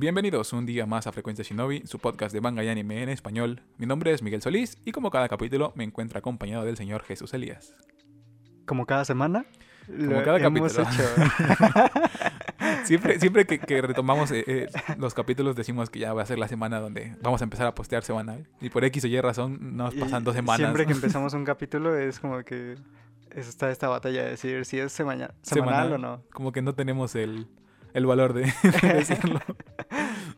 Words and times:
Bienvenidos 0.00 0.52
un 0.52 0.64
día 0.64 0.86
más 0.86 1.06
a 1.06 1.12
Frecuencia 1.12 1.44
Shinobi, 1.44 1.82
su 1.86 1.98
podcast 1.98 2.32
de 2.32 2.40
manga 2.40 2.62
y 2.62 2.68
anime 2.68 3.02
en 3.02 3.08
español. 3.08 3.62
Mi 3.78 3.86
nombre 3.86 4.12
es 4.12 4.22
Miguel 4.22 4.40
Solís 4.42 4.78
y 4.84 4.92
como 4.92 5.10
cada 5.10 5.28
capítulo 5.28 5.72
me 5.74 5.82
encuentro 5.84 6.18
acompañado 6.18 6.64
del 6.64 6.76
señor 6.76 7.02
Jesús 7.02 7.34
Elías. 7.34 7.74
Como 8.64 8.86
cada 8.86 9.04
semana. 9.04 9.44
Como 9.88 10.22
cada 10.22 10.38
capítulo. 10.40 10.70
Siempre, 12.84 13.18
siempre 13.20 13.46
que, 13.46 13.58
que 13.58 13.82
retomamos 13.82 14.30
eh, 14.30 14.44
eh, 14.46 14.68
los 14.98 15.12
capítulos 15.12 15.56
decimos 15.56 15.90
que 15.90 15.98
ya 15.98 16.12
va 16.14 16.22
a 16.22 16.26
ser 16.26 16.38
la 16.38 16.48
semana 16.48 16.80
donde 16.80 17.16
vamos 17.22 17.40
a 17.40 17.44
empezar 17.44 17.66
a 17.66 17.74
postear 17.74 18.02
semanal. 18.02 18.46
Y 18.60 18.70
por 18.70 18.84
X 18.84 19.04
o 19.04 19.06
Y 19.08 19.20
razón 19.20 19.76
nos 19.76 19.94
Y 19.94 19.98
pasan 19.98 20.24
dos 20.24 20.34
semanas. 20.34 20.58
Siempre 20.58 20.86
que 20.86 20.92
empezamos 20.94 21.34
un 21.34 21.44
capítulo 21.44 21.96
es 21.96 22.18
como 22.20 22.42
que 22.44 22.76
está 23.34 23.70
esta 23.70 23.88
batalla 23.88 24.22
de 24.24 24.30
decir 24.30 24.64
si 24.64 24.78
es 24.78 24.92
semana- 24.92 25.34
semanal, 25.42 25.88
Semanal. 25.88 25.92
o 25.92 25.98
no. 25.98 26.22
Como 26.32 26.52
que 26.52 26.62
no 26.62 26.74
tenemos 26.74 27.14
el, 27.14 27.46
el 27.94 28.06
valor 28.06 28.32
de, 28.32 28.42
de 28.82 28.88
decirlo. 28.94 29.40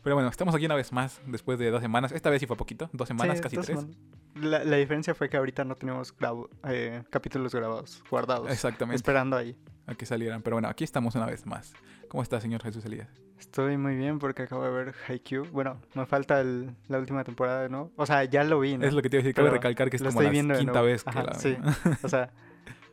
Pero 0.02 0.16
bueno, 0.16 0.28
estamos 0.30 0.54
aquí 0.54 0.64
una 0.66 0.74
vez 0.76 0.92
más 0.92 1.20
después 1.26 1.58
de 1.58 1.70
dos 1.70 1.82
semanas. 1.82 2.12
Esta 2.12 2.30
vez 2.30 2.40
sí 2.40 2.46
fue 2.46 2.56
poquito, 2.56 2.88
dos 2.92 3.08
semanas, 3.08 3.36
Sí, 3.38 3.42
casi 3.42 3.56
dos 3.56 3.66
tres. 3.66 3.78
semanas. 3.80 3.98
La, 4.34 4.64
la 4.64 4.76
diferencia 4.76 5.14
fue 5.14 5.28
que 5.28 5.36
ahorita 5.36 5.64
no 5.64 5.74
tenemos 5.74 6.16
grabo- 6.16 6.48
eh, 6.68 7.02
capítulos 7.10 7.54
grabados, 7.54 8.02
guardados, 8.10 8.50
Exactamente, 8.50 8.96
esperando 8.96 9.36
ahí. 9.36 9.56
a 9.86 9.94
que 9.94 10.06
salieran. 10.06 10.40
Pero 10.42 10.56
bueno, 10.56 10.68
aquí 10.68 10.84
estamos 10.84 11.14
una 11.16 11.26
vez 11.26 11.44
más. 11.46 11.72
¿Cómo 12.08 12.22
está, 12.22 12.40
señor 12.40 12.62
Jesús 12.62 12.84
Elías? 12.84 13.08
Estoy 13.38 13.76
muy 13.76 13.96
bien 13.96 14.18
porque 14.18 14.42
acabo 14.42 14.64
de 14.64 14.70
ver 14.70 14.94
Haikyuu. 15.08 15.46
Bueno, 15.50 15.80
me 15.94 16.06
falta 16.06 16.40
el- 16.40 16.70
la 16.88 16.98
última 16.98 17.24
temporada, 17.24 17.68
¿no? 17.68 17.90
O 17.96 18.06
sea, 18.06 18.24
ya 18.24 18.44
lo 18.44 18.60
vi, 18.60 18.76
¿no? 18.78 18.86
Es 18.86 18.92
lo 18.94 19.02
que 19.02 19.10
te 19.10 19.16
iba 19.16 19.20
a 19.20 19.24
decir, 19.24 19.34
cabe 19.34 19.50
recalcar 19.50 19.90
que 19.90 19.96
es 19.96 20.02
como 20.02 20.10
estoy 20.22 20.42
la 20.42 20.54
quinta 20.58 20.80
vez 20.82 21.02
que 21.04 21.10
Ajá, 21.10 21.22
la 21.24 21.34
sí. 21.34 21.56
O 22.02 22.08
sea, 22.08 22.30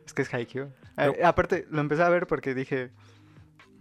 es 0.06 0.12
que 0.12 0.22
es 0.22 0.32
Haikyuu. 0.34 0.68
Pero- 0.96 1.14
Eh, 1.14 1.24
aparte, 1.24 1.66
lo 1.70 1.80
empecé 1.80 2.02
a 2.02 2.08
ver 2.08 2.26
porque 2.26 2.54
dije, 2.54 2.90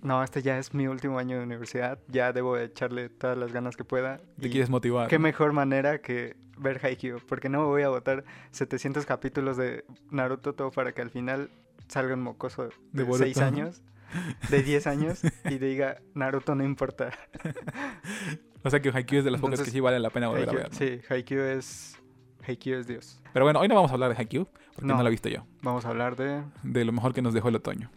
no, 0.02 0.24
este 0.24 0.42
ya 0.42 0.58
es 0.58 0.74
mi 0.74 0.88
último 0.88 1.20
año 1.20 1.38
de 1.38 1.44
universidad, 1.44 2.00
ya 2.08 2.32
debo 2.34 2.56
de 2.56 2.66
echarle 2.66 3.10
todas 3.10 3.38
las 3.38 3.52
ganas 3.54 3.76
que 3.76 3.84
pueda. 3.84 4.20
Te 4.40 4.50
quieres 4.50 4.70
motivar. 4.70 5.08
qué 5.08 5.20
mejor 5.20 5.54
manera 5.54 6.00
que 6.02 6.36
ver 6.58 6.80
Haikyuu, 6.84 7.20
porque 7.28 7.50
no 7.50 7.60
me 7.62 7.66
voy 7.68 7.84
a 7.84 7.90
botar 7.90 8.24
700 8.52 9.06
capítulos 9.06 9.58
de 9.58 9.86
Naruto 10.12 10.54
todo 10.54 10.72
para 10.72 10.92
que 10.94 11.02
al 11.02 11.10
final 11.10 11.50
salga 11.88 12.14
un 12.16 12.22
mocoso 12.22 12.64
de, 12.64 12.70
De 12.92 13.04
Boruto. 13.04 13.24
6 13.26 13.38
años, 13.40 13.82
de 14.50 14.64
10 14.64 14.88
años, 14.88 15.22
y 15.46 15.58
diga, 15.60 15.98
Naruto 16.14 16.56
no 16.56 16.64
importa. 16.64 17.12
O 18.64 18.70
sea 18.70 18.82
que 18.82 18.90
Haikyuu 18.90 19.20
es 19.20 19.24
de 19.26 19.32
las 19.32 19.40
pocas 19.40 19.52
que 19.60 19.62
Entonces, 19.62 19.74
sí 19.74 19.80
vale 19.80 20.00
la 20.00 20.10
pena 20.10 20.28
volver 20.28 20.50
a 20.50 20.52
ver. 20.52 20.70
¿no? 20.72 20.78
Sí, 20.78 21.00
Haikyuu 21.10 21.42
es... 21.42 21.98
Haikyuu 22.46 22.80
es 22.80 22.88
Dios. 22.88 23.22
Pero 23.32 23.46
bueno, 23.46 23.60
hoy 23.60 23.68
no 23.70 23.76
vamos 23.76 23.92
a 23.92 23.94
hablar 23.94 24.10
de 24.10 24.18
Haikyuu, 24.18 24.46
porque 24.74 24.88
no, 24.88 24.96
No. 24.96 25.04
lo 25.04 25.08
he 25.08 25.12
visto 25.12 25.30
yo. 25.30 25.46
Vamos 25.62 25.86
a 25.86 25.90
hablar 25.90 26.16
de... 26.18 26.44
De 26.64 26.84
lo 26.84 26.92
mejor 26.92 27.14
que 27.14 27.22
nos 27.22 27.34
dejó 27.34 27.48
el 27.50 27.56
otoño. 27.56 27.90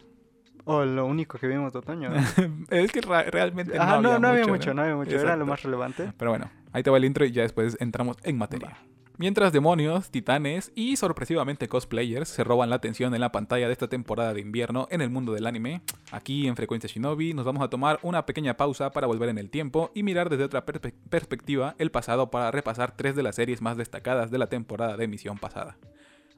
O 0.65 0.85
lo 0.85 1.05
único 1.05 1.37
que 1.37 1.47
vimos 1.47 1.73
de 1.73 1.79
otoño. 1.79 2.11
es 2.69 2.91
que 2.91 3.01
realmente 3.01 3.77
Ajá, 3.77 3.95
no, 3.95 4.13
no, 4.13 4.19
no 4.19 4.27
había 4.29 4.45
mucho, 4.47 4.73
no 4.73 4.81
había 4.83 4.95
mucho. 4.95 5.19
Era 5.19 5.35
lo 5.35 5.45
más 5.45 5.63
relevante. 5.63 6.11
Pero 6.17 6.31
bueno, 6.31 6.49
ahí 6.71 6.83
te 6.83 6.89
va 6.89 6.97
el 6.97 7.05
intro 7.05 7.25
y 7.25 7.31
ya 7.31 7.41
después 7.41 7.77
entramos 7.79 8.17
en 8.23 8.37
materia. 8.37 8.69
Va. 8.69 8.77
Mientras 9.17 9.53
demonios, 9.53 10.09
titanes 10.09 10.71
y 10.73 10.95
sorpresivamente 10.95 11.67
cosplayers 11.67 12.27
se 12.27 12.43
roban 12.43 12.71
la 12.71 12.77
atención 12.77 13.13
en 13.13 13.21
la 13.21 13.31
pantalla 13.31 13.67
de 13.67 13.73
esta 13.73 13.87
temporada 13.87 14.33
de 14.33 14.41
invierno 14.41 14.87
en 14.89 15.01
el 15.01 15.11
mundo 15.11 15.31
del 15.33 15.45
anime, 15.45 15.81
aquí 16.11 16.47
en 16.47 16.55
Frecuencia 16.55 16.89
Shinobi 16.91 17.35
nos 17.35 17.45
vamos 17.45 17.61
a 17.61 17.69
tomar 17.69 17.99
una 18.01 18.25
pequeña 18.25 18.57
pausa 18.57 18.89
para 18.91 19.05
volver 19.05 19.29
en 19.29 19.37
el 19.37 19.51
tiempo 19.51 19.91
y 19.93 20.01
mirar 20.01 20.29
desde 20.29 20.45
otra 20.45 20.65
perspe- 20.65 20.93
perspectiva 21.09 21.75
el 21.77 21.91
pasado 21.91 22.31
para 22.31 22.49
repasar 22.49 22.95
tres 22.95 23.15
de 23.15 23.21
las 23.21 23.35
series 23.35 23.61
más 23.61 23.77
destacadas 23.77 24.31
de 24.31 24.39
la 24.39 24.47
temporada 24.47 24.97
de 24.97 25.03
emisión 25.05 25.37
pasada. 25.37 25.77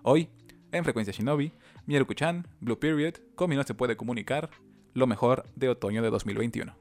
Hoy, 0.02 0.27
en 0.73 0.83
Frecuencia 0.83 1.13
Shinobi, 1.13 1.53
Mieruku-chan, 1.85 2.47
Blue 2.59 2.77
Period, 2.79 3.16
Komi 3.35 3.55
no 3.55 3.63
se 3.63 3.73
puede 3.73 3.95
comunicar, 3.95 4.49
lo 4.93 5.07
mejor 5.07 5.45
de 5.55 5.69
otoño 5.69 6.02
de 6.02 6.09
2021. 6.09 6.75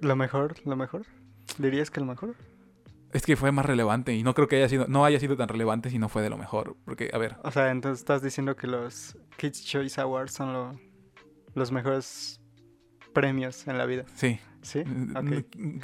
Lo 0.00 0.16
mejor, 0.16 0.54
lo 0.64 0.76
mejor. 0.76 1.02
¿Dirías 1.58 1.90
que 1.90 2.00
lo 2.00 2.06
mejor? 2.06 2.34
Es 3.12 3.24
que 3.24 3.36
fue 3.36 3.50
más 3.52 3.64
relevante 3.64 4.14
y 4.14 4.22
no 4.22 4.34
creo 4.34 4.46
que 4.48 4.56
haya 4.56 4.68
sido, 4.68 4.86
no 4.88 5.04
haya 5.04 5.18
sido 5.18 5.36
tan 5.36 5.48
relevante 5.48 5.90
si 5.90 5.98
no 5.98 6.08
fue 6.08 6.22
de 6.22 6.30
lo 6.30 6.36
mejor. 6.36 6.76
Porque, 6.84 7.10
a 7.12 7.18
ver, 7.18 7.36
O 7.44 7.50
sea, 7.50 7.70
entonces 7.70 8.00
estás 8.00 8.22
diciendo 8.22 8.56
que 8.56 8.66
los 8.66 9.16
Kids 9.38 9.64
Choice 9.64 10.00
Awards 10.00 10.32
son 10.32 10.52
lo- 10.52 10.72
los 11.54 11.72
mejores 11.72 12.40
premios 13.20 13.66
en 13.68 13.78
la 13.78 13.86
vida. 13.86 14.04
sí. 14.14 14.38
¿Sí? 14.62 14.82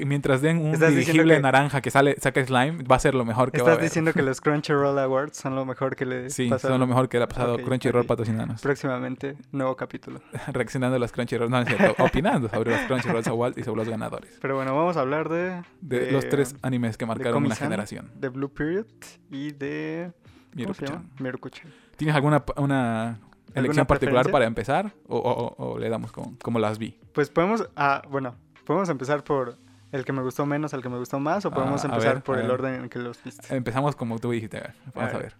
Mientras 0.04 0.41
den 0.43 0.59
un 0.59 0.72
dirigible 0.72 1.37
que- 1.37 1.41
naranja 1.41 1.81
que 1.81 1.93
sale, 1.93 2.16
saca 2.19 2.44
slime, 2.44 2.82
va 2.82 2.97
a 2.97 2.98
ser 2.98 3.15
lo 3.15 3.25
mejor 3.25 3.53
que 3.53 3.59
va 3.59 3.62
a 3.62 3.70
Estás 3.70 3.78
haber. 3.78 3.84
diciendo 3.91 4.12
que 4.12 4.22
los 4.28 4.41
Crunchyroll 4.41 4.98
Awards 4.98 5.37
son 5.37 5.54
lo 5.54 5.65
mejor 5.65 5.94
que 5.94 6.04
le 6.04 6.31
Sí, 6.31 6.50
son 6.59 6.81
lo 6.81 6.87
mejor 6.88 7.09
que 7.09 7.19
le 7.19 7.22
ha 7.25 7.28
pasado 7.28 7.59
Crunchyroll 7.59 8.03
ok. 8.03 8.09
patrocinanos. 8.09 8.60
próximamente. 8.60 9.37
Nuevo 9.53 9.76
capítulo. 9.76 10.20
Reaccionando 10.53 10.97
a 10.97 10.98
los 10.98 11.12
Crunchyroll, 11.12 11.48
no, 11.48 11.60
es 11.60 11.69
cierto, 11.69 11.94
opinando 12.03 12.48
sobre 12.48 12.72
los 12.72 12.81
Crunchyroll 12.81 13.22
Awards 13.28 13.56
y 13.59 13.62
sobre 13.62 13.78
los 13.82 13.88
ganadores. 13.88 14.37
Pero 14.43 14.56
bueno, 14.56 14.75
vamos 14.76 14.97
a 14.97 15.00
hablar 15.03 15.28
de... 15.28 15.62
De, 15.81 16.10
los 16.10 16.28
tres 16.28 16.56
animes 16.62 16.97
que 16.97 17.06
marcaron 17.06 17.44
una 17.44 17.54
generación. 17.54 18.10
De 18.16 18.31
Blue 18.31 18.53
Period 18.53 18.87
y 19.31 19.53
de... 19.53 20.10
Miruku-chan. 20.54 21.72
¿Tienes 21.97 22.16
alguna 22.16 22.43
una 22.56 23.20
elección 23.55 23.87
particular 23.87 24.31
para 24.31 24.47
empezar? 24.47 24.93
¿O, 25.09 25.17
o- 25.19 25.55
o- 25.57 25.73
o 25.73 25.79
le 25.79 25.89
damos 25.89 26.13
como, 26.13 26.37
como 26.43 26.59
las 26.59 26.79
vi? 26.79 26.99
Pues 27.13 27.31
podemos... 27.31 27.69
Ah, 27.77 28.03
bueno. 28.11 28.35
Podemos 28.65 28.89
empezar 28.89 29.25
por 29.25 29.57
el 29.91 30.05
que 30.05 30.13
me 30.13 30.23
gustó 30.23 30.47
menos 30.47 30.73
al 30.75 30.83
que 30.83 30.89
me 30.89 30.99
gustó 30.99 31.19
más 31.19 31.45
o 31.45 31.51
podemos 31.51 31.85
Ah, 31.85 31.89
a 31.89 31.91
empezar 31.91 32.15
ver, 32.15 32.23
por 32.23 32.39
el 32.39 32.51
orden 32.51 32.75
en 32.85 32.89
que 32.89 32.99
los 32.99 33.23
viste. 33.23 33.55
Empezamos 33.55 33.97
como 33.97 34.19
tú 34.19 34.31
dijiste, 34.31 34.59
a 34.59 34.61
ver, 34.61 34.75
vamos 34.95 35.11
a 35.15 35.19
ver. 35.19 35.23
ver. 35.23 35.35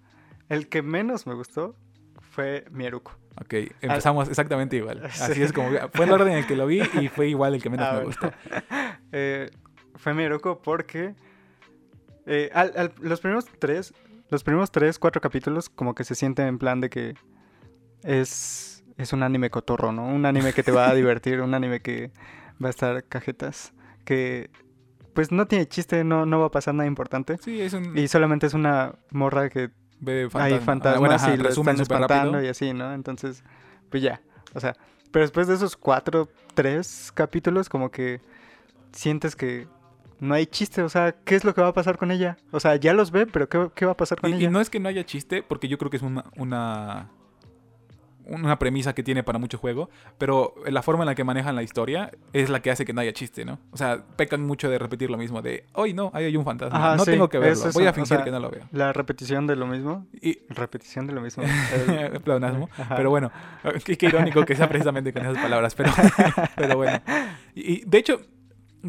El 0.49 0.69
que 0.69 0.83
menos 0.83 1.27
me 1.27 1.34
gustó 1.34 1.77
fue 2.21 2.65
Mieruko. 2.71 3.12
Ok, 3.41 3.55
empezamos 3.81 4.28
exactamente 4.28 4.77
igual. 4.77 5.05
Así 5.06 5.34
Sí. 5.34 5.43
es 5.43 5.53
como... 5.53 5.71
Fue 5.95 6.05
el 6.05 6.12
orden 6.12 6.33
en 6.33 6.39
el 6.39 6.47
que 6.47 6.56
lo 6.56 6.67
vi 6.67 6.83
y 7.01 7.09
fue 7.09 7.28
igual 7.28 7.55
el 7.55 7.62
que 7.62 7.71
menos 7.71 7.87
Ah, 7.91 7.93
me 7.93 8.05
bueno. 8.05 8.09
gustó. 8.09 8.33
Eh, 9.12 9.51
fue 9.97 10.15
Mieruko 10.15 10.61
porque 10.62 11.15
eh, 12.27 12.51
al- 12.55 12.72
al- 12.77 12.93
los 13.01 13.21
primeros 13.21 13.47
tres, 13.59 13.93
los 14.31 14.43
primeros 14.43 14.71
tres, 14.71 14.99
cuatro 14.99 15.21
capítulos 15.21 15.69
como 15.69 15.95
que 15.95 16.05
se 16.05 16.15
siente 16.15 16.47
en 16.47 16.59
plan 16.59 16.81
de 16.81 16.89
que 16.91 17.15
es, 18.03 18.85
es 18.97 19.13
un 19.13 19.23
anime 19.23 19.51
cotorro, 19.51 19.93
¿no? 19.93 20.07
Un 20.07 20.27
anime 20.27 20.53
que 20.53 20.63
te 20.63 20.73
va 20.73 20.89
a 20.89 20.95
divertir, 20.95 21.41
un 21.41 21.55
anime 21.55 21.81
que 21.81 22.11
va 22.63 22.69
a 22.69 22.71
estar 22.71 23.05
cajetas, 23.05 23.73
que 24.05 24.51
pues 25.15 25.31
no 25.31 25.47
tiene 25.47 25.67
chiste, 25.67 26.05
no, 26.05 26.25
no 26.27 26.41
va 26.41 26.47
a 26.47 26.51
pasar 26.51 26.75
nada 26.75 26.87
importante. 26.87 27.37
Sí, 27.39 27.61
es 27.61 27.75
un... 27.75 27.97
Y 27.97 28.09
solamente 28.09 28.47
es 28.47 28.55
una 28.55 28.95
morra 29.11 29.49
que 29.51 29.71
Ve 30.01 30.23
hay 30.35 30.59
fantasma. 30.59 30.61
fantasmas 30.61 30.97
Ah, 30.97 30.99
bueno, 30.99 31.15
ajá, 31.15 31.35
y 31.35 31.37
lo 31.37 31.49
están 31.49 31.81
espantando 31.81 32.33
rápido. 32.33 32.45
y 32.45 32.49
así, 32.49 32.73
¿no? 32.73 32.93
Entonces, 32.93 33.45
pues 33.91 34.03
ya, 34.03 34.21
o 34.55 34.61
sea, 34.61 34.75
pero 35.13 35.23
después 35.25 35.47
de 35.47 35.55
esos 35.55 35.77
cuatro, 35.77 36.29
tres 36.55 37.13
capítulos, 37.15 37.69
como 37.69 37.91
que 37.91 38.21
sientes 38.93 39.37
que 39.37 39.69
no 40.19 40.34
hay 40.34 40.47
chiste, 40.47 40.83
o 40.83 40.89
sea, 40.89 41.13
¿qué 41.13 41.34
es 41.37 41.45
lo 41.45 41.55
que 41.55 41.61
va 41.61 41.69
a 41.69 41.73
pasar 41.73 41.99
con 41.99 42.11
ella? 42.11 42.37
O 42.51 42.59
sea, 42.61 42.77
ya 42.77 42.95
los 42.95 43.11
ve, 43.11 43.27
pero 43.27 43.49
¿qué, 43.49 43.71
qué 43.75 43.87
va 43.87 43.93
a 43.93 43.97
pasar 43.97 44.21
con 44.21 44.31
Y, 44.31 44.34
y 44.34 44.37
ella? 44.39 44.51
no 44.51 44.61
es 44.61 44.71
que 44.71 44.81
no 44.81 44.89
haya 44.89 45.05
chiste, 45.05 45.43
porque 45.43 45.69
yo 45.69 45.79
creo 45.79 45.91
que 45.91 45.99
es 45.99 46.03
una, 46.03 46.25
una, 46.37 47.11
una 48.41 48.59
premisa 48.59 48.94
que 48.94 49.03
tiene 49.03 49.22
para 49.22 49.38
mucho 49.38 49.59
juego, 49.59 49.91
pero 50.19 50.54
la 50.66 50.82
forma 50.82 51.04
en 51.04 51.06
la 51.06 51.15
que 51.15 51.25
manejan 51.25 51.54
la 51.54 51.62
historia 51.62 52.10
es 52.32 52.50
la 52.50 52.60
que 52.60 52.70
hace 52.70 52.84
que 52.84 52.93
no 52.93 53.00
haya 53.00 53.12
chiste, 53.12 53.44
¿no? 53.44 53.59
O 53.70 53.76
sea, 53.76 54.04
pecan 54.16 54.43
mucho 54.44 54.70
de 54.70 54.78
repetir 54.78 55.10
lo 55.10 55.19
mismo, 55.19 55.43
de, 55.43 55.65
hoy 55.75 55.93
no, 55.93 56.10
ahí 56.15 56.25
hay 56.25 56.37
un 56.37 56.44
fantasma, 56.44 56.78
Ajá, 56.78 56.97
no 56.97 57.04
sí, 57.04 57.10
tengo 57.10 57.28
que 57.28 57.38
verlo, 57.38 57.69
es 57.69 57.75
voy 57.75 57.87
a 57.87 57.91
o 57.91 57.92
fingir 57.92 58.16
sea, 58.16 58.25
que 58.25 58.31
no 58.31 58.41
lo 58.41 58.50
veo. 58.50 58.62
La 58.72 58.92
repetición 58.92 59.47
de 59.47 59.56
lo 59.56 59.66
mismo, 59.66 60.06
Y, 60.21 60.38
repetición 60.48 61.06
de 61.06 61.12
lo 61.12 61.21
mismo. 61.21 61.42
Ajá. 62.78 62.97
pero 62.97 63.10
bueno, 63.10 63.31
qué, 63.84 63.97
qué 63.97 64.06
irónico 64.06 64.44
que 64.44 64.56
sea 64.56 64.69
precisamente 64.69 65.12
con 65.12 65.22
esas 65.22 65.38
palabras, 65.38 65.75
pero, 65.75 65.91
pero 66.56 66.76
bueno. 66.76 67.00
Y, 67.54 67.72
y, 67.72 67.84
de 67.84 67.98
hecho, 67.98 68.21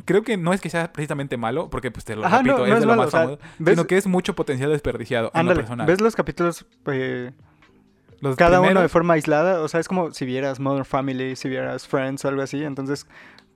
creo 0.05 0.23
que 0.23 0.37
no 0.37 0.53
es 0.53 0.61
que 0.61 0.69
sea 0.69 0.91
precisamente 0.91 1.37
malo, 1.37 1.69
porque 1.69 1.91
pues 1.91 2.05
te 2.05 2.15
lo 2.15 2.25
Ajá, 2.25 2.37
repito, 2.37 2.59
no, 2.59 2.65
es 2.65 2.69
no 2.69 2.75
de 2.75 2.79
es 2.79 2.85
lo 2.85 2.89
malo, 2.89 3.01
más 3.01 3.07
o 3.07 3.11
sea, 3.11 3.19
famoso, 3.21 3.39
¿ves? 3.59 3.75
sino 3.75 3.87
que 3.87 3.97
es 3.97 4.07
mucho 4.07 4.35
potencial 4.35 4.71
desperdiciado 4.71 5.27
en 5.27 5.31
lo 5.33 5.39
Ándale, 5.39 5.59
personal. 5.59 5.87
¿ves 5.87 6.01
los 6.01 6.15
capítulos 6.15 6.65
eh, 6.87 7.31
Los 8.23 8.35
cada 8.37 8.61
uno 8.61 8.81
de 8.81 8.89
forma 8.89 9.13
aislada? 9.15 9.61
O 9.61 9.67
sea, 9.67 9.79
es 9.79 9.87
como 9.87 10.11
si 10.11 10.25
vieras 10.25 10.59
Modern 10.59 10.85
Family, 10.85 11.35
si 11.35 11.49
vieras 11.49 11.87
Friends 11.87 12.23
o 12.25 12.29
algo 12.29 12.41
así, 12.41 12.63
entonces 12.63 13.05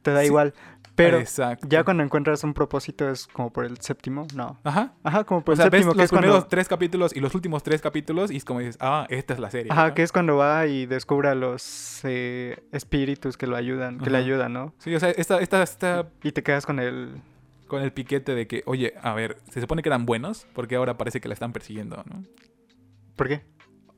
te 0.02 0.12
da 0.12 0.22
Sí. 0.22 0.28
igual. 0.28 0.54
Pero 0.96 1.20
Exacto. 1.20 1.68
ya 1.70 1.84
cuando 1.84 2.02
encuentras 2.02 2.44
un 2.44 2.56
propósito 2.56 3.08
es 3.08 3.28
como 3.28 3.54
por 3.54 3.66
el 3.66 3.78
séptimo, 3.82 4.26
no. 4.34 4.58
Ajá. 4.64 4.94
Ajá, 5.04 5.24
como 5.26 5.42
por 5.44 5.52
O 5.52 5.54
el 5.54 5.58
sea, 5.58 5.70
ves 5.70 5.82
séptimo, 5.82 5.92
que 5.94 5.98
los 6.00 6.06
es 6.06 6.10
cuando... 6.10 6.26
primeros 6.28 6.50
tres 6.50 6.68
capítulos 6.68 7.16
y 7.16 7.20
los 7.20 7.36
últimos 7.36 7.62
tres 7.62 7.82
capítulos 7.82 8.32
y 8.32 8.38
es 8.38 8.44
como 8.46 8.60
dices, 8.62 8.78
ah, 8.82 9.06
esta 9.10 9.34
es 9.36 9.40
la 9.40 9.52
serie. 9.52 9.72
Ajá, 9.72 9.90
¿no? 9.90 9.94
que 9.94 10.02
es 10.02 10.12
cuando 10.12 10.38
va 10.38 10.66
y 10.66 10.88
descubre 10.88 11.30
a 11.30 11.36
los 11.36 12.00
eh, 12.04 12.64
espíritus 12.72 13.38
que 13.38 13.46
lo 13.46 13.56
ayudan, 13.56 14.00
que 14.00 14.10
le 14.10 14.18
ayudan, 14.18 14.54
¿no? 14.54 14.74
Sí, 14.80 14.96
o 14.96 15.00
sea, 15.00 15.12
esta, 15.12 15.40
esta, 15.40 15.62
esta 15.62 16.08
Y 16.24 16.32
te 16.32 16.42
quedas 16.42 16.66
con 16.66 16.80
el... 16.80 17.22
con 17.68 17.84
el 17.84 17.94
piquete 17.94 18.34
de 18.34 18.48
que, 18.48 18.64
oye, 18.66 18.96
a 19.04 19.14
ver, 19.14 19.38
se 19.52 19.62
supone 19.62 19.84
que 19.84 19.90
eran 19.90 20.08
buenos 20.08 20.48
porque 20.54 20.76
ahora 20.78 20.98
parece 20.98 21.22
que 21.22 21.28
la 21.28 21.36
están 21.36 21.54
persiguiendo, 21.54 22.04
¿no? 22.12 22.24
¿Por 23.16 23.28
qué? 23.28 23.44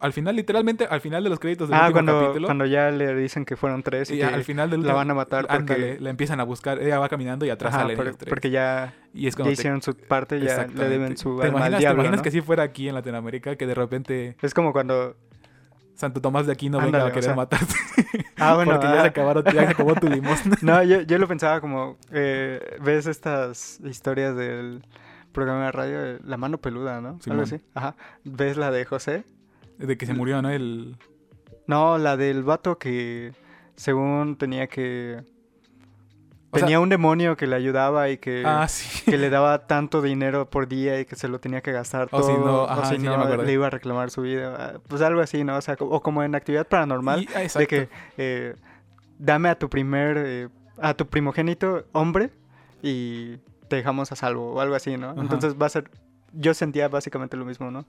Al 0.02 0.14
final, 0.14 0.36
literalmente, 0.36 0.86
al 0.90 1.02
final 1.02 1.24
de 1.24 1.30
los 1.30 1.40
créditos 1.40 1.68
del 1.70 1.78
Ah, 1.78 1.88
último 1.88 1.94
cuando, 1.96 2.22
capítulo, 2.22 2.48
cuando 2.48 2.66
ya 2.66 2.90
le 2.90 3.14
dicen 3.16 3.44
que 3.44 3.56
fueron 3.58 3.84
tres 3.84 4.10
y, 4.12 4.16
y 4.16 4.18
que 4.20 4.24
al 4.26 4.44
final 4.46 4.70
del 4.70 4.84
la 4.84 4.94
van 4.94 5.12
a 5.12 5.14
matar 5.14 5.46
porque... 5.48 5.74
ándale, 5.74 6.00
la 6.00 6.10
empiezan 6.10 6.40
a 6.40 6.44
buscar, 6.44 6.82
ella 6.82 7.00
va 7.00 7.10
caminando 7.10 7.46
y 7.46 7.50
atrás 7.50 7.74
salen 7.74 7.98
por- 7.98 8.06
los 8.06 8.18
tres. 8.18 8.30
porque 8.30 8.50
ya, 8.50 8.94
y 9.14 9.28
es 9.28 9.36
ya 9.36 9.44
te- 9.44 9.52
hicieron 9.52 9.82
su 9.82 9.96
parte, 9.96 10.40
ya 10.40 10.68
le 10.68 10.88
deben 10.88 11.18
su 11.18 11.38
¿Te 11.40 11.48
imaginas, 11.50 11.64
al 11.66 11.72
te 11.74 11.78
diablo, 11.80 12.02
imaginas 12.04 12.20
¿no? 12.20 12.24
que 12.24 12.32
si 12.32 12.40
fuera 12.42 12.64
aquí 12.64 12.88
en 12.88 12.96
Latinoamérica 12.96 13.56
que 13.58 13.68
de 13.68 13.76
repente 13.76 14.38
Es 14.42 14.54
como 14.54 14.72
cuando 14.72 15.18
Santo 15.96 16.22
Tomás 16.22 16.46
de 16.46 16.54
Aquino 16.54 16.78
venga 16.78 17.00
Ándale, 17.00 17.04
a 17.04 17.08
o 17.08 17.10
querer 17.10 17.24
sea, 17.26 17.36
matarte. 17.36 17.76
Ah, 18.38 18.56
bueno. 18.56 18.72
porque 18.72 18.88
ya 18.88 19.00
ah, 19.00 19.02
se, 19.02 19.08
acabaron, 19.10 19.44
ya 19.44 19.52
se 19.52 19.68
acabó 19.68 19.96
tu 19.96 20.08
limosna. 20.08 20.56
No, 20.62 20.82
yo, 20.82 21.02
yo 21.02 21.18
lo 21.18 21.28
pensaba 21.28 21.60
como, 21.60 21.98
eh, 22.14 22.78
¿ves 22.82 23.06
estas 23.06 23.82
historias 23.84 24.34
del 24.38 24.82
programa 25.34 25.66
de 25.66 25.72
radio? 25.74 26.20
La 26.24 26.38
mano 26.38 26.58
peluda, 26.58 27.02
¿no? 27.02 27.20
Simón. 27.22 27.40
Algo 27.40 27.44
así. 27.54 27.62
Ajá. 27.74 27.96
¿Ves 28.24 28.56
la 28.56 28.72
de 28.72 28.86
José? 28.86 29.26
De 29.80 29.98
que 29.98 30.06
se 30.06 30.14
murió, 30.14 30.42
¿no? 30.42 30.50
El... 30.52 30.96
No, 31.66 31.98
la 31.98 32.16
del 32.18 32.44
vato 32.44 32.78
que 32.78 33.34
según 33.76 34.36
tenía 34.38 34.68
que... 34.68 35.24
O 36.52 36.58
sea- 36.58 36.66
Tenía 36.66 36.80
un 36.80 36.90
demonio 36.90 37.38
que 37.38 37.46
le 37.48 37.56
ayudaba 37.56 38.10
y 38.10 38.18
que, 38.18 38.44
Ah, 38.46 38.68
sí. 38.68 39.04
que 39.10 39.18
le 39.18 39.30
daba 39.30 39.68
tanto 39.68 40.02
dinero 40.02 40.50
por 40.50 40.68
día 40.68 41.00
y 41.00 41.06
que 41.06 41.16
se 41.16 41.28
lo 41.28 41.40
tenía 41.40 41.62
que 41.62 41.72
gastar 41.72 42.08
O 42.12 42.20
todo. 42.22 42.24
si 42.28 42.34
no, 42.34 42.64
o 42.64 42.86
si 42.86 42.98
sí, 42.98 43.04
no, 43.04 43.18
me 43.24 43.38
le 43.38 43.54
iba 43.54 43.68
a 43.68 43.70
reclamar 43.70 44.10
su 44.10 44.22
vida. 44.24 44.56
ah, 44.76 44.80
Pues 44.88 45.02
algo 45.04 45.22
así, 45.22 45.44
¿no? 45.44 45.58
O 45.58 45.62
sea, 45.62 45.76
o 45.80 46.02
como 46.02 46.24
en 46.24 46.34
actividad 46.36 46.68
paranormal. 46.68 47.22
Y- 47.22 47.30
ah, 47.36 47.60
de 47.60 47.68
que 47.68 47.90
eh, 48.18 48.56
dame 49.20 49.50
a 49.50 49.60
tu 49.60 49.70
primer, 49.70 50.18
eh, 50.18 50.50
a 50.82 50.94
tu 50.96 51.06
primogénito 51.08 51.86
hombre 51.92 52.32
y 52.82 53.38
te 53.68 53.76
dejamos 53.76 54.12
a 54.12 54.16
salvo 54.16 54.54
o 54.56 54.60
algo 54.60 54.74
así, 54.74 54.98
¿no? 54.98 55.12
Ajá. 55.12 55.22
Entonces 55.22 55.56
va 55.62 55.68
a 55.68 55.70
ser, 55.70 55.92
yo 56.34 56.56
sentía 56.56 56.88
básicamente 56.90 57.38
lo 57.38 57.46
mismo, 57.46 57.70
¿no? 57.70 57.86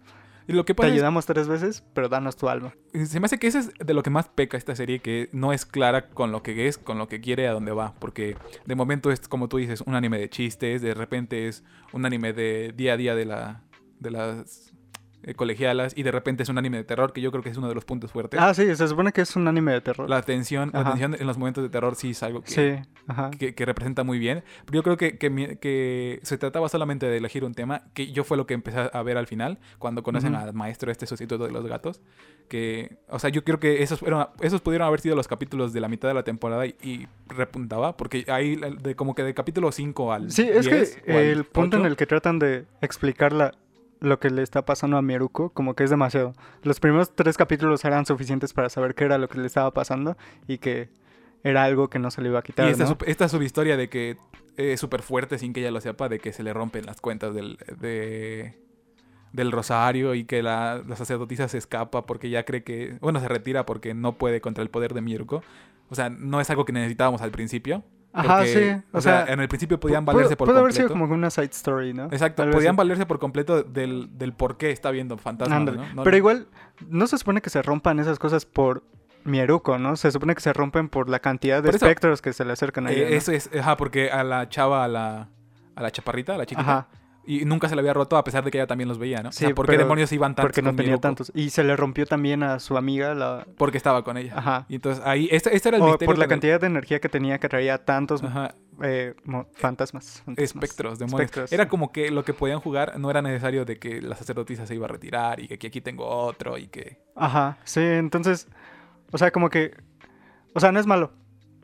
Y 0.50 0.54
lo 0.54 0.64
que 0.64 0.74
Te 0.74 0.86
es- 0.86 0.92
ayudamos 0.92 1.26
tres 1.26 1.46
veces, 1.48 1.84
pero 1.94 2.08
danos 2.08 2.36
tu 2.36 2.48
alma. 2.48 2.74
Se 3.04 3.20
me 3.20 3.26
hace 3.26 3.38
que 3.38 3.46
eso 3.46 3.58
es 3.60 3.72
de 3.78 3.94
lo 3.94 4.02
que 4.02 4.10
más 4.10 4.28
peca 4.28 4.56
esta 4.56 4.74
serie, 4.74 4.98
que 4.98 5.28
no 5.32 5.52
es 5.52 5.64
clara 5.64 6.08
con 6.10 6.32
lo 6.32 6.42
que 6.42 6.66
es, 6.66 6.76
con 6.76 6.98
lo 6.98 7.06
que 7.08 7.20
quiere, 7.20 7.46
a 7.46 7.52
dónde 7.52 7.72
va. 7.72 7.94
Porque 7.98 8.36
de 8.66 8.74
momento 8.74 9.10
es, 9.12 9.20
como 9.28 9.48
tú 9.48 9.58
dices, 9.58 9.80
un 9.82 9.94
anime 9.94 10.18
de 10.18 10.28
chistes, 10.28 10.82
de 10.82 10.92
repente 10.94 11.46
es 11.48 11.62
un 11.92 12.04
anime 12.04 12.32
de 12.32 12.72
día 12.76 12.94
a 12.94 12.96
día 12.96 13.14
de, 13.14 13.24
la, 13.26 13.62
de 14.00 14.10
las 14.10 14.72
eh, 15.22 15.34
colegialas, 15.34 15.92
y 15.96 16.02
de 16.02 16.10
repente 16.12 16.42
es 16.42 16.48
un 16.48 16.58
anime 16.58 16.78
de 16.78 16.84
terror, 16.84 17.12
que 17.12 17.20
yo 17.20 17.30
creo 17.30 17.42
que 17.42 17.50
es 17.50 17.56
uno 17.56 17.68
de 17.68 17.74
los 17.74 17.84
puntos 17.84 18.10
fuertes. 18.12 18.40
Ah, 18.40 18.54
sí, 18.54 18.74
se 18.74 18.88
supone 18.88 19.12
que 19.12 19.20
es 19.20 19.36
un 19.36 19.46
anime 19.48 19.72
de 19.72 19.80
terror. 19.80 20.08
La 20.08 20.22
tensión, 20.22 20.70
la 20.72 20.84
tensión 20.84 21.14
en 21.18 21.26
los 21.26 21.36
momentos 21.38 21.62
de 21.62 21.68
terror 21.70 21.94
sí 21.96 22.10
es 22.10 22.22
algo 22.22 22.40
que, 22.42 22.50
Sí, 22.50 22.88
ajá. 23.06 23.30
que, 23.38 23.54
que 23.54 23.64
representa 23.64 24.02
muy 24.04 24.18
bien. 24.18 24.42
Pero 24.64 24.76
yo 24.76 24.82
creo 24.82 24.96
que, 24.96 25.18
que, 25.18 26.20
se 26.22 26.38
trataba 26.38 26.68
solamente 26.68 27.06
de 27.06 27.16
elegir 27.18 27.44
un 27.44 27.54
tema, 27.54 27.82
que 27.94 28.12
yo 28.12 28.24
fue 28.24 28.36
lo 28.36 28.46
que 28.46 28.54
empecé 28.54 28.90
a 28.92 29.02
ver 29.02 29.16
al 29.18 29.26
final, 29.26 29.58
cuando 29.78 30.02
conocen 30.02 30.34
Ujú. 30.34 30.44
al 30.44 30.54
maestro 30.54 30.90
este 30.90 31.06
sustituto 31.06 31.44
de 31.46 31.52
los 31.52 31.66
gatos. 31.66 32.00
Que, 32.48 32.96
o 33.08 33.18
sea, 33.20 33.30
yo 33.30 33.44
creo 33.44 33.60
que 33.60 33.82
esos, 33.84 34.00
fueron, 34.00 34.26
esos 34.40 34.60
pudieron 34.60 34.88
haber 34.88 35.00
sido 35.00 35.14
los 35.14 35.28
capítulos 35.28 35.72
de 35.72 35.80
la 35.80 35.86
mitad 35.88 36.08
de 36.08 36.14
la 36.14 36.24
temporada 36.24 36.66
y, 36.66 36.74
y 36.82 37.06
repuntaba, 37.28 37.96
porque 37.96 38.24
ahí, 38.28 38.56
de, 38.56 38.96
como 38.96 39.14
que 39.14 39.22
de 39.22 39.34
capítulo 39.34 39.70
5 39.70 40.12
al. 40.12 40.30
Sí, 40.32 40.42
es 40.42 40.66
10 40.66 40.96
que 41.04 41.30
el 41.30 41.44
punto 41.44 41.76
en 41.76 41.82
8, 41.82 41.88
el 41.90 41.96
que 41.96 42.06
tratan 42.06 42.38
de 42.40 42.64
explicar 42.80 43.32
la- 43.32 43.54
lo 44.00 44.18
que 44.18 44.30
le 44.30 44.42
está 44.42 44.64
pasando 44.64 44.96
a 44.96 45.02
Mieruko, 45.02 45.50
como 45.50 45.74
que 45.74 45.84
es 45.84 45.90
demasiado. 45.90 46.32
Los 46.62 46.80
primeros 46.80 47.14
tres 47.14 47.36
capítulos 47.36 47.84
eran 47.84 48.06
suficientes 48.06 48.52
para 48.52 48.68
saber 48.68 48.94
qué 48.94 49.04
era 49.04 49.18
lo 49.18 49.28
que 49.28 49.38
le 49.38 49.46
estaba 49.46 49.72
pasando 49.72 50.16
y 50.48 50.58
que 50.58 50.88
era 51.44 51.64
algo 51.64 51.88
que 51.88 51.98
no 51.98 52.10
se 52.10 52.22
le 52.22 52.30
iba 52.30 52.38
a 52.38 52.42
quitar. 52.42 52.68
Y 52.68 52.72
esta, 52.72 52.84
¿no? 52.84 52.96
esta 53.06 53.28
subhistoria 53.28 53.76
de 53.76 53.88
que 53.88 54.16
es 54.56 54.80
súper 54.80 55.02
fuerte 55.02 55.38
sin 55.38 55.52
que 55.52 55.60
ella 55.60 55.70
lo 55.70 55.80
sepa, 55.80 56.08
de 56.08 56.18
que 56.18 56.32
se 56.32 56.42
le 56.42 56.52
rompen 56.52 56.86
las 56.86 57.00
cuentas 57.00 57.34
del, 57.34 57.58
de, 57.78 58.58
del 59.32 59.52
rosario 59.52 60.14
y 60.14 60.24
que 60.24 60.42
la, 60.42 60.82
la 60.86 60.96
sacerdotisa 60.96 61.48
se 61.48 61.58
escapa 61.58 62.06
porque 62.06 62.30
ya 62.30 62.44
cree 62.44 62.62
que, 62.62 62.96
bueno, 63.00 63.20
se 63.20 63.28
retira 63.28 63.66
porque 63.66 63.94
no 63.94 64.16
puede 64.18 64.40
contra 64.40 64.62
el 64.62 64.70
poder 64.70 64.94
de 64.94 65.02
Mirko. 65.02 65.42
O 65.88 65.94
sea, 65.94 66.08
no 66.08 66.40
es 66.40 66.48
algo 66.50 66.64
que 66.64 66.72
necesitábamos 66.72 67.20
al 67.20 67.30
principio. 67.30 67.84
Ajá, 68.12 68.38
porque, 68.38 68.74
sí. 68.82 68.82
O, 68.92 69.00
sea, 69.00 69.24
en 69.28 69.38
el 69.40 69.48
principio 69.48 69.78
podían 69.78 70.04
valerse 70.04 70.36
por 70.36 70.48
pudo 70.48 70.58
haber 70.58 70.70
completo. 70.72 70.88
sido 70.88 71.00
como 71.00 71.14
una 71.14 71.30
side 71.30 71.50
story, 71.52 71.94
¿no? 71.94 72.04
Exacto, 72.06 72.48
podían 72.50 72.74
valerse 72.76 73.06
por 73.06 73.18
completo 73.18 73.62
del, 73.62 74.08
del 74.18 74.32
por 74.32 74.56
qué 74.56 74.70
está 74.72 74.90
viendo 74.90 75.16
fantasmas. 75.16 75.64
¿no? 75.64 75.84
No- 75.94 76.02
Pero 76.02 76.16
igual, 76.16 76.48
no 76.88 77.06
se 77.06 77.18
supone 77.18 77.40
que 77.40 77.50
se 77.50 77.62
rompan 77.62 78.00
esas 78.00 78.18
cosas 78.18 78.46
por 78.46 78.82
Mieruko, 79.24 79.78
¿no? 79.78 79.96
Se 79.96 80.10
supone 80.10 80.34
que 80.34 80.40
se 80.40 80.52
rompen 80.52 80.88
por 80.88 81.08
la 81.08 81.20
cantidad 81.20 81.62
de 81.62 81.68
eso- 81.68 81.76
espectros 81.76 82.20
que 82.22 82.32
se 82.32 82.44
le 82.44 82.52
acercan 82.52 82.86
a 82.86 82.90
eh, 82.90 82.96
ella. 82.98 83.10
¿no? 83.10 83.16
Eso 83.16 83.32
es, 83.32 83.50
ajá, 83.56 83.76
porque 83.76 84.10
a 84.10 84.24
la 84.24 84.48
chava, 84.48 84.82
a 84.84 84.88
la, 84.88 85.28
a 85.76 85.82
la 85.82 85.90
chaparrita, 85.92 86.34
a 86.34 86.38
la 86.38 86.46
chiquita, 86.46 86.62
Ajá, 86.68 86.88
y 87.26 87.44
nunca 87.44 87.68
se 87.68 87.74
le 87.76 87.80
había 87.80 87.92
roto 87.94 88.16
a 88.16 88.24
pesar 88.24 88.42
de 88.44 88.50
que 88.50 88.58
ella 88.58 88.66
también 88.66 88.88
los 88.88 88.98
veía, 88.98 89.22
¿no? 89.22 89.28
o 89.28 89.32
Sí, 89.32 89.44
sea, 89.46 89.54
¿por 89.54 89.68
qué 89.68 89.76
demonios 89.78 90.10
iban 90.12 90.34
tantos 90.34 90.48
porque 90.48 90.62
no 90.62 90.74
tenía 90.74 90.96
tantos. 90.98 91.30
Y 91.34 91.50
se 91.50 91.62
le 91.62 91.76
rompió 91.76 92.06
también 92.06 92.42
a 92.42 92.58
su 92.58 92.76
amiga, 92.76 93.14
la... 93.14 93.46
Porque 93.56 93.76
estaba 93.76 94.02
con 94.04 94.16
ella. 94.16 94.32
Ajá. 94.36 94.66
Y 94.68 94.76
entonces 94.76 95.04
ahí, 95.06 95.28
este, 95.30 95.54
este 95.54 95.68
era 95.68 95.76
el 95.76 95.82
O 95.82 95.86
misterio. 95.86 96.06
por 96.06 96.18
la 96.18 96.24
el- 96.24 96.30
cantidad 96.30 96.60
de 96.60 96.66
energía 96.66 97.00
que 97.00 97.08
tenía 97.08 97.38
que 97.38 97.48
traía 97.48 97.78
tantos 97.84 98.22
Ajá, 98.24 98.54
eh, 98.82 99.14
fantasmas, 99.54 100.22
fantasmas. 100.24 100.38
espectros, 100.38 100.98
demonios. 100.98 101.20
Espectros. 101.30 101.52
Era 101.52 101.68
como 101.68 101.92
que 101.92 102.10
lo 102.10 102.24
que 102.24 102.32
podían 102.34 102.60
jugar 102.60 102.98
no 102.98 103.10
era 103.10 103.22
necesario 103.22 103.64
de 103.64 103.78
que 103.78 104.00
la 104.00 104.16
sacerdotisa 104.16 104.66
se 104.66 104.74
iba 104.74 104.86
a 104.86 104.88
retirar 104.88 105.40
y 105.40 105.48
que 105.48 105.54
aquí, 105.54 105.66
aquí 105.66 105.80
tengo 105.80 106.06
otro 106.06 106.56
y 106.58 106.66
que... 106.68 106.98
Ajá, 107.14 107.58
sí, 107.64 107.80
entonces, 107.80 108.48
o 109.12 109.18
sea, 109.18 109.30
como 109.30 109.50
que, 109.50 109.74
o 110.54 110.60
sea, 110.60 110.72
no 110.72 110.80
es 110.80 110.86
malo. 110.86 111.12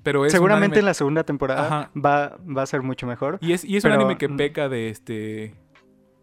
Pero 0.07 0.25
es 0.25 0.31
Seguramente 0.31 0.77
anime- 0.77 0.79
en 0.81 0.85
la 0.87 0.95
segunda 0.95 1.25
temporada 1.25 1.67
Ajá. 1.67 1.91
va, 1.99 2.37
va 2.47 2.63
a 2.63 2.67
ser 2.67 2.83
mucho 2.83 3.09
mejor. 3.09 3.39
Y 3.41 3.53
es, 3.55 3.65
y 3.65 3.77
es 3.77 3.83
pero- 3.83 3.97
un 3.97 4.01
anime 4.03 4.17
que 4.17 4.29
mm. 4.29 4.37
peca 4.37 4.69
de 4.69 4.89
este... 4.89 5.55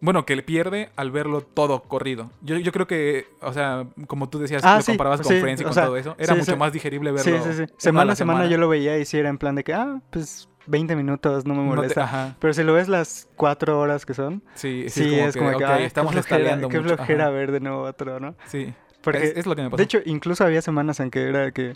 Bueno, 0.00 0.24
que 0.24 0.36
le 0.36 0.42
pierde 0.42 0.88
al 0.96 1.10
verlo 1.10 1.42
todo 1.42 1.82
corrido. 1.82 2.30
Yo, 2.40 2.56
yo 2.56 2.72
creo 2.72 2.86
que, 2.86 3.26
o 3.42 3.52
sea, 3.52 3.86
como 4.06 4.30
tú 4.30 4.38
decías, 4.38 4.62
Ah, 4.64 4.76
lo 4.76 4.82
sí, 4.82 4.92
comparabas 4.92 5.20
con 5.20 5.32
sí, 5.32 5.38
Friends 5.40 5.60
y 5.60 5.64
con 5.64 5.74
sea, 5.74 5.84
todo 5.84 5.98
eso, 5.98 6.14
era 6.18 6.32
sí, 6.32 6.38
mucho 6.40 6.52
sí. 6.52 6.58
más 6.58 6.72
digerible 6.72 7.12
verlo. 7.12 7.42
Sí, 7.44 7.52
sí, 7.52 7.66
sí. 7.66 7.72
Semana 7.76 8.12
a 8.14 8.16
semana, 8.16 8.46
yo 8.46 8.56
lo 8.56 8.68
veía 8.70 8.98
y 8.98 9.04
sí 9.04 9.18
era 9.18 9.28
en 9.28 9.36
plan 9.38 9.54
de 9.54 9.64
que, 9.64 9.74
ah, 9.74 10.00
pues 10.10 10.48
20 10.66 10.96
minutos, 10.96 11.44
no 11.44 11.52
me 11.54 11.62
No 11.64 11.70
te- 11.70 11.76
molesta. 11.76 12.04
ajá, 12.04 12.36
Pero 12.38 12.54
si 12.54 12.62
lo 12.64 12.72
ves 12.74 12.88
las 12.88 13.28
4 13.36 13.78
horas 13.78 14.06
que 14.06 14.14
son, 14.14 14.42
sí, 14.54 14.86
sí, 14.88 15.14
es 15.14 15.36
como 15.36 15.50
que, 15.50 15.56
ok, 15.56 15.62
ay, 15.70 15.84
estamos 15.84 16.14
qué 16.14 16.22
flojera, 16.22 16.68
qué 16.68 16.80
flojera 16.80 17.28
ver 17.30 17.52
de 17.52 17.60
nuevo 17.60 17.82
otro, 17.82 18.18
¿no? 18.18 18.34
Sí, 18.46 18.72
Porque, 19.02 19.24
es, 19.24 19.36
es 19.38 19.46
lo 19.46 19.54
que 19.56 19.62
me 19.62 19.68
pasó. 19.70 19.76
de 19.78 19.82
hecho, 19.84 19.98
incluso 20.06 20.42
había 20.44 20.60
semanas 20.62 21.00
en 21.00 21.10
que 21.10 21.28
era 21.28 21.50
que, 21.52 21.74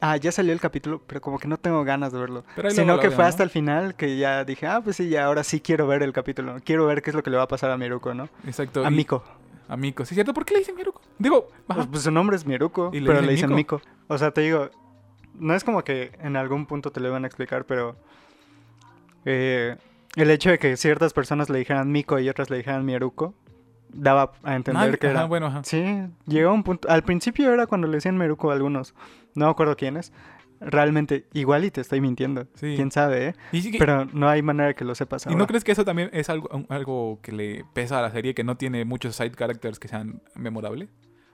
ah, 0.00 0.16
ya 0.16 0.32
salió 0.32 0.52
el 0.52 0.60
capítulo, 0.60 1.00
pero 1.06 1.20
como 1.20 1.38
que 1.38 1.48
no 1.48 1.56
tengo 1.58 1.82
ganas 1.84 2.12
de 2.12 2.18
verlo. 2.18 2.44
Pero 2.54 2.70
Sino 2.70 2.96
que 2.98 3.08
veo, 3.08 3.16
fue 3.16 3.24
¿no? 3.24 3.28
hasta 3.28 3.42
el 3.42 3.50
final 3.50 3.94
que 3.94 4.16
ya 4.16 4.44
dije, 4.44 4.66
ah, 4.66 4.80
pues 4.82 4.96
sí, 4.96 5.08
ya 5.08 5.24
ahora 5.26 5.42
sí 5.44 5.60
quiero 5.60 5.86
ver 5.86 6.02
el 6.02 6.12
capítulo. 6.12 6.56
Quiero 6.64 6.86
ver 6.86 7.02
qué 7.02 7.10
es 7.10 7.16
lo 7.16 7.22
que 7.22 7.30
le 7.30 7.36
va 7.36 7.44
a 7.44 7.48
pasar 7.48 7.70
a 7.70 7.76
Miruko, 7.76 8.14
¿no? 8.14 8.28
Exacto. 8.46 8.84
A 8.84 8.90
y- 8.90 8.94
Miko. 8.94 9.22
A 9.68 9.76
Miko, 9.76 10.04
¿sí 10.04 10.14
es 10.14 10.16
cierto? 10.16 10.32
¿Por 10.32 10.44
qué 10.44 10.54
le 10.54 10.60
dicen 10.60 10.76
Miruko? 10.76 11.00
Digo, 11.18 11.48
Pues, 11.66 11.86
pues 11.88 12.02
su 12.04 12.10
nombre 12.12 12.36
es 12.36 12.46
Miruko, 12.46 12.90
¿Y 12.92 13.00
le 13.00 13.06
pero 13.06 13.18
dicen 13.20 13.26
le 13.26 13.32
dicen 13.32 13.54
Miko? 13.54 13.76
Miko. 13.76 13.90
O 14.06 14.16
sea, 14.16 14.30
te 14.30 14.42
digo, 14.42 14.70
no 15.34 15.54
es 15.54 15.64
como 15.64 15.82
que 15.82 16.12
en 16.22 16.36
algún 16.36 16.66
punto 16.66 16.92
te 16.92 17.00
lo 17.00 17.08
iban 17.08 17.24
a 17.24 17.26
explicar, 17.26 17.64
pero 17.64 17.96
eh, 19.24 19.76
el 20.14 20.30
hecho 20.30 20.50
de 20.50 20.58
que 20.58 20.76
ciertas 20.76 21.12
personas 21.12 21.50
le 21.50 21.58
dijeran 21.58 21.90
Miko 21.90 22.18
y 22.18 22.28
otras 22.28 22.48
le 22.50 22.58
dijeran 22.58 22.84
Miruko 22.84 23.34
daba 23.88 24.32
a 24.42 24.54
entender 24.56 24.98
que 24.98 25.06
ajá, 25.08 25.18
era. 25.20 25.26
bueno, 25.26 25.46
ajá. 25.46 25.62
Sí, 25.64 25.82
llegó 26.26 26.50
a 26.50 26.52
un 26.52 26.62
punto. 26.62 26.88
Al 26.88 27.02
principio 27.02 27.52
era 27.52 27.66
cuando 27.66 27.86
le 27.86 27.94
decían 27.94 28.18
Miruko 28.18 28.50
a 28.50 28.54
algunos. 28.54 28.94
No 29.36 29.44
me 29.46 29.50
acuerdo 29.52 29.76
quiénes. 29.76 30.12
Realmente, 30.58 31.26
igual 31.34 31.64
y 31.66 31.70
te 31.70 31.82
estoy 31.82 32.00
mintiendo. 32.00 32.46
Sí. 32.54 32.72
Quién 32.76 32.90
sabe, 32.90 33.28
¿eh? 33.28 33.34
Y, 33.52 33.60
sí 33.60 33.70
que- 33.70 33.78
Pero 33.78 34.06
no 34.06 34.26
hay 34.28 34.40
manera 34.42 34.68
de 34.68 34.74
que 34.74 34.84
lo 34.86 34.94
sepas 34.94 35.26
¿y 35.26 35.34
no 35.34 35.46
crees 35.46 35.64
que 35.64 35.72
eso 35.72 35.84
también 35.84 36.08
es 36.14 36.30
algo, 36.30 36.48
algo 36.70 37.18
que 37.22 37.32
le 37.32 37.64
pesa 37.74 37.98
a 37.98 38.02
la 38.02 38.10
serie, 38.10 38.34
que 38.34 38.42
no 38.42 38.56
tiene 38.56 38.84
muchos 38.86 39.14
side 39.16 39.32
characters 39.32 39.78
que 39.78 39.88
sean 39.88 40.22
memorables? 40.34 40.88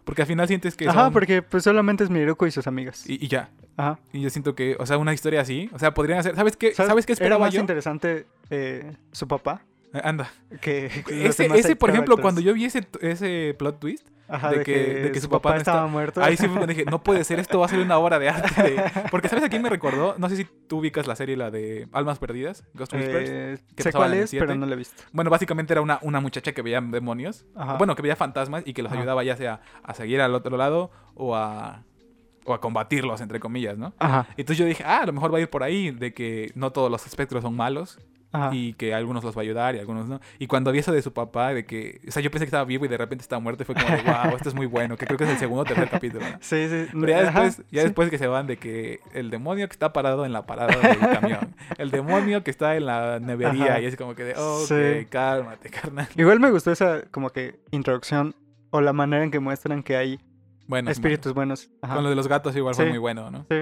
Porque 0.05 0.23
al 0.23 0.27
final 0.29 0.49
sientes 0.49 0.75
que 0.77 0.89
Ajá, 0.89 1.05
son- 1.05 1.13
porque 1.13 1.43
pues 1.43 1.63
solamente 1.63 2.03
es 2.03 2.11
Miruko 2.11 2.49
y 2.49 2.51
sus 2.51 2.67
amigas. 2.67 3.09
Y, 3.09 3.25
y 3.25 3.29
ya. 3.29 3.51
Ajá. 3.77 4.01
Y 4.13 4.21
yo 4.21 4.29
siento 4.31 4.57
que, 4.57 4.77
o 4.81 4.87
sea, 4.87 4.99
una 4.99 5.15
historia 5.15 5.41
así, 5.41 5.71
o 5.73 5.79
sea, 5.79 5.95
podrían 5.95 6.19
hacer... 6.19 6.35
¿Sabes 6.35 6.57
qué, 6.57 6.75
¿Sabes, 6.75 6.89
¿Sabes 6.89 7.07
qué 7.07 7.13
Era 7.13 7.19
esperaba 7.23 7.45
más 7.45 7.55
yo? 7.55 7.61
interesante 7.61 8.27
eh, 8.51 8.93
su 9.13 9.29
papá 9.29 9.63
Anda. 10.03 10.31
que 10.61 10.87
Ese, 11.11 11.47
ese 11.47 11.77
por 11.77 11.91
ejemplo, 11.91 12.17
cuando 12.17 12.41
yo 12.41 12.55
vi 12.55 12.65
ese, 12.65 12.87
ese 13.01 13.55
plot 13.59 13.79
twist, 13.81 14.09
Ajá, 14.29 14.51
de 14.51 14.59
de, 14.59 14.65
que- 14.65 14.73
que, 14.73 14.95
de 15.03 15.13
que 15.13 15.21
su 15.21 15.29
papá 15.29 15.43
papá, 15.51 15.55
no 15.57 15.59
estaba 15.59 15.87
muerto. 15.89 16.23
ahí 16.23 16.39
sí 16.39 16.47
cuando 16.47 16.67
dije, 16.67 16.85
no 16.87 17.03
puede 17.03 17.23
ser, 17.25 17.39
esto 17.39 17.59
va 17.61 17.67
a 17.67 17.69
ser 17.69 17.81
una 17.81 17.99
obra 17.99 18.19
de 18.19 18.31
arte. 18.31 18.63
de- 18.63 18.83
Porque 19.11 19.29
¿sabes 19.29 19.45
a 19.45 19.51
quién 19.51 19.61
me 19.61 19.69
recordó? 19.69 20.15
No 20.17 20.29
sé 20.31 20.37
si 20.37 20.45
tú 20.69 20.79
ubicas 20.79 21.07
la 21.07 21.17
serie, 21.17 21.37
la 21.37 21.51
de 21.51 21.87
Almas 21.93 22.19
Perdidas, 22.19 22.65
Ghost 22.73 22.95
Whispers. 22.95 23.29
Eh, 23.31 23.59
que 23.77 23.83
sé 23.83 23.93
cuál 23.93 24.15
es, 24.15 24.31
pero 24.31 24.47
7. 24.47 24.57
no 24.59 24.65
lo 24.65 24.73
he 24.73 24.77
visto. 24.77 25.03
Bueno, 25.13 25.29
básicamente 25.31 25.75
era 25.75 25.83
una, 25.83 25.99
una 26.01 26.21
muchacha 26.21 26.53
que 26.53 26.63
veía 26.63 26.81
demonios. 26.81 27.45
Ajá. 27.55 27.75
Bueno, 27.77 27.95
que 27.95 28.01
veía 28.01 28.17
fantasmas 28.17 28.63
y 28.65 28.73
que 28.73 28.83
los 28.83 28.91
Ajá. 28.93 29.01
ayudaba 29.01 29.23
ya 29.25 29.37
sea 29.37 29.61
a 29.83 29.93
seguir 29.93 30.23
al 30.23 30.35
otro 30.35 30.57
lado 30.57 30.91
o 31.15 31.37
a, 31.37 31.83
o 32.47 32.55
a 32.55 32.61
combatirlos, 32.63 33.21
entre 33.21 33.39
comillas, 33.39 33.77
¿no? 33.77 33.93
Ajá. 33.99 34.27
Entonces 34.39 34.57
yo 34.57 34.65
dije, 34.65 34.83
ah, 34.87 35.01
a 35.03 35.07
lo 35.07 35.13
mejor 35.13 35.35
va 35.35 35.39
a 35.39 35.41
ir 35.43 35.51
por 35.51 35.63
ahí, 35.63 35.91
de 35.91 36.15
que 36.15 36.53
no 36.55 36.71
todos 36.71 36.91
los 36.91 37.07
espectros 37.07 37.43
son 37.43 37.55
malos 37.55 37.99
Ajá. 38.35 38.51
y 38.55 38.73
que 38.75 38.95
algunos 38.95 39.23
los 39.23 39.37
va 39.37 39.41
a 39.41 39.45
ayudar 39.45 39.75
y 39.75 39.79
algunos 39.79 40.09
no. 40.09 40.21
Y 40.39 40.47
cuando 40.47 40.73
vi 40.73 40.79
eso 40.79 40.91
de 40.93 41.03
su 41.03 41.13
papá, 41.13 41.53
de 41.53 41.67
que, 41.67 42.01
o 42.09 42.11
sea, 42.11 42.23
yo 42.23 42.31
pensé 42.31 42.45
que 42.47 42.49
estaba 42.49 42.65
vivo 42.65 42.85
y 42.87 42.89
de 42.89 42.97
repente 42.97 43.23
estaba 43.23 43.41
muerto, 43.41 43.65
fue 43.65 43.75
como 43.75 43.87
de, 43.89 44.03
wow, 44.03 44.37
esto 44.37 44.49
es 44.49 44.55
muy 44.55 44.67
bueno, 44.67 44.97
que 44.97 45.05
creo 45.07 45.19
que 45.19 45.25
es 45.25 45.31
el 45.31 45.37
segundo 45.39 45.63
o 45.63 45.65
tercer 45.65 45.89
capítulo. 45.91 46.25
¿no? 46.29 46.39
Sí, 46.41 46.67
sí. 46.69 46.87
Pero 46.93 47.07
ya 47.09 47.29
ajá, 47.29 47.45
después, 47.45 47.67
ya 47.71 47.81
sí. 47.83 47.87
después 47.89 48.11
que 48.11 48.19
se 48.19 48.27
van 48.27 48.47
de 48.47 48.57
que 48.57 49.01
el 49.13 49.31
demonio 49.31 49.69
que 49.69 49.73
está 49.73 49.93
parado 49.93 50.25
en 50.25 50.33
la 50.33 50.47
parada 50.47 50.75
del 50.77 50.99
camión, 51.21 51.55
el 51.79 51.91
demonio 51.91 52.43
que 52.43 52.51
está 52.51 52.75
en 52.77 52.87
la 52.87 53.21
nevería 53.21 53.65
Ajá. 53.73 53.81
y 53.81 53.85
es 53.87 53.97
como 53.97 54.15
que 54.15 54.25
de, 54.25 54.35
ok, 54.35 54.67
Sí. 54.67 55.07
cálmate, 55.11 55.69
carnal. 55.71 56.09
Igual 56.17 56.41
me 56.41 56.51
gustó 56.51 56.73
esa 56.73 57.03
como 57.11 57.31
que 57.31 57.61
introducción 57.71 58.35
o 58.71 58.81
la 58.81 58.93
manera 58.95 59.23
en 59.25 59.31
que 59.31 59.41
muestran 59.41 59.83
que 59.83 59.97
hay 59.97 60.21
Bueno, 60.67 60.91
espíritus 60.91 61.35
buenos. 61.35 61.69
Ajá. 61.83 61.95
Con 61.97 62.05
lo 62.05 62.09
de 62.11 62.17
los 62.17 62.29
gatos 62.29 62.57
igual 62.57 62.75
fue 62.75 62.87
muy 62.87 62.99
bueno, 62.99 63.31
¿no? 63.31 63.45
Sí. 63.51 63.57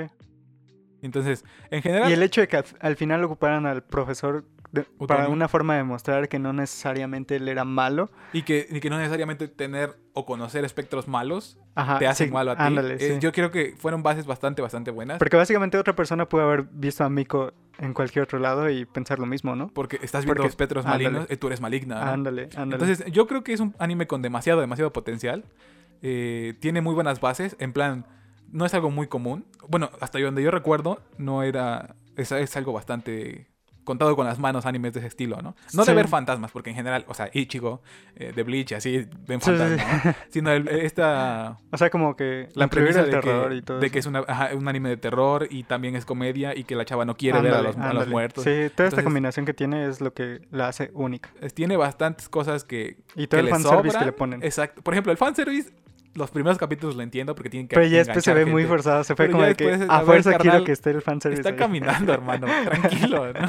Entonces, 1.03 1.45
en 1.71 1.83
general, 1.83 2.11
Y 2.11 2.13
el 2.13 2.23
hecho 2.23 2.41
de 2.43 2.49
que 2.49 2.63
al 2.81 2.97
final 2.97 3.25
ocuparan 3.25 3.67
al 3.67 3.83
profesor 3.83 4.45
de- 4.73 4.85
para 5.07 5.29
una 5.29 5.49
forma 5.49 5.77
de 5.77 5.83
mostrar 5.85 6.29
que 6.29 6.39
no 6.39 6.53
necesariamente 6.53 7.37
él 7.37 7.49
era 7.49 7.65
malo. 7.65 8.11
Y 8.33 8.43
que, 8.43 8.67
y 8.71 8.81
que 8.81 8.89
no 8.91 8.99
necesariamente 8.99 9.49
tener 9.49 9.97
o 10.13 10.25
conocer 10.27 10.65
espectros 10.65 11.09
malos 11.09 11.59
Ajá, 11.75 11.99
te 11.99 12.07
hacen 12.07 12.29
sí, 12.29 12.33
malo 12.33 12.53
a 12.53 12.57
ti. 12.57 12.63
ándale, 12.63 12.95
Eh, 12.95 12.99
sí. 13.15 13.19
Yo 13.21 13.33
creo 13.33 13.51
que 13.51 13.75
fueron 13.79 14.03
bases 14.03 14.27
bastante, 14.27 14.63
bastante 14.63 14.91
buenas. 14.91 15.19
Porque 15.19 15.37
básicamente 15.37 15.77
otra 15.79 15.95
persona 15.97 16.29
puede 16.29 16.45
haber 16.45 16.63
visto 16.71 17.03
a 17.05 17.09
Miko 17.11 17.53
en 17.79 17.95
cualquier 17.95 18.23
otro 18.25 18.39
lado 18.39 18.69
y 18.71 18.85
pensar 18.85 19.19
lo 19.19 19.27
mismo, 19.27 19.57
¿no? 19.57 19.69
Porque 19.69 19.97
estás 20.03 20.25
viendo 20.25 20.43
Porque- 20.43 20.49
espectros 20.51 20.85
ándale. 20.87 21.05
malignos, 21.05 21.31
eh, 21.31 21.37
tú 21.37 21.47
eres 21.49 21.61
maligna. 21.61 22.05
¿no? 22.05 22.11
Ándale, 22.11 22.49
ándale. 22.57 22.85
Entonces, 22.85 23.13
yo 23.13 23.27
creo 23.27 23.43
que 23.43 23.53
es 23.53 23.61
un 23.61 23.75
anime 23.79 24.07
con 24.07 24.23
demasiado, 24.23 24.61
demasiado 24.61 24.93
potencial. 24.93 25.45
Eh, 26.03 26.55
tiene 26.61 26.81
muy 26.81 26.95
buenas 26.95 27.21
bases. 27.21 27.57
En 27.59 27.73
plan, 27.73 28.07
no 28.53 28.65
es 28.67 28.75
algo 28.75 28.91
muy 28.91 29.07
común. 29.09 29.47
Bueno, 29.69 29.91
hasta 30.01 30.19
donde 30.21 30.43
yo 30.43 30.51
recuerdo, 30.51 31.01
no 31.19 31.43
era. 31.43 31.97
Es, 32.17 32.33
es 32.33 32.57
algo 32.57 32.73
bastante 32.73 33.47
contado 33.85 34.15
con 34.17 34.27
las 34.27 34.39
manos 34.39 34.67
animes 34.67 34.93
de 34.93 35.01
ese 35.01 35.09
estilo, 35.09 35.41
¿no? 35.43 35.57
No 35.75 35.85
de 35.85 35.95
ver 35.95 36.07
fantasmas, 36.09 36.51
porque 36.53 36.71
en 36.71 36.77
general, 36.77 37.05
o 37.09 37.15
sea, 37.15 37.31
Ichigo, 37.33 37.83
eh, 38.17 38.33
de 38.35 38.43
Bleach, 38.43 38.73
así 38.73 39.07
ven 39.27 39.41
Sí, 39.41 39.51
sí, 39.51 39.57
fantasmas, 39.57 40.05
¿no? 40.05 40.15
Sino 40.31 40.51
el- 40.53 40.69
esta. 40.69 41.59
o 41.73 41.77
sea, 41.77 41.91
como 41.91 42.15
que 42.17 42.49
La 42.55 42.69
premisa 42.69 43.03
de, 43.03 43.11
terror 43.11 43.49
que, 43.51 43.57
y 43.57 43.63
todo 43.63 43.81
de 43.81 43.91
que 43.91 43.99
es 43.99 44.07
una- 44.07 44.25
ajá, 44.29 44.51
un 44.55 44.69
anime 44.69 44.89
de 44.91 44.97
terror 44.97 45.47
y 45.51 45.63
también 45.65 45.97
es 45.97 46.05
comedia 46.05 46.55
y 46.57 46.65
que 46.65 46.75
la 46.77 46.85
chava 46.85 47.05
no 47.05 47.17
quiere 47.17 47.41
ver 47.41 47.55
a 47.55 47.63
los, 47.63 47.77
a 47.77 47.79
los 47.79 47.87
ándale. 47.91 48.11
muertos. 48.11 48.45
Sí, 48.45 48.71
toda 48.75 48.89
esta 48.89 49.03
combinación 49.03 49.47
que 49.47 49.55
tiene 49.55 49.87
es 49.87 50.01
lo 50.01 50.13
que 50.13 50.43
la 50.51 50.69
hace 50.69 50.91
única. 50.95 51.31
Tiene 51.55 51.77
bastantes 51.77 52.29
cosas 52.29 52.65
que, 52.65 52.97
Y 53.17 53.27
todo 53.27 53.41
que 53.41 53.47
el 53.47 53.51
fanservice 53.51 53.83
que 53.85 53.91
sobran. 53.93 54.07
le 54.07 54.13
ponen. 54.13 54.43
Exacto. 54.43 54.83
Por 54.83 54.95
ejemplo, 54.95 55.11
el 55.13 55.19
fanservice, 55.19 55.73
los 56.15 56.31
primeros 56.31 56.59
capítulos 56.59 56.97
lo 56.97 57.03
entiendo 57.03 57.35
porque 57.35 57.51
tienen 57.51 57.69
que 57.69 57.75
Pero 57.77 57.87
ya 57.87 57.99
después 57.99 58.25
se 58.25 58.35
ve 58.35 58.45
muy 58.45 58.65
forzado. 58.65 59.05
Se 59.05 59.15
fue 59.15 59.27
Pero 59.27 59.39
como 59.39 59.45
de 59.45 59.55
que 59.55 59.87
a 59.89 60.01
fuerza 60.01 60.37
quiero 60.39 60.65
que 60.65 60.73
esté 60.73 60.91
el 60.91 61.03
fanservice. 61.03 61.41
Está 61.41 61.51
ahí. 61.51 61.57
caminando, 61.57 62.13
hermano. 62.13 62.47
Tranquilo, 62.65 63.33
¿no? 63.33 63.49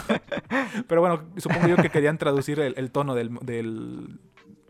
Pero 0.87 1.01
bueno, 1.01 1.23
supongo 1.37 1.67
yo 1.67 1.75
que 1.77 1.89
querían 1.89 2.17
traducir 2.17 2.59
el, 2.59 2.75
el 2.77 2.91
tono 2.91 3.15
del, 3.15 3.35
del, 3.41 4.19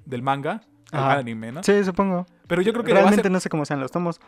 del 0.05 0.21
manga 0.21 0.61
al 0.91 1.19
anime, 1.19 1.51
¿no? 1.51 1.63
Sí, 1.63 1.83
supongo. 1.83 2.25
Pero 2.47 2.61
yo 2.61 2.73
creo 2.73 2.83
que 2.83 2.91
lo 2.91 2.95
va 2.95 3.01
a 3.01 3.03
Realmente 3.05 3.29
no 3.29 3.39
sé 3.39 3.49
cómo 3.49 3.65
sean 3.65 3.79
los 3.79 3.91
tomos. 3.91 4.19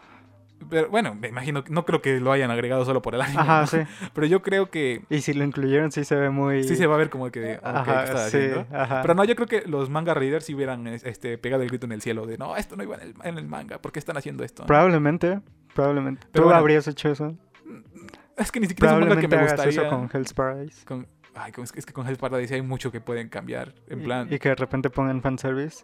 Pero 0.74 0.90
bueno, 0.90 1.16
me 1.16 1.28
imagino, 1.30 1.64
que- 1.64 1.72
no 1.72 1.86
creo 1.86 2.02
que 2.02 2.20
lo 2.20 2.32
hayan 2.32 2.52
agregado 2.52 2.84
solo 2.84 3.02
por 3.02 3.16
el 3.16 3.22
anime. 3.22 3.40
Ajá, 3.42 3.62
¿no? 3.62 3.68
sí. 3.68 3.78
Pero 4.14 4.28
yo 4.28 4.42
creo 4.42 4.70
que 4.70 5.04
Y 5.10 5.22
si 5.22 5.34
lo 5.34 5.44
incluyeron, 5.44 5.92
sí 5.92 6.04
se 6.04 6.16
ve 6.16 6.30
muy. 6.30 6.64
sí 6.64 6.76
se 6.76 6.88
va 6.88 6.96
a 6.96 6.98
ver 6.98 7.10
como 7.10 7.30
que 7.32 7.40
de, 7.40 7.54
ok, 7.56 7.62
¿qué 7.62 7.68
Ajá, 7.68 8.08
sí, 8.08 8.38
haciendo? 8.38 8.66
ajá. 8.72 9.02
Pero 9.02 9.14
no, 9.14 9.24
yo 9.24 9.36
creo 9.36 9.48
que 9.48 9.62
los 9.68 9.90
manga 9.90 10.14
readers 10.14 10.46
sí 10.46 10.54
hubieran 10.56 10.88
es- 10.88 11.04
este, 11.06 11.38
pegado 11.38 11.64
el 11.64 11.70
grito 11.70 11.86
en 11.86 11.92
el 11.94 12.02
cielo 12.02 12.26
de 12.26 12.38
no, 12.38 12.56
esto 12.58 12.76
no 12.76 12.84
iba 12.84 12.96
en 12.96 13.02
el, 13.02 13.14
en 13.24 13.38
el 13.38 13.48
manga, 13.48 13.78
¿por 13.82 13.92
qué 13.92 14.00
están 14.00 14.18
haciendo 14.18 14.44
esto? 14.44 14.66
Probablemente, 14.66 15.40
probablemente. 15.74 16.28
Pero 16.32 16.44
¿Tú 16.44 16.48
bueno, 16.50 16.60
habrías 16.60 16.88
hecho 16.88 17.10
eso? 17.10 17.38
Es 18.38 18.52
que 18.52 18.60
ni 18.60 18.68
siquiera 18.68 18.94
es 18.94 19.02
un 19.02 19.08
manga 19.08 19.22
que 19.22 19.28
me 19.28 19.42
gustaría. 19.42 19.70
eso 19.82 19.90
con 19.90 20.10
Hell's 20.12 20.34
Paradise. 20.34 20.86
con- 20.86 21.08
ay, 21.36 21.52
es 21.64 21.72
que- 21.86 21.94
con 21.94 22.08
Hell's 22.08 22.18
Paradise 22.18 22.54
hay 22.56 22.62
mucho 22.62 22.92
que 22.92 23.00
pueden 23.02 23.30
cambiar. 23.30 23.74
En 23.88 24.02
Y- 24.02 24.04
plan, 24.04 24.28
Y, 24.32 24.40
que 24.40 24.50
de 24.50 24.56
repente 24.56 24.90
pongan 24.90 25.22
fanservice. 25.22 25.84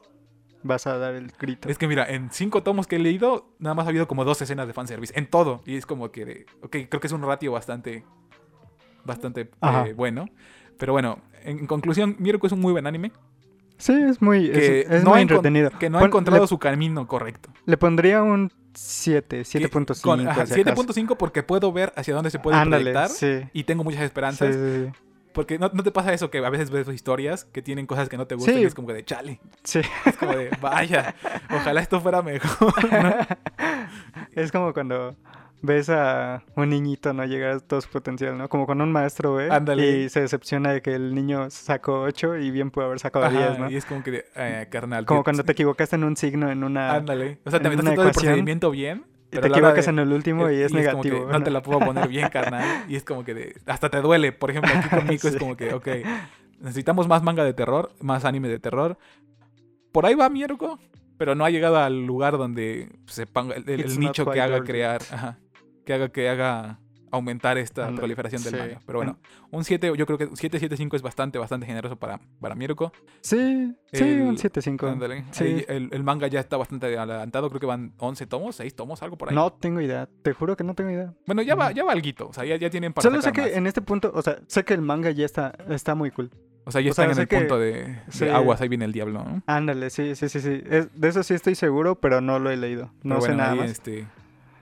Vas 0.61 0.87
a 0.87 0.97
dar 0.97 1.15
el 1.15 1.31
grito. 1.39 1.69
es 1.69 1.77
que 1.77 1.87
mira, 1.87 2.05
en 2.09 2.29
cinco 2.31 2.63
tomos 2.63 2.85
que 2.85 2.97
he 2.97 2.99
leído, 2.99 3.47
nada 3.59 3.73
más 3.75 3.85
ha 3.85 3.89
habido 3.89 4.07
como 4.07 4.25
dos 4.25 4.41
escenas 4.41 4.67
de 4.67 4.73
fanservice. 4.73 5.13
En 5.17 5.27
todo. 5.27 5.61
Y 5.65 5.75
es 5.77 5.85
como 5.85 6.11
que, 6.11 6.25
de, 6.25 6.45
ok, 6.61 6.75
creo 6.89 6.99
que 6.99 7.07
es 7.07 7.13
un 7.13 7.21
ratio 7.23 7.51
bastante, 7.53 8.03
bastante 9.05 9.49
eh, 9.61 9.93
bueno. 9.95 10.25
Pero 10.77 10.93
bueno, 10.93 11.19
en, 11.43 11.59
en 11.59 11.67
conclusión, 11.67 12.15
Miroku 12.19 12.47
es 12.47 12.53
un 12.53 12.59
muy 12.59 12.71
buen 12.73 12.87
anime. 12.87 13.11
Sí, 13.77 13.93
es 13.93 14.21
muy, 14.21 14.49
Que 14.51 14.81
es, 14.81 14.89
es 14.91 15.03
no 15.05 15.11
muy 15.11 15.21
entretenido. 15.21 15.71
Que 15.71 15.89
no 15.89 15.99
ha 15.99 16.03
encontrado 16.03 16.41
le, 16.43 16.47
su 16.47 16.59
camino 16.59 17.07
correcto. 17.07 17.49
le 17.65 17.77
pondría 17.77 18.21
un 18.21 18.51
7, 18.73 19.43
Que- 19.49 19.69
con- 19.69 19.85
7.5. 19.85 20.27
ajá, 20.27 20.45
si 20.45 20.59
acaso. 20.61 20.83
7.5 20.83 21.15
porque 21.15 21.43
puedo 21.43 21.71
ver 21.71 21.93
hacia 21.95 22.13
dónde 22.13 22.29
se 22.29 22.39
puede 22.39 22.57
Ándale, 22.57 22.91
proyectar. 22.91 23.09
sí. 23.09 23.49
Y 23.53 23.63
tengo 23.63 23.85
muchas 23.85 24.01
esperanzas. 24.01 24.53
sí, 24.53 24.61
sí. 24.87 24.91
Porque 25.33 25.59
no, 25.59 25.69
no 25.73 25.83
te 25.83 25.91
pasa 25.91 26.13
eso 26.13 26.29
que 26.31 26.39
a 26.39 26.49
veces 26.49 26.69
ves 26.71 26.87
historias 26.87 27.45
que 27.45 27.61
tienen 27.61 27.85
cosas 27.85 28.09
que 28.09 28.17
no 28.17 28.25
te 28.27 28.35
gustan 28.35 28.55
Sí. 28.55 28.61
y 28.61 28.65
es 28.65 28.73
como 28.75 28.87
que 28.87 28.93
de 28.95 29.05
chale. 29.05 29.39
Sí. 29.63 29.81
Es 30.05 30.17
como 30.17 30.33
de 30.35 30.49
vaya, 30.61 31.15
ojalá 31.49 31.81
esto 31.81 32.01
fuera 32.01 32.21
mejor. 32.21 32.73
¿no? 32.91 33.15
Es 34.35 34.51
como 34.51 34.73
cuando 34.73 35.15
ves 35.61 35.89
a 35.89 36.43
un 36.55 36.69
niñito 36.69 37.13
no 37.13 37.25
llegar 37.25 37.51
a 37.51 37.59
todo 37.59 37.81
su 37.81 37.89
potencial, 37.89 38.37
¿no? 38.37 38.47
Como 38.47 38.65
cuando 38.65 38.83
un 38.85 38.91
maestro 38.91 39.35
ve 39.35 39.49
Ándale. 39.51 40.03
y 40.03 40.09
se 40.09 40.21
decepciona 40.21 40.71
de 40.71 40.81
que 40.81 40.93
el 40.95 41.13
niño 41.13 41.49
sacó 41.49 42.01
8 42.01 42.37
y 42.37 42.51
bien 42.51 42.71
pudo 42.71 42.85
haber 42.85 42.99
sacado 42.99 43.25
Ajá, 43.25 43.47
10, 43.49 43.59
¿no? 43.59 43.69
Y 43.71 43.75
es 43.75 43.85
como 43.85 44.01
que, 44.03 44.25
eh, 44.35 44.67
carnal. 44.71 45.05
Como 45.05 45.23
cuando 45.23 45.43
te 45.43 45.51
equivocaste 45.51 45.95
en 45.97 46.05
un 46.05 46.15
signo 46.15 46.49
en 46.49 46.63
una... 46.63 46.93
Ándale. 46.93 47.39
O 47.45 47.51
sea, 47.51 47.59
te 47.61 47.67
una 47.69 47.93
todo 47.93 48.07
el 48.07 48.11
procedimiento 48.11 48.71
bien. 48.71 49.05
Y 49.31 49.35
pero 49.37 49.41
te 49.43 49.47
equivocas 49.49 49.85
de- 49.85 49.91
en 49.91 49.99
el 49.99 50.11
último 50.11 50.49
y 50.49 50.55
es 50.61 50.71
como 50.71 50.81
que 50.81 50.87
negativo. 51.09 51.31
no 51.31 51.43
te 51.43 51.51
la 51.51 51.61
puedo 51.61 51.79
poner 51.79 52.07
bien, 52.07 52.29
carnal. 52.33 52.85
Y 52.87 52.95
es 52.95 53.03
como 53.03 53.23
que 53.23 53.33
de- 53.33 53.55
hasta 53.67 53.89
te 53.89 54.01
duele. 54.01 54.31
Por 54.31 54.49
ejemplo, 54.51 54.71
aquí 54.75 54.89
con 54.89 55.07
Mico 55.07 55.27
es 55.27 55.33
Sí. 55.33 55.39
como 55.39 55.55
que, 55.55 55.73
ok, 55.73 55.87
necesitamos 56.59 57.07
más 57.07 57.23
manga 57.23 57.43
de 57.43 57.53
terror, 57.53 57.91
más 58.01 58.25
anime 58.25 58.47
de 58.47 58.59
terror. 58.59 58.97
Por 59.91 60.05
ahí 60.05 60.15
va 60.15 60.29
Mierco, 60.29 60.79
pero 61.17 61.35
no 61.35 61.45
ha 61.45 61.49
llegado 61.49 61.77
al 61.77 62.05
lugar 62.05 62.37
donde 62.37 62.89
se 63.05 63.25
ponga 63.27 63.55
el, 63.55 63.99
nicho 63.99 64.25
que 64.29 64.41
haga 64.41 64.63
crear, 64.63 65.01
ajá, 65.11 65.37
que 65.85 65.93
haga 65.93 66.09
que 66.09 66.29
haga 66.29 66.79
aumentar 67.11 67.57
esta 67.57 67.89
proliferación 67.95 68.43
del 68.43 68.53
sí. 68.53 68.59
manga. 68.59 68.79
Pero 68.85 68.99
bueno, 68.99 69.17
un 69.51 69.63
7, 69.63 69.93
yo 69.97 70.05
creo 70.05 70.17
que 70.17 70.25
775 70.27 70.95
es 70.95 71.01
bastante, 71.01 71.37
bastante 71.39 71.65
generoso 71.65 71.95
para, 71.97 72.19
para 72.39 72.55
Mierco. 72.55 72.91
Sí, 73.21 73.73
sí, 73.91 74.03
El- 74.03 74.21
un 74.21 74.37
7.5. 74.37 74.87
Ándale. 74.91 75.23
Sí. 75.31 75.63
El, 75.67 75.89
el 75.91 76.03
manga 76.03 76.27
ya 76.27 76.39
está 76.39 76.57
bastante 76.57 76.85
adelantado, 76.97 77.49
creo 77.49 77.59
que 77.59 77.65
van 77.65 77.93
11 77.97 78.27
tomos, 78.27 78.55
6 78.57 78.75
tomos, 78.75 79.01
algo 79.03 79.17
por 79.17 79.29
ahí. 79.29 79.35
No 79.35 79.51
tengo 79.53 79.81
idea, 79.81 80.07
te 80.23 80.33
juro 80.33 80.55
que 80.55 80.63
no 80.63 80.73
tengo 80.75 80.89
idea. 80.91 81.13
Bueno, 81.25 81.41
ya 81.41 81.55
va, 81.55 81.69
Mm. 81.71 81.73
ya 81.73 81.83
va 81.83 81.91
alguito, 81.91 82.27
o 82.27 82.33
sea, 82.33 82.45
ya, 82.45 82.55
ya 82.55 82.69
tienen 82.69 82.93
para 82.93 83.03
Solo 83.03 83.21
sé 83.21 83.31
que 83.31 83.41
más. 83.41 83.51
en 83.51 83.67
este 83.67 83.81
punto, 83.81 84.11
o 84.13 84.21
sea, 84.21 84.39
sé 84.47 84.63
que 84.63 84.73
el 84.73 84.81
manga 84.81 85.11
ya 85.11 85.25
está, 85.25 85.53
está 85.69 85.95
muy 85.95 86.11
cool. 86.11 86.29
O 86.65 86.71
sea, 86.71 86.81
ya 86.81 86.91
o 86.91 86.93
sea, 86.93 87.05
están 87.05 87.17
en 87.17 87.21
el 87.23 87.27
que- 87.27 87.37
punto 87.37 87.57
de, 87.57 87.71
de 87.73 87.99
sí. 88.09 88.27
aguas, 88.27 88.61
ahí 88.61 88.67
viene 88.67 88.85
el 88.85 88.91
diablo, 88.91 89.23
¿no? 89.23 89.41
Ándale, 89.47 89.89
sí, 89.89 90.13
sí, 90.15 90.29
sí, 90.29 90.39
sí. 90.39 90.61
Es- 90.69 90.89
de 90.93 91.07
eso 91.07 91.23
sí 91.23 91.33
estoy 91.33 91.55
seguro, 91.55 91.95
pero 91.99 92.21
no 92.21 92.37
lo 92.37 92.51
he 92.51 92.57
leído. 92.57 92.91
No 93.01 93.15
Pero 93.15 93.21
sé 93.21 93.27
bueno, 93.29 93.37
nada 93.37 93.51
ahí, 93.53 93.59
más. 93.59 93.71
este, 93.71 94.05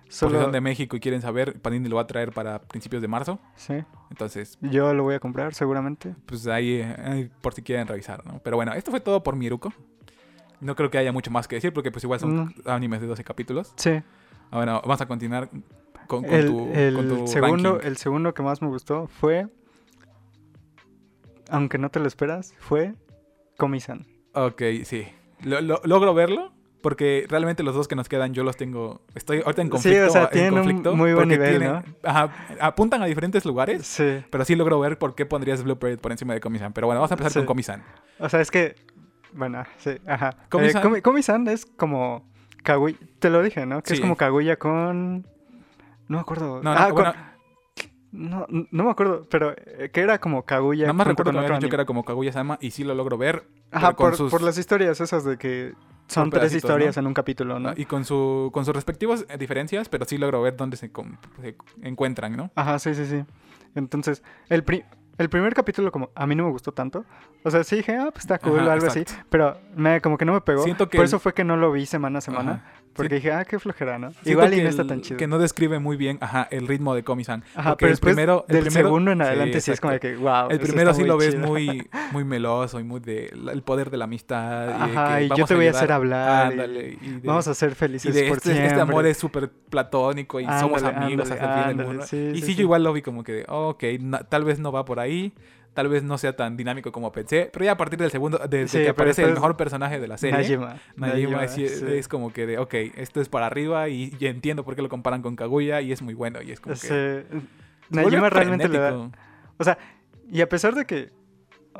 Solo, 0.09 0.41
son 0.41 0.51
de 0.51 0.61
México 0.61 0.95
y 0.95 0.99
quieren 0.99 1.21
saber, 1.21 1.59
Panini 1.61 1.89
lo 1.89 1.97
va 1.97 2.03
a 2.03 2.07
traer 2.07 2.31
para 2.31 2.59
principios 2.61 3.01
de 3.01 3.07
marzo. 3.07 3.39
sí. 3.55 3.83
Entonces, 4.09 4.57
Yo 4.61 4.93
lo 4.93 5.03
voy 5.03 5.15
a 5.15 5.19
comprar 5.19 5.53
seguramente. 5.53 6.15
pues 6.25 6.47
ahí, 6.47 6.81
ahí 6.81 7.29
por 7.41 7.53
si 7.53 7.61
quieren 7.61 7.87
revisar, 7.87 8.25
¿no? 8.25 8.39
Pero 8.43 8.55
bueno, 8.55 8.73
esto 8.73 8.89
fue 8.91 8.99
todo 9.01 9.21
por 9.21 9.35
Miruko. 9.35 9.73
No 10.61 10.75
creo 10.75 10.89
que 10.89 10.97
haya 10.97 11.11
mucho 11.11 11.29
más 11.29 11.47
que 11.47 11.55
decir 11.57 11.73
porque 11.73 11.91
pues 11.91 12.03
igual 12.03 12.19
son 12.19 12.55
animes 12.65 13.01
de 13.01 13.07
12 13.07 13.23
capítulos. 13.23 13.73
Sí. 13.75 13.91
Ah, 14.49 14.57
Bueno, 14.57 14.81
vamos 14.83 15.01
a 15.01 15.05
continuar 15.07 15.49
con, 16.07 16.23
con 16.23 16.25
el, 16.33 16.47
tu, 16.47 16.71
el 16.73 16.93
con 16.95 17.07
tu 17.09 17.27
segundo, 17.27 17.71
ranking. 17.73 17.87
el 17.87 17.97
segundo 17.97 18.33
que 18.33 18.41
más 18.43 18.61
me 18.61 18.69
gustó 18.69 19.07
fue, 19.07 19.47
aunque 21.49 21.77
no 21.77 21.89
te 21.89 21.99
lo 21.99 22.07
esperas, 22.07 22.53
fue 22.59 22.93
Komi-san. 23.57 24.05
Ok, 24.33 24.61
sí. 24.83 25.07
Lo- 25.43 25.61
lo- 25.61 25.81
logro 25.83 26.13
verlo 26.13 26.53
porque 26.87 27.25
realmente 27.27 27.63
los 27.63 27.75
dos 27.75 27.85
que 27.89 27.97
nos 27.97 28.07
quedan 28.07 28.33
yo 28.33 28.45
los 28.45 28.55
tengo. 28.55 29.01
Estoy 29.13 29.41
ahorita 29.45 29.61
en 29.61 29.67
Sí, 29.67 29.71
conflicto. 29.71 30.07
o 30.07 30.09
sea, 30.09 30.23
en 30.23 30.29
tienen 30.29 30.53
un 30.53 30.59
conflicto 30.59 30.95
muy 30.95 31.13
buen 31.13 31.27
nivel, 31.27 31.59
tienen- 31.59 31.83
ajá, 32.01 32.31
apuntan 32.61 33.01
a 33.01 33.05
diferentes 33.07 33.43
lugares, 33.43 33.85
Sí. 33.85 34.23
pero 34.29 34.45
sí 34.45 34.55
logro 34.55 34.79
ver 34.79 34.97
por 34.97 35.13
qué 35.13 35.25
pondrías 35.25 35.61
Blue 35.65 35.77
Parade 35.77 35.97
por 35.97 36.13
encima 36.13 36.33
de 36.33 36.39
Komi-san. 36.39 36.71
Pero 36.71 36.87
bueno, 36.87 37.01
vamos 37.01 37.11
a 37.11 37.15
empezar 37.15 37.33
Sí. 37.33 37.39
con 37.39 37.45
Komi-san. 37.47 37.83
O 38.19 38.29
sea, 38.29 38.39
es 38.39 38.49
que, 38.51 38.75
bueno, 39.33 39.65
sí, 39.79 39.97
ajá. 40.07 40.29
Eh, 40.29 40.45
Komi- 40.49 41.01
Komi-san 41.01 41.45
es 41.49 41.65
como 41.65 42.23
Kaguya, 42.63 42.95
te 43.19 43.29
lo 43.29 43.43
dije, 43.43 43.65
¿no? 43.65 43.83
Que 43.83 43.91
es 43.91 43.97
Sí. 43.97 44.01
como 44.01 44.15
Kaguya 44.15 44.55
con... 44.55 45.27
No 46.07 46.17
me 46.17 46.19
acuerdo. 46.21 46.61
No, 46.63 46.73
no, 46.73 46.79
Ah, 46.79 46.89
con- 46.91 47.13
no, 48.11 48.45
no 48.49 48.83
me 48.85 48.89
acuerdo, 48.91 49.27
pero 49.29 49.53
eh, 49.57 49.89
que 49.91 50.01
era 50.01 50.19
como 50.19 50.43
Kaguya. 50.43 50.83
nada 50.85 50.93
más 50.93 51.07
recuerdo 51.07 51.31
que 51.31 51.37
me 51.37 51.45
habían 51.45 51.59
dicho 51.59 51.69
que 51.69 51.75
era 51.75 51.85
como 51.85 52.03
Kaguya-sama 52.05 52.57
y 52.61 52.71
sí 52.71 52.83
lo 52.83 52.93
logro 52.95 53.17
ver. 53.17 53.43
Ajá, 53.71 53.95
por, 53.95 54.15
sus- 54.15 54.31
por 54.31 54.41
las 54.41 54.57
historias 54.57 54.99
esas 55.01 55.23
de 55.25 55.37
que 55.37 55.73
son 56.07 56.29
tres 56.29 56.53
historias 56.53 56.95
¿no? 56.95 57.01
en 57.01 57.07
un 57.07 57.13
capítulo, 57.13 57.59
¿no? 57.59 57.73
Y 57.75 57.85
con, 57.85 58.05
su, 58.05 58.49
con 58.53 58.63
sus 58.63 58.73
respectivas 58.73 59.25
eh, 59.29 59.37
diferencias, 59.37 59.89
pero 59.89 60.05
sí 60.05 60.17
logro 60.17 60.41
ver 60.41 60.55
dónde 60.55 60.77
se, 60.77 60.89
encuentran, 61.81 62.35
¿no? 62.37 62.51
Ajá, 62.55 62.79
sí, 62.79 62.93
sí, 62.95 63.05
sí. 63.05 63.25
Entonces, 63.75 64.23
el, 64.49 64.63
pri- 64.63 64.85
el 65.17 65.29
primer 65.29 65.53
capítulo 65.53 65.91
como 65.91 66.09
a 66.15 66.25
mí 66.25 66.35
no 66.35 66.45
me 66.45 66.51
gustó 66.51 66.71
tanto. 66.71 67.05
O 67.43 67.51
sea, 67.51 67.63
sí 67.63 67.77
dije, 67.77 67.95
ah, 67.97 68.09
pues 68.11 68.23
está 68.23 68.39
cool 68.39 68.59
Ajá, 68.59 68.69
o 68.69 68.71
algo 68.71 68.87
así. 68.87 69.03
Pero 69.29 69.57
me, 69.75 69.99
como 70.01 70.17
que 70.17 70.25
no 70.25 70.33
me 70.33 70.41
pegó. 70.41 70.63
Siento 70.63 70.89
que 70.89 70.97
Por 70.97 71.05
eso 71.05 71.19
fue 71.19 71.33
que 71.33 71.43
no 71.43 71.57
lo 71.57 71.71
vi 71.71 71.85
semana 71.85 72.19
a 72.19 72.21
semana. 72.21 72.51
Ajá. 72.51 72.71
Porque 72.97 73.15
Sien- 73.15 73.21
dije, 73.21 73.31
ah, 73.31 73.45
qué 73.45 73.59
flojera, 73.59 73.97
¿no? 73.97 74.11
Siento 74.11 74.29
Igual 74.31 74.53
y 74.55 74.61
no 74.61 74.69
está 74.69 74.81
el- 74.81 74.87
tan 74.89 75.01
chido. 75.01 75.17
Que 75.17 75.27
no 75.27 75.37
describe 75.39 75.79
muy 75.79 75.95
bien 75.95 76.17
ajá, 76.19 76.47
el 76.51 76.67
ritmo 76.67 76.93
de 76.95 77.03
Komi-san. 77.03 77.43
Ajá, 77.55 77.77
pero 77.77 77.91
el 77.93 77.97
primero- 77.99 78.45
el 78.49 78.55
del 78.55 78.63
primero- 78.65 78.87
segundo 78.87 79.11
en 79.11 79.17
sí, 79.19 79.23
adelante 79.23 79.61
sí, 79.61 79.71
es 79.71 79.79
como 79.79 79.93
de 79.93 79.99
que, 79.99 80.15
wow. 80.17 80.49
El 80.49 80.59
primero 80.59 80.93
sí 80.93 81.03
lo 81.05 81.17
ves 81.17 81.37
muy, 81.37 81.87
muy 82.11 82.23
meloso 82.25 82.79
y 82.79 82.83
muy 82.83 82.99
de 82.99 83.27
el 83.51 83.61
poder 83.61 83.89
de 83.89 83.97
la 83.97 84.05
amistad. 84.05 84.63
Y 84.87 84.91
de 84.91 84.97
Ajá, 84.97 85.17
que 85.19 85.23
y 85.25 85.29
yo 85.29 85.45
te 85.45 85.55
voy 85.55 85.65
a 85.65 85.69
ayudar. 85.69 85.75
hacer 85.83 85.91
hablar. 85.93 86.47
y 86.49 86.51
Ándale, 86.53 86.97
y 87.01 87.09
de- 87.09 87.27
Vamos 87.27 87.47
a 87.47 87.53
ser 87.53 87.71
y 87.71 87.75
felices 87.75 88.13
de 88.13 88.23
por 88.27 88.37
este, 88.37 88.49
siempre. 88.49 88.67
este 88.67 88.81
amor 88.81 89.05
es 89.05 89.17
súper 89.17 89.49
platónico 89.69 90.39
y 90.39 90.45
somos 90.45 90.83
Ándale, 90.83 91.05
amigos 91.05 91.31
ándale, 91.31 91.41
hasta 91.41 91.57
el 91.61 91.67
fin 91.69 91.77
del 91.77 91.87
mundo. 91.87 92.03
sí, 92.05 92.17
y 92.17 92.35
sí, 92.35 92.41
sí, 92.41 92.45
sí. 92.47 92.55
yo 92.55 92.61
igual 92.63 92.83
lo 92.83 92.93
vi 92.93 93.01
como 93.01 93.23
que, 93.23 93.45
ok, 93.47 93.83
tal 94.29 94.43
vez 94.43 94.59
no 94.59 94.71
va 94.71 94.83
por 94.85 94.99
ahí, 94.99 95.33
tal 95.77 95.89
vez 95.89 96.01
no 96.01 96.17
sea 96.17 96.35
tan 96.35 96.57
dinámico 96.57 96.91
como 96.91 97.11
pensé, 97.11 97.51
pero 97.53 97.63
ya 97.63 97.73
a 97.73 97.77
partir 97.77 97.99
del 97.99 98.09
segundo, 98.09 98.39
desde 98.49 98.67
Sí, 98.67 98.77
que 98.79 98.89
aparece 98.89 99.21
el 99.21 99.33
mejor 99.33 99.55
personaje 99.57 99.99
de 99.99 100.07
la 100.07 100.17
serie, 100.17 100.35
Najima. 100.35 100.77
Najima, 100.95 101.43
es, 101.43 102.07
como 102.07 102.33
que 102.33 102.47
de, 102.47 102.57
ok, 102.57 102.73
esto 102.95 103.21
es 103.21 103.29
para 103.29 103.45
arriba 103.45 103.87
y, 103.87 104.11
y 104.19 104.25
entiendo 104.25 104.65
por 104.65 104.75
qué 104.75 104.81
lo 104.81 104.89
comparan 104.89 105.21
con 105.21 105.35
Kaguya 105.35 105.81
y 105.81 105.91
es 105.91 106.01
muy 106.01 106.15
bueno 106.15 106.41
y 106.41 106.51
es 106.51 106.59
como 106.59 106.73
que... 106.73 107.25
Najima 107.91 108.31
realmente 108.31 108.67
le 108.67 108.79
da... 108.79 109.11
O 109.59 109.63
sea, 109.63 109.77
y 110.31 110.41
a 110.41 110.49
pesar 110.49 110.73
de 110.73 110.85
que... 110.85 111.11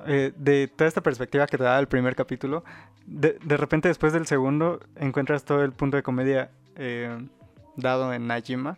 eh, 0.05 0.31
de 0.35 0.67
toda 0.67 0.87
esta 0.87 1.01
perspectiva 1.01 1.47
que 1.47 1.57
te 1.57 1.63
da 1.63 1.79
el 1.79 1.87
primer 1.87 2.15
capítulo, 2.15 2.63
de, 3.07 3.39
de 3.43 3.57
repente 3.57 3.87
después 3.87 4.13
del 4.13 4.27
segundo 4.27 4.79
encuentras 4.97 5.43
todo 5.43 5.63
el 5.63 5.71
punto 5.71 5.97
de 5.97 6.03
comedia 6.03 6.51
eh, 6.75 7.17
dado 7.77 8.13
en 8.13 8.27
Najima, 8.27 8.77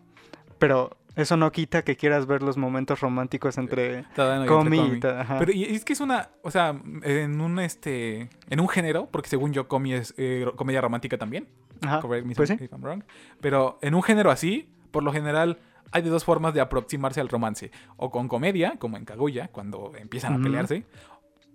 pero 0.59 0.95
eso 1.16 1.38
no 1.38 1.51
quita 1.51 1.84
que 1.84 1.96
quieras 1.98 2.25
ver 2.28 2.42
los 2.44 2.58
momentos 2.58 3.00
románticos 3.01 3.58
entre 3.58 4.04
Tadano 4.16 4.42
y 4.42 4.48
entre 4.48 4.56
Komi 4.56 4.78
Komi. 4.78 4.98
y 4.98 5.00
ta- 5.00 5.22
ajá. 5.22 5.39
Pero 5.39 5.51
y 5.51 5.63
es 5.63 5.84
que 5.84 5.94
es 5.94 6.00
una, 6.00 6.30
o 6.44 6.51
sea, 6.51 6.80
en 7.04 7.42
un 7.42 7.60
este, 7.60 8.30
en 8.50 8.60
un 8.60 8.68
género, 8.70 9.08
porque 9.12 9.30
según 9.30 9.51
yo 9.54 9.68
Komi 9.68 9.94
es 9.94 10.13
eh, 10.18 10.46
comedia 10.56 10.82
romántica 10.82 11.18
también, 11.18 11.48
Ajá, 11.82 12.01
me 12.08 12.36
pues 12.36 12.50
sí. 12.50 12.56
if 12.60 12.72
I'm 12.72 12.82
wrong, 12.82 13.04
pero 13.42 13.80
en 13.82 13.96
un 13.96 14.04
género 14.04 14.32
así, 14.32 14.70
por 14.92 15.04
lo 15.04 15.12
general 15.12 15.60
hay 15.92 16.04
de 16.04 16.10
dos 16.10 16.24
formas 16.24 16.54
de 16.54 16.62
aproximarse 16.62 17.20
al 17.20 17.30
romance, 17.30 17.72
o 17.98 18.12
con 18.12 18.28
comedia, 18.28 18.75
como 18.78 18.96
en 18.98 19.06
Kaguya, 19.06 19.48
cuando 19.48 19.92
empiezan 19.98 20.34
a 20.39 20.44
pelearse, 20.44 20.86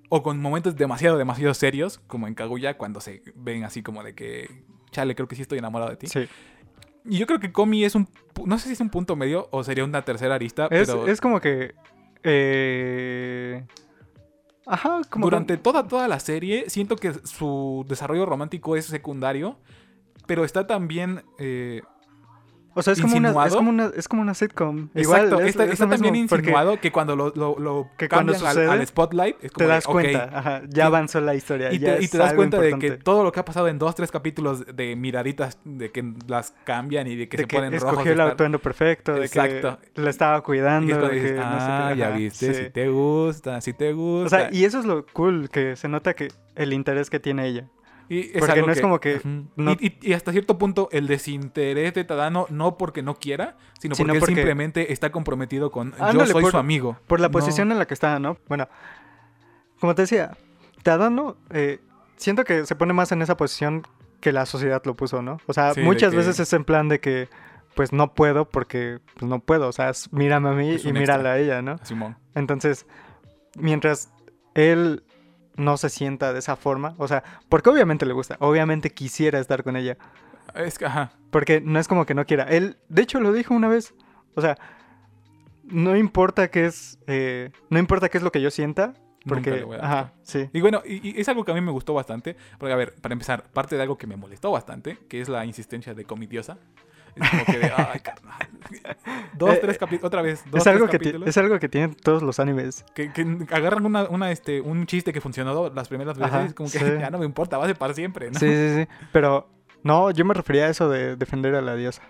o 0.09 0.23
con 0.23 0.41
momentos 0.41 0.77
demasiado, 0.77 1.17
demasiado 1.19 1.55
serios, 1.55 1.99
como 2.07 2.27
en 2.27 2.35
Kaguya, 2.35 2.77
cuando 2.77 3.01
se 3.01 3.23
ven 3.37 3.65
así 3.65 3.83
como 3.83 4.03
de 4.03 4.15
que, 4.15 4.65
chale, 4.91 5.15
creo 5.15 5.29
que 5.29 5.37
sí 5.37 5.43
estoy 5.43 5.59
enamorado 5.59 5.91
de 5.91 5.97
ti. 5.97 6.07
Sí. 6.09 6.27
Y 7.05 7.19
yo 7.19 7.27
creo 7.27 7.41
que 7.41 7.53
Komi 7.53 7.85
es 7.85 7.95
un, 7.95 8.09
no 8.47 8.59
sé 8.59 8.69
si 8.69 8.73
es 8.73 8.81
un 8.81 8.91
punto 8.91 9.15
medio 9.17 9.49
o 9.51 9.63
sería 9.63 9.85
una 9.85 10.03
tercera 10.05 10.35
arista, 10.35 10.69
Es, 10.71 10.89
pero 10.89 11.07
es 11.07 11.21
como 11.21 11.41
que... 11.41 11.75
eh, 12.23 13.65
Ajá, 14.67 15.03
como... 15.11 15.27
durante 15.27 15.57
toda, 15.59 15.87
toda 15.87 16.09
la 16.09 16.19
serie 16.21 16.65
siento 16.69 16.97
que 16.97 17.13
su 17.25 17.85
desarrollo 17.89 18.25
romántico 18.25 18.77
es 18.77 18.87
secundario, 18.87 19.59
pero 20.27 20.45
está 20.45 20.67
también... 20.67 21.23
eh, 21.39 21.83
O 22.76 22.83
sea, 22.83 22.93
es 22.93 23.00
como, 23.00 23.16
una, 23.16 23.28
es, 23.28 23.35
insinuado. 23.35 23.57
como 23.57 23.71
una, 23.71 23.90
es 23.97 24.09
como 24.09 24.23
una 24.23 24.35
sitcom. 24.35 24.88
exacto, 24.95 25.00
Igual, 25.00 25.40
es- 25.43 25.49
está, 25.50 25.64
es 25.64 25.73
está 25.73 25.88
también 25.88 26.12
mismo, 26.12 26.28
porque 26.28 26.43
insinuado 26.47 26.81
que 26.81 26.90
cuando 26.90 27.14
lo, 27.14 27.33
lo, 27.37 27.57
lo 27.59 27.88
que 27.97 28.09
cuando 28.09 28.33
cambian 28.33 28.49
al- 28.49 28.54
sucede, 28.54 28.71
al, 28.71 28.87
spotlight 28.87 29.37
es 29.43 29.52
como 29.52 29.59
Te 29.59 29.64
de, 29.64 29.71
das 29.71 29.87
ok, 29.87 29.93
cuenta, 29.93 30.31
ajá, 30.35 30.62
ya 30.69 30.87
avanzó 30.87 31.21
la 31.21 31.35
historia. 31.35 31.73
Y 31.73 31.78
ya 31.78 31.97
te, 31.99 32.04
y 32.04 32.09
te 32.09 32.19
das 32.19 32.35
cuenta 32.35 32.59
de 32.61 32.71
importante. 32.71 32.97
que 32.99 33.02
todo 33.04 33.23
lo 33.23 33.31
que 33.33 33.40
ha 33.40 33.45
pasado 33.45 33.69
en 33.69 33.78
dos, 33.78 33.95
tres 33.95 34.11
capítulos 34.11 34.64
de 34.75 34.97
miraditas, 34.97 35.59
de 35.64 35.90
que 35.93 36.04
las 36.26 36.52
cambian 36.64 37.07
y 37.07 37.14
de 37.16 37.28
que 37.28 37.37
de 37.37 37.43
se 37.45 37.47
que 37.47 37.57
ponen 37.57 37.75
escogió 37.75 38.04
de 38.04 38.12
el 38.12 38.21
atuendo 38.21 38.59
perfecto, 38.59 39.14
de 39.14 39.25
Exacto. 39.26 39.78
que 39.95 40.00
la 40.02 40.11
estaba 40.11 40.40
cuidando, 40.43 40.97
de 41.09 41.14
dices, 41.14 41.31
que 41.33 41.37
no 41.38 41.43
sé 41.61 41.66
ah, 41.69 41.95
ya 41.97 42.09
ajá, 42.09 42.16
viste, 42.16 42.54
sí. 42.54 42.64
si 42.64 42.71
te 42.71 42.88
gusta, 42.88 43.61
si 43.61 43.73
te 43.73 43.93
O 43.93 43.97
gusta. 43.97 44.38
sea, 44.38 44.49
y 44.52 44.64
eso 44.64 44.81
es 44.81 44.85
lo 44.85 45.07
cool, 45.12 45.49
que 45.49 45.76
se 45.76 45.88
nota 45.88 46.14
que 46.14 46.28
el 46.57 46.73
interés 46.73 47.09
que 47.09 47.21
tiene 47.21 47.47
ella. 47.47 47.69
Y 48.09 48.21
es 48.21 48.33
Porque 48.39 48.53
algo 48.53 48.67
no 48.67 48.73
es 48.73 48.81
como 48.81 49.01
que 49.01 49.17
Ujú. 49.17 49.47
no- 49.57 49.73
Y, 49.73 49.97
y- 50.03 50.11
y 50.11 50.13
hasta 50.13 50.31
cierto 50.33 50.59
punto 50.59 50.89
el 50.93 51.07
desinterés 51.07 51.95
de 51.95 52.05
Tadano 52.05 52.47
no 52.51 52.77
porque 52.77 53.03
no 53.03 53.15
quiera, 53.15 53.57
sino 53.81 53.95
Sino 53.95 54.13
porque, 54.15 54.19
él 54.33 54.37
simplemente 54.37 54.93
está 54.93 55.11
comprometido 55.11 55.71
con 55.71 55.93
yo 55.97 56.05
Ándale, 56.05 56.31
soy 56.33 56.43
por- 56.43 56.51
su 56.53 56.59
amigo. 56.59 56.99
Por 57.07 57.21
la 57.21 57.29
No. 57.29 57.33
posición 57.33 57.73
en 57.73 57.79
la 57.79 57.87
que 57.87 57.95
está, 57.95 58.19
¿no? 58.19 58.37
Bueno, 58.49 58.69
como 59.81 59.95
te 59.95 60.03
decía, 60.03 60.37
Tadano, 60.83 61.37
eh, 61.51 61.81
siento 62.17 62.45
que 62.45 62.67
se 62.67 62.75
pone 62.77 62.93
más 62.93 63.11
en 63.13 63.23
esa 63.23 63.37
posición 63.37 63.87
que 64.21 64.33
la 64.33 64.47
sociedad 64.47 64.83
lo 64.85 64.95
puso, 64.95 65.23
¿no? 65.23 65.39
O 65.47 65.53
sea, 65.53 65.75
Sí, 65.75 65.81
muchas 65.81 66.11
que- 66.11 66.17
veces 66.19 66.39
es 66.41 66.53
en 66.53 66.65
plan 66.65 66.89
de 66.89 67.01
que, 67.01 67.29
pues 67.75 67.93
no 67.93 68.15
puedo 68.15 68.45
porque 68.49 69.01
pues, 69.15 69.29
no 69.29 69.41
puedo. 69.41 69.69
O 69.69 69.73
sea, 69.73 69.91
es, 69.91 70.13
mírame 70.13 70.49
a 70.51 70.53
mí 70.53 70.77
y 70.83 70.93
mírala 70.93 71.03
extra. 71.15 71.33
a 71.33 71.39
ella, 71.39 71.63
¿no? 71.63 71.79
Simón. 71.83 72.17
Entonces, 72.35 72.87
mientras 73.59 74.11
él 74.55 75.03
no 75.57 75.77
se 75.77 75.89
sienta 75.89 76.33
de 76.33 76.39
esa 76.39 76.57
forma, 76.57 76.95
o 76.99 77.09
sea, 77.09 77.23
porque 77.49 77.71
obviamente 77.71 78.07
le 78.07 78.13
gusta, 78.13 78.37
obviamente 78.41 78.91
quisiera 78.91 79.39
estar 79.39 79.63
con 79.63 79.77
ella, 79.77 79.97
Es 80.55 80.79
que, 80.79 80.87
ajá. 80.87 81.13
porque 81.31 81.61
no 81.61 81.79
es 81.79 81.89
como 81.89 82.07
que 82.07 82.15
no 82.15 82.25
quiera. 82.27 82.45
Él, 82.45 82.77
de 82.89 83.03
hecho, 83.03 83.21
lo 83.21 83.33
dijo 83.33 83.55
una 83.55 83.69
vez, 83.69 83.95
o 84.35 84.41
sea, 84.41 84.59
no 85.65 85.97
importa 85.97 86.49
qué 86.49 86.67
es, 86.67 86.99
eh, 87.07 87.51
no 87.71 87.79
importa 87.79 88.09
qué 88.09 88.19
es 88.19 88.25
lo 88.25 88.33
que 88.33 88.41
yo 88.41 88.51
sienta, 88.51 88.95
porque, 89.27 89.67
ajá, 89.81 90.13
sí, 90.23 90.51
Y 90.53 90.61
bueno, 90.61 90.83
y, 90.85 91.17
y 91.17 91.21
es 91.21 91.29
algo 91.31 91.45
que 91.45 91.53
a 91.53 91.55
mí 91.55 91.63
me 91.63 91.71
gustó 91.71 91.95
bastante. 91.95 92.37
Porque, 92.59 92.75
a 92.75 92.77
ver, 92.77 92.95
para 93.01 93.15
empezar, 93.15 93.45
parte 93.55 93.75
de 93.75 93.81
algo 93.81 93.97
que 93.97 94.07
me 94.07 94.17
molestó 94.17 94.51
bastante, 94.51 94.99
que 95.09 95.23
es 95.23 95.31
la 95.31 95.47
insistencia 95.47 95.95
de 95.95 96.05
comidiosa. 96.05 96.59
Es 97.16 97.30
como 97.30 97.44
que 97.44 97.59
de, 97.59 97.73
ay, 97.76 98.00
carnal. 98.00 98.49
Dos, 99.35 99.54
Eh, 99.54 99.59
tres 99.61 99.78
capítulos, 99.78 100.04
otra 100.04 100.23
vez, 100.23 100.42
dos, 100.50 100.59
es 100.59 100.64
tres 100.64 100.66
algo 100.75 100.88
que 100.88 101.28
es 101.28 101.38
algo 101.38 101.59
que 101.59 101.68
tienen 101.68 101.94
todos 101.94 102.22
los 102.22 102.40
animes. 102.40 102.85
Que, 102.94 103.12
que 103.12 103.22
agarran 103.50 103.87
una, 103.87 104.05
una, 104.05 104.31
este, 104.31 104.61
un 104.61 104.87
chiste 104.87 105.12
que 105.12 105.20
funcionó 105.20 105.70
las 105.70 105.88
primeras 105.88 106.18
veces, 106.18 106.35
Ajá, 106.35 106.53
como 106.55 106.70
que 106.70 106.79
sí. 106.79 106.85
ya 107.00 107.11
no 107.11 107.18
me 107.18 107.24
importa, 107.27 107.59
va 107.59 107.64
a 107.64 107.66
ser 107.66 107.77
para 107.77 107.94
siempre, 107.94 108.31
¿no? 108.31 108.38
Sí, 108.38 108.46
sí, 108.48 108.74
sí, 108.77 108.88
pero 109.12 109.48
no, 109.83 110.11
yo 110.11 110.24
me 110.24 110.35
refería 110.35 110.64
a 110.64 110.68
eso 110.70 110.88
de 110.88 111.16
defender 111.16 111.55
a 111.55 111.61
la 111.61 111.77
diosa. 111.77 112.03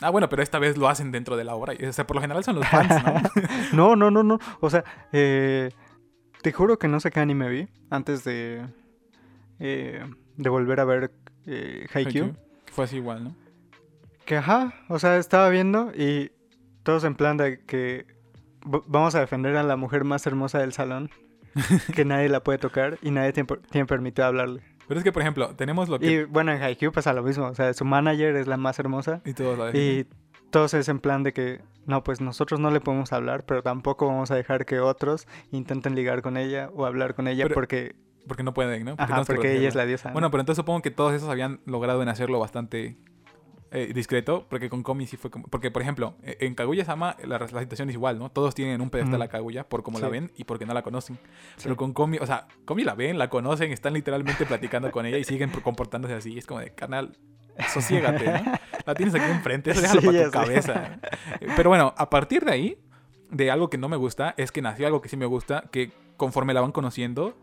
Ah, 0.00 0.10
bueno, 0.10 0.28
pero 0.28 0.42
esta 0.42 0.58
vez 0.60 0.76
lo 0.76 0.88
hacen 0.88 1.10
dentro 1.10 1.36
de 1.36 1.44
la 1.44 1.54
obra. 1.56 1.74
O 1.88 1.92
sea, 1.92 2.06
por 2.06 2.14
lo 2.16 2.20
general 2.22 2.44
son 2.44 2.56
los 2.56 2.68
fans, 2.68 3.02
¿no? 3.04 3.14
No, 3.72 3.96
no, 3.96 4.10
no, 4.12 4.22
no. 4.22 4.38
O 4.60 4.70
sea, 4.70 4.84
eh, 5.12 5.70
te 6.42 6.52
juro 6.52 6.78
que 6.78 6.86
no 6.86 7.00
sé 7.00 7.10
qué 7.10 7.18
anime 7.18 7.48
vi 7.48 7.68
antes 7.90 8.22
de, 8.22 8.64
eh, 9.58 10.04
de 10.36 10.48
volver 10.48 10.78
a 10.78 10.84
ver 10.84 11.10
eh, 11.46 11.86
Haikyuu. 11.92 12.32
Fue 12.70 12.84
así 12.84 12.96
igual, 12.96 13.24
¿no? 13.24 13.34
Que 14.28 14.36
ajá, 14.36 14.74
o 14.90 14.98
sea, 14.98 15.16
estaba 15.16 15.48
viendo 15.48 15.90
y 15.96 16.32
todos 16.82 17.04
en 17.04 17.14
plan 17.14 17.38
de 17.38 17.64
que 17.64 18.04
vamos 18.86 19.14
a 19.14 19.20
defender 19.20 19.56
a 19.56 19.62
la 19.62 19.76
mujer 19.76 20.04
más 20.04 20.26
hermosa 20.26 20.58
del 20.58 20.74
salón, 20.74 21.08
que 21.96 22.04
nadie 22.04 22.28
la 22.28 22.44
puede 22.44 22.58
tocar 22.58 22.98
y 23.00 23.10
nadie 23.10 23.32
tiene, 23.32 23.48
tiene 23.70 23.86
permitido 23.86 24.26
hablarle. 24.26 24.62
Pero 24.86 25.00
es 25.00 25.04
que, 25.04 25.12
por 25.12 25.22
ejemplo, 25.22 25.56
tenemos 25.56 25.88
lo 25.88 25.98
que... 25.98 26.12
Y 26.12 26.24
bueno, 26.24 26.52
en 26.52 26.62
Haikyuu 26.62 26.92
pasa 26.92 27.14
lo 27.14 27.22
mismo, 27.22 27.46
o 27.46 27.54
sea, 27.54 27.72
su 27.72 27.86
manager 27.86 28.36
es 28.36 28.46
la 28.46 28.58
más 28.58 28.78
hermosa 28.78 29.22
Y, 29.24 29.32
todos 29.32 29.56
lo 29.56 29.70
y 29.70 30.06
todos 30.50 30.74
es 30.74 30.90
en 30.90 31.00
plan 31.00 31.22
de 31.22 31.32
que, 31.32 31.62
no, 31.86 32.04
pues 32.04 32.20
nosotros 32.20 32.60
no 32.60 32.70
le 32.70 32.80
podemos 32.82 33.14
hablar, 33.14 33.46
pero 33.46 33.62
tampoco 33.62 34.08
vamos 34.08 34.30
a 34.30 34.34
dejar 34.34 34.66
que 34.66 34.78
otros 34.78 35.26
intenten 35.52 35.94
ligar 35.94 36.20
con 36.20 36.36
ella 36.36 36.68
o 36.74 36.84
hablar 36.84 37.14
con 37.14 37.28
ella 37.28 37.44
Pero- 37.44 37.54
porque, 37.54 37.96
Porque 38.26 38.42
no 38.42 38.52
pueden, 38.52 38.84
¿no? 38.84 38.90
ajá, 38.98 39.06
tenemos 39.06 39.26
que 39.26 39.34
porque 39.36 39.56
ella 39.56 39.68
es 39.68 39.74
la 39.74 39.86
diosa. 39.86 40.10
¿no? 40.10 40.12
Bueno, 40.12 40.30
pero 40.30 40.42
entonces 40.42 40.60
supongo 40.60 40.82
que 40.82 40.90
todos 40.90 41.14
esos 41.14 41.30
habían 41.30 41.60
logrado 41.64 42.02
en 42.02 42.10
hacerlo 42.10 42.38
bastante 42.38 42.98
eh, 43.70 43.92
discreto, 43.94 44.46
porque 44.48 44.70
con 44.70 44.82
Komi 44.82 45.06
sí 45.06 45.16
fue 45.16 45.30
como... 45.30 45.46
Porque, 45.48 45.70
por 45.70 45.82
ejemplo, 45.82 46.14
eh, 46.22 46.38
en 46.40 46.54
Kaguya-sama 46.54 47.16
la, 47.24 47.38
la 47.38 47.60
situación 47.60 47.90
es 47.90 47.94
igual, 47.94 48.18
¿no? 48.18 48.30
Todos 48.30 48.54
tienen 48.54 48.80
un 48.80 48.90
pedestal 48.90 49.16
Ujú. 49.16 49.22
a 49.24 49.28
Kaguya 49.28 49.68
por 49.68 49.82
cómo 49.82 49.98
la 49.98 50.08
ven 50.08 50.32
y 50.36 50.44
porque 50.44 50.66
no 50.66 50.74
la 50.74 50.82
conocen. 50.82 51.16
Sí. 51.56 51.64
Pero 51.64 51.76
con 51.76 51.92
Komi, 51.92 52.18
o 52.18 52.26
sea, 52.26 52.46
Komi 52.64 52.84
la 52.84 52.94
ven, 52.94 53.18
la 53.18 53.28
conocen, 53.28 53.70
están 53.72 53.92
literalmente 53.94 54.46
platicando 54.46 54.90
con 54.90 55.04
ella 55.06 55.18
y 55.18 55.24
siguen 55.24 55.50
comportándose 55.50 56.14
así. 56.14 56.38
Es 56.38 56.46
como 56.46 56.60
de, 56.60 56.70
canal, 56.74 57.16
sosiégate, 57.68 58.24
¿no? 58.24 58.52
La 58.86 58.94
tienes 58.94 59.14
aquí 59.14 59.30
enfrente, 59.30 59.70
eso 59.72 59.80
déjalo 59.82 60.00
Sí, 60.00 60.06
para 60.06 60.24
tu 60.24 60.30
cabeza. 60.30 61.00
Pero 61.56 61.68
bueno, 61.68 61.92
a 61.96 62.08
partir 62.08 62.44
de 62.44 62.52
ahí, 62.52 62.78
de 63.30 63.50
algo 63.50 63.68
que 63.68 63.76
no 63.76 63.88
me 63.88 63.96
gusta, 63.96 64.34
es 64.38 64.52
que 64.52 64.62
nació 64.62 64.86
algo 64.86 65.02
que 65.02 65.08
sí 65.08 65.16
me 65.16 65.26
gusta, 65.26 65.64
que 65.70 65.90
conforme 66.16 66.54
la 66.54 66.62
van 66.62 66.72
conociendo, 66.72 67.36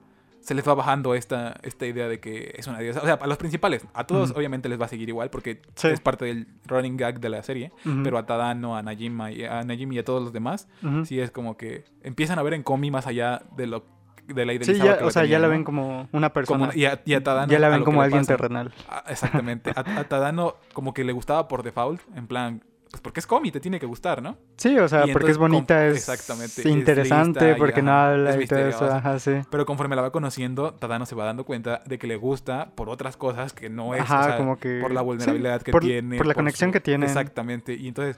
se 0.46 0.54
les 0.54 0.68
va 0.68 0.76
bajando 0.76 1.16
esta, 1.16 1.56
esta 1.64 1.86
idea 1.88 2.08
de 2.08 2.20
que 2.20 2.54
es 2.56 2.68
una 2.68 2.78
diosa. 2.80 3.02
O 3.02 3.06
sea, 3.06 3.16
a 3.16 3.28
los 3.28 3.38
principales, 3.38 3.86
a 3.96 4.06
todos 4.06 4.32
obviamente 4.32 4.70
les 4.70 4.80
va 4.80 4.86
a 4.86 4.88
seguir 4.88 5.10
igual 5.10 5.30
porque 5.32 5.62
Sí. 5.76 5.88
es 5.88 6.00
parte 6.00 6.26
del 6.26 6.48
running 6.68 6.98
gag 6.98 7.20
de 7.20 7.30
la 7.30 7.42
serie, 7.42 7.72
pero 8.04 8.18
a 8.20 8.26
Tadano, 8.26 8.78
a 8.78 8.84
Najima 8.84 9.32
y 9.32 9.44
a 9.44 9.64
Najimi 9.64 9.96
y 9.96 10.00
a 10.00 10.06
todos 10.06 10.22
los 10.24 10.32
demás, 10.34 10.68
sí 11.04 11.20
es 11.20 11.32
como 11.32 11.58
que 11.58 11.84
empiezan 12.04 12.38
a 12.40 12.44
ver 12.44 12.54
en 12.54 12.62
Komi 12.64 12.92
más 12.92 13.08
allá 13.08 13.42
de 13.58 13.66
lo 13.68 13.86
de 14.28 14.44
la 14.46 14.54
Sí, 14.54 14.58
idealizada 14.58 14.92
ya, 14.94 14.98
que 14.98 15.04
o 15.06 15.12
sea, 15.12 15.26
ya 15.26 15.38
la 15.40 15.48
¿no? 15.48 15.52
ven 15.54 15.64
como 15.64 16.10
una 16.12 16.34
persona. 16.34 16.68
Como- 16.68 16.80
y, 16.80 16.86
a, 16.86 17.00
y 17.06 17.14
a 17.14 17.24
Tadano 17.24 17.52
ya 17.52 17.60
la 17.60 17.70
ven 17.70 17.84
como 17.84 18.02
alguien 18.02 18.26
terrenal. 18.26 18.74
Ah, 18.90 19.04
exactamente. 19.08 19.72
A, 19.76 19.80
a 20.00 20.04
Tadano 20.06 20.56
como 20.74 20.94
que 20.96 21.04
le 21.04 21.12
gustaba 21.14 21.48
por 21.48 21.62
default, 21.64 22.02
en 22.16 22.26
plan, 22.28 22.64
pues 22.96 23.02
porque 23.02 23.20
es 23.20 23.28
Komi, 23.28 23.52
te 23.52 23.60
tiene 23.60 23.78
que 23.78 23.86
gustar, 23.86 24.22
¿no? 24.22 24.38
Sí, 24.56 24.78
o 24.80 24.88
sea, 24.88 25.06
Y 25.06 25.12
porque 25.12 25.32
es 25.32 25.36
entonces, 25.36 25.38
bonita, 25.38 25.86
es 25.86 25.98
exactamente, 25.98 26.62
es 26.62 26.66
interesante, 26.66 27.40
lista 27.42 27.58
y, 27.58 27.60
porque 27.60 27.82
no 27.82 27.92
habla 27.92 28.30
es 28.36 28.42
y 28.42 28.48
todo 28.48 28.60
eso, 28.60 28.86
ajá, 28.86 29.20
sí. 29.20 29.34
Pero 29.52 29.66
conforme 29.66 29.98
la 29.98 30.02
va 30.02 30.12
conociendo, 30.14 30.74
Tadano 30.74 31.06
se 31.06 31.14
va 31.14 31.26
dando 31.26 31.44
cuenta 31.44 31.84
de 31.86 32.00
que 32.00 32.08
le 32.08 32.16
gusta 32.16 32.72
por 32.74 32.88
otras 32.90 33.18
cosas 33.18 33.52
que 33.52 33.70
no 33.70 33.96
es, 33.96 34.02
Ajá, 34.02 34.22
o 34.22 34.24
sea, 34.24 34.38
como 34.38 34.58
que... 34.58 34.80
por 34.82 34.94
la 34.94 35.02
sí, 35.02 35.06
vulnerabilidad 35.08 35.62
que 35.62 35.72
por- 35.74 35.82
tiene. 35.82 36.16
por 36.16 36.26
la 36.26 36.34
conexión 36.36 36.72
que 36.72 36.80
tienen. 36.80 37.10
Exactamente. 37.10 37.74
Y 37.74 37.90
entonces, 37.90 38.18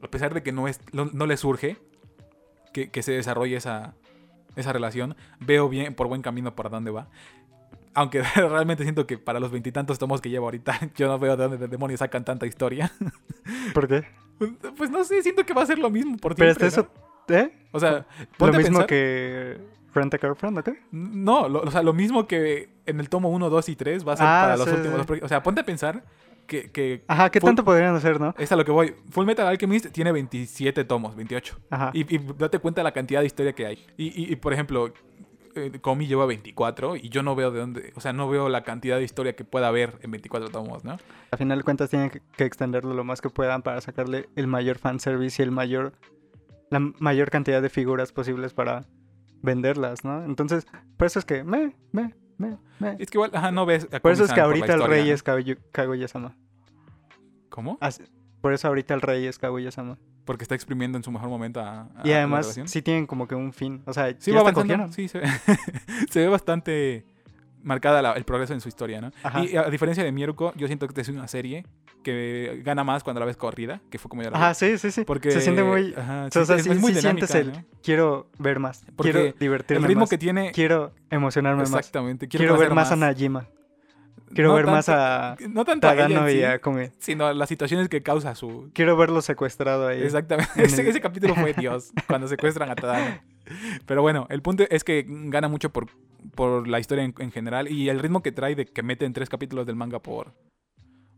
a 0.00 0.06
pesar 0.08 0.32
de 0.34 0.44
que 0.44 0.52
no, 0.52 0.68
es, 0.68 0.80
no, 0.92 1.06
no 1.12 1.26
le 1.26 1.36
surge 1.36 1.78
que, 2.72 2.90
que 2.90 3.02
se 3.02 3.10
desarrolle 3.10 3.56
esa, 3.56 3.94
esa 4.54 4.72
relación, 4.72 5.16
veo 5.40 5.68
bien, 5.68 5.94
por 5.94 6.06
buen 6.06 6.22
camino 6.22 6.54
para 6.54 6.68
dónde 6.68 6.92
va. 6.92 7.08
Aunque 7.94 8.22
realmente 8.36 8.82
siento 8.84 9.06
que 9.06 9.18
para 9.18 9.38
los 9.40 9.50
veintitantos 9.50 9.98
tomos 9.98 10.20
que 10.20 10.30
llevo 10.30 10.46
ahorita, 10.46 10.78
yo 10.96 11.08
no 11.08 11.18
veo 11.18 11.36
de 11.36 11.48
dónde 11.48 11.68
demonios 11.68 11.98
sacan 12.00 12.24
tanta 12.24 12.46
historia. 12.46 12.90
¿Por 13.74 13.88
qué? 13.88 14.04
Pues 14.76 14.90
no 14.90 15.04
sé, 15.04 15.22
siento 15.22 15.44
que 15.46 15.54
va 15.54 15.62
a 15.62 15.66
ser 15.66 15.78
lo 15.78 15.90
mismo 15.90 16.16
por 16.16 16.34
Pero 16.34 16.50
siempre, 16.52 16.68
eso, 16.68 16.88
¿no? 17.28 17.34
¿eh? 17.36 17.52
O 17.70 17.78
sea, 17.78 18.06
Lo 18.38 18.46
mismo 18.48 18.62
pensar- 18.80 18.86
que 18.86 19.58
Rent 19.94 20.14
a 20.14 20.18
Girlfriend, 20.18 20.58
¿ok? 20.58 20.70
No, 20.90 21.48
lo, 21.48 21.60
o 21.62 21.70
sea, 21.70 21.82
lo 21.82 21.92
mismo 21.92 22.26
que 22.26 22.70
en 22.86 22.98
el 22.98 23.08
tomo 23.08 23.28
1, 23.30 23.50
2 23.50 23.68
y 23.68 23.76
3 23.76 24.08
va 24.08 24.14
a 24.14 24.16
ser 24.16 24.26
Ah, 24.26 24.40
para 24.44 24.56
los 24.56 24.66
últimos 24.68 25.06
sí. 25.06 25.20
O 25.22 25.28
sea, 25.28 25.42
ponte 25.42 25.60
a 25.60 25.64
pensar 25.64 26.02
que, 26.46 26.70
que 26.72 27.04
Ajá, 27.06 27.30
¿qué 27.30 27.40
Full- 27.40 27.46
tanto 27.50 27.64
podrían 27.64 27.94
hacer, 27.94 28.18
no? 28.18 28.34
es 28.38 28.50
a 28.50 28.56
lo 28.56 28.64
que 28.64 28.72
voy. 28.72 28.94
Full 29.10 29.26
Metal 29.26 29.46
Alchemist 29.46 29.90
tiene 29.92 30.10
27 30.10 30.84
tomos, 30.84 31.14
28. 31.14 31.56
Ajá. 31.70 31.90
Y, 31.94 32.12
y 32.16 32.18
date 32.38 32.58
cuenta 32.58 32.80
de 32.80 32.84
la 32.84 32.92
cantidad 32.92 33.20
de 33.20 33.26
historia 33.26 33.52
que 33.52 33.66
hay. 33.66 33.86
Y, 33.98 34.06
y- 34.24 34.32
y, 34.32 34.36
por 34.36 34.52
ejemplo, 34.54 34.92
eh, 35.54 35.78
Komi 35.80 36.06
lleva 36.06 36.26
24 36.26 36.96
y 36.96 37.08
yo 37.08 37.22
no 37.22 37.34
veo 37.34 37.50
de 37.50 37.60
dónde, 37.60 37.92
o 37.96 38.00
sea, 38.00 38.12
no 38.12 38.28
veo 38.28 38.48
la 38.48 38.62
cantidad 38.62 38.96
de 38.98 39.04
historia 39.04 39.34
que 39.36 39.44
pueda 39.44 39.68
haber 39.68 39.98
en 40.02 40.10
24 40.10 40.50
tomos, 40.50 40.84
¿no? 40.84 40.98
A 41.30 41.36
final 41.36 41.58
de 41.58 41.64
cuentas 41.64 41.90
tienen 41.90 42.10
que, 42.10 42.20
extenderlo 42.44 42.94
lo 42.94 43.04
más 43.04 43.20
que 43.20 43.30
puedan 43.30 43.62
para 43.62 43.80
sacarle 43.80 44.28
el 44.36 44.46
mayor 44.46 44.78
fanservice 44.78 45.42
y 45.42 45.44
el 45.44 45.50
mayor... 45.50 45.92
La 46.70 46.78
mayor 46.80 47.28
cantidad 47.30 47.60
de 47.60 47.68
figuras 47.68 48.12
posibles 48.12 48.54
para 48.54 48.86
venderlas, 49.42 50.04
¿no? 50.04 50.24
Entonces, 50.24 50.66
por 50.96 51.06
eso 51.06 51.18
es 51.18 51.26
que 51.26 51.44
me, 51.44 51.76
me, 51.92 52.14
me, 52.38 52.56
me. 52.78 52.96
Es 52.98 53.10
que 53.10 53.18
igual, 53.18 53.30
ajá, 53.34 53.50
no 53.52 53.66
ves. 53.66 53.88
a 53.92 54.00
Por 54.00 54.12
eso 54.12 54.24
es 54.24 54.32
que 54.32 54.40
ahorita 54.40 54.72
el 54.72 54.82
rey 54.84 55.10
es 55.10 55.22
Kaguya- 55.22 55.58
Kaguya-sama. 55.70 56.34
¿Cómo? 57.50 57.76
Así- 57.80 58.04
Por 58.40 58.54
eso 58.54 58.68
ahorita 58.68 58.94
el 58.94 59.02
rey 59.02 59.26
es 59.26 59.38
Kaguya-sama. 59.38 59.98
Porque 60.24 60.44
está 60.44 60.54
exprimiendo 60.54 60.96
en 60.98 61.02
su 61.04 61.10
mejor 61.10 61.28
momento 61.28 61.60
a. 61.60 61.82
a 61.82 61.88
Y 62.04 62.10
la 62.10 62.18
además 62.18 62.46
relación. 62.46 62.68
sí 62.68 62.80
tienen 62.82 63.06
como 63.06 63.26
que 63.26 63.34
un 63.34 63.52
fin. 63.52 63.82
O 63.86 63.92
sea, 63.92 64.14
Sí, 64.18 64.30
ya 64.30 64.42
va 64.42 64.48
hasta 64.50 64.60
avanzando. 64.60 64.86
cogieron. 64.86 64.92
Sí, 64.92 65.08
se 65.08 65.18
ve, 65.18 65.26
se 66.10 66.20
ve 66.20 66.28
bastante 66.28 67.04
marcada 67.64 68.02
la- 68.02 68.12
el 68.12 68.24
progreso 68.24 68.52
en 68.54 68.60
su 68.60 68.68
historia, 68.68 69.00
¿no? 69.00 69.12
Ajá. 69.22 69.44
Y 69.44 69.56
a 69.56 69.64
diferencia 69.70 70.02
de 70.04 70.10
Mieruko, 70.12 70.52
yo 70.56 70.66
siento 70.66 70.88
que 70.88 71.00
es 71.00 71.08
una 71.08 71.28
serie 71.28 71.64
que 72.02 72.60
gana 72.64 72.82
más 72.82 73.04
cuando 73.04 73.20
la 73.20 73.26
ves 73.26 73.36
corrida, 73.36 73.80
que 73.90 73.98
fue 73.98 74.08
como 74.08 74.22
yo 74.22 74.30
la 74.30 74.38
vi. 74.38 74.42
Ajá, 74.44 74.54
sí, 74.54 74.76
sí, 74.78 74.90
sí. 74.90 75.04
Porque 75.04 75.30
Se 75.30 75.40
siente 75.40 75.62
muy... 75.62 75.94
ajá, 75.96 76.26
o 76.26 76.44
sea, 76.44 76.56
es- 76.56 76.64
sí, 76.64 76.70
es 76.70 76.80
muy 76.80 76.92
sí 76.94 77.00
sientes 77.00 77.28
dinámica, 77.32 77.58
el... 77.58 77.64
¿no? 77.64 77.68
Quiero 77.82 78.28
ver 78.38 78.58
más. 78.58 78.84
Porque 78.96 79.12
quiero 79.12 79.36
divertirme 79.38 79.82
El 79.82 79.88
ritmo 79.88 80.00
más. 80.02 80.10
que 80.10 80.18
tiene 80.18 80.50
Quiero 80.52 80.92
emocionarme 81.10 81.60
más. 81.62 81.68
exactamente, 81.70 82.26
Quiero, 82.26 82.56
ver 82.58 82.74
más 82.74 82.90
a 82.90 82.96
Najima. 82.96 83.46
Quiero 84.34 84.50
No 84.50 84.54
ver 84.56 84.66
más 84.66 84.86
tanto- 84.86 85.00
a 85.00 85.36
no 85.48 85.64
tanto 85.64 85.88
a 85.88 85.92
ella 85.94 86.02
Tadano 86.08 86.28
en 86.28 86.34
y 86.36 86.38
sí, 86.38 86.44
a 86.44 86.60
sino 86.98 87.32
las 87.32 87.48
situaciones 87.48 87.88
que 87.88 88.02
causa 88.02 88.34
su 88.34 88.70
Quiero 88.72 88.96
verlo 88.96 89.20
secuestrado 89.22 89.88
ahí. 89.88 90.02
Exactamente. 90.02 90.50
en 90.56 90.64
Ese, 90.64 90.82
el- 90.82 90.88
ese 90.88 91.00
capítulo 91.00 91.34
fue 91.34 91.52
Dios, 91.54 91.92
cuando 92.06 92.28
secuestran 92.28 92.70
a 92.70 92.74
Tadano. 92.74 93.20
Pero 93.86 94.02
bueno, 94.02 94.26
el 94.30 94.40
punto 94.42 94.64
es 94.70 94.84
que 94.84 95.04
gana 95.06 95.48
mucho 95.48 95.70
por, 95.70 95.88
por 96.34 96.66
la 96.68 96.78
historia 96.78 97.04
en, 97.04 97.14
en 97.18 97.32
general 97.32 97.70
y 97.70 97.88
el 97.88 97.98
ritmo 97.98 98.22
que 98.22 98.32
trae 98.32 98.54
de 98.54 98.66
que 98.66 98.82
meten 98.82 99.12
tres 99.12 99.28
capítulos 99.28 99.66
del 99.66 99.76
manga 99.76 99.98
por, 99.98 100.32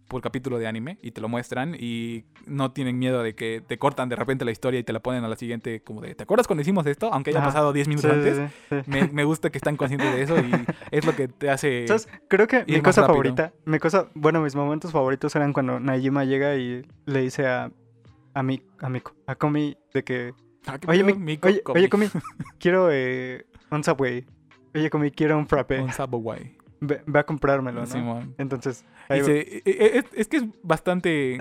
por 0.09 0.21
capítulo 0.21 0.59
de 0.59 0.67
anime 0.67 0.99
y 1.03 1.11
te 1.12 1.21
lo 1.21 1.29
muestran 1.29 1.75
y 1.79 2.25
no 2.47 2.73
tienen 2.73 2.99
miedo 2.99 3.23
de 3.23 3.35
que 3.35 3.62
te 3.67 3.79
cortan 3.79 4.09
de 4.09 4.17
repente 4.17 4.45
la 4.45 4.51
historia 4.51 4.79
y 4.81 4.85
te 4.85 4.93
la 4.93 5.01
ponen 5.01 5.25
a 5.25 5.29
la 5.29 5.37
siguiente 5.37 5.81
como 5.81 6.01
de, 6.03 6.14
¿te 6.14 6.23
acuerdas 6.25 6.47
cuando 6.47 6.62
hicimos 6.62 6.87
esto? 6.87 7.12
Aunque 7.12 7.31
haya 7.31 7.43
pasado 7.43 7.73
10 7.73 7.87
Sí, 7.87 7.88
minutos 7.88 8.11
sí, 8.11 8.17
antes. 8.19 8.53
sí, 8.71 8.77
sí. 8.85 8.90
Me, 8.90 9.09
me 9.09 9.25
gusta 9.25 9.51
que 9.51 9.59
están 9.59 9.77
conscientes 9.77 10.11
de 10.12 10.23
eso 10.23 10.40
y 10.40 10.67
es 10.90 11.05
lo 11.05 11.14
que 11.14 11.29
te 11.29 11.51
hace... 11.51 11.87
¿Sabes? 11.88 12.09
Creo 12.29 12.47
que 12.47 12.64
mi 12.67 12.81
cosa 12.83 13.01
rápido. 13.03 13.14
favorita, 13.14 13.53
mi 13.64 13.79
cosa, 13.79 14.09
bueno, 14.14 14.40
mis 14.43 14.55
momentos 14.55 14.93
favoritos 14.93 15.35
eran 15.37 15.53
cuando 15.53 15.81
Najima 15.81 16.25
llega 16.25 16.55
y 16.57 16.85
le 17.07 17.21
dice 17.23 17.47
a 17.47 17.71
a 18.37 18.43
mi, 18.43 18.61
a 18.81 18.88
Miko, 18.88 19.14
a 19.29 19.37
Komi 19.37 19.77
de 19.95 20.03
que, 20.03 20.35
Ah, 20.67 20.77
¿qué 20.79 20.90
oye, 20.90 21.05
Mi- 21.05 21.14
Miko? 21.14 21.47
oye, 21.47 21.62
Komi. 21.62 21.79
oye, 21.79 21.88
Komi, 21.88 22.07
quiero 22.59 22.88
eh, 22.90 23.47
un 23.71 23.85
Subway. 23.85 24.27
Oye, 24.75 24.90
Komi, 24.90 25.11
quiero 25.12 25.38
un 25.38 25.47
frappe. 25.47 25.81
Un 25.81 25.93
Subway. 25.93 26.57
Ve, 26.81 27.01
ve 27.07 27.19
a 27.21 27.25
comprármelo, 27.25 27.87
¿no? 27.87 28.23
Entonces. 28.38 28.85
Se- 29.09 29.40
e- 29.40 29.62
e- 29.67 29.99
es, 29.99 30.05
es 30.14 30.29
que 30.29 30.37
es 30.38 30.45
bastante. 30.62 31.38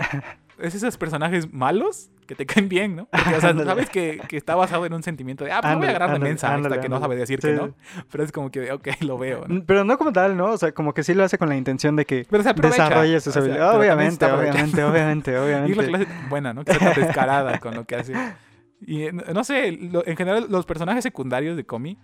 Es 0.58 0.74
esos 0.74 0.96
personajes 0.96 1.52
malos 1.52 2.10
que 2.28 2.34
te 2.36 2.46
caen 2.46 2.68
bien, 2.68 2.94
¿no? 2.96 3.06
Porque, 3.10 3.34
o 3.34 3.40
sea, 3.40 3.54
sabes 3.64 3.90
que, 3.90 4.20
que 4.28 4.36
está 4.36 4.54
basado 4.54 4.86
en 4.86 4.94
un 4.94 5.02
sentimiento 5.02 5.44
de, 5.44 5.50
ah, 5.52 5.60
pues 5.60 5.76
voy 5.76 5.86
a 5.86 5.90
agarrar 5.90 6.10
de 6.10 6.14
ándale, 6.14 6.30
mensa 6.30 6.56
esta 6.56 6.80
que 6.80 6.88
no 6.88 7.00
sabe 7.00 7.16
decir 7.16 7.40
Sí, 7.42 7.48
que 7.48 7.54
no. 7.54 7.74
Pero 8.10 8.22
es 8.24 8.30
como 8.32 8.50
que, 8.50 8.70
ok, 8.72 8.88
lo 9.00 9.18
veo, 9.18 9.40
¿no? 9.48 9.56
N- 9.56 9.64
Pero 9.66 9.84
no 9.84 9.98
como 9.98 10.12
tal, 10.12 10.36
¿no? 10.36 10.52
O 10.52 10.56
sea, 10.56 10.72
como 10.72 10.94
que 10.94 11.02
sí 11.02 11.12
lo 11.12 11.24
hace 11.24 11.38
con 11.38 11.48
la 11.48 11.56
intención 11.56 11.96
de 11.96 12.04
que 12.06 12.24
desarrolle 12.62 13.18
sus 13.20 13.28
o 13.28 13.32
sea, 13.32 13.42
habilidades. 13.42 13.76
obviamente, 13.78 14.12
está 14.12 14.26
aprovechando. 14.32 14.88
obviamente, 14.90 15.36
obviamente, 15.38 15.72
Y 15.72 15.74
la 15.74 15.82
obviamente. 15.82 15.88
clase 15.88 16.06
buena, 16.30 16.54
¿no? 16.54 16.64
Que 16.64 16.74
tan 16.78 16.94
descarada 16.94 17.58
con 17.58 17.74
lo 17.74 17.84
que 17.84 17.96
hace. 17.96 18.12
Y 18.86 19.02
eh, 19.02 19.12
no 19.12 19.42
sé, 19.44 19.72
lo- 19.72 20.06
en 20.06 20.16
general, 20.16 20.46
los 20.48 20.64
personajes 20.66 21.02
secundarios 21.02 21.56
de 21.56 21.64
Komi, 21.66 21.98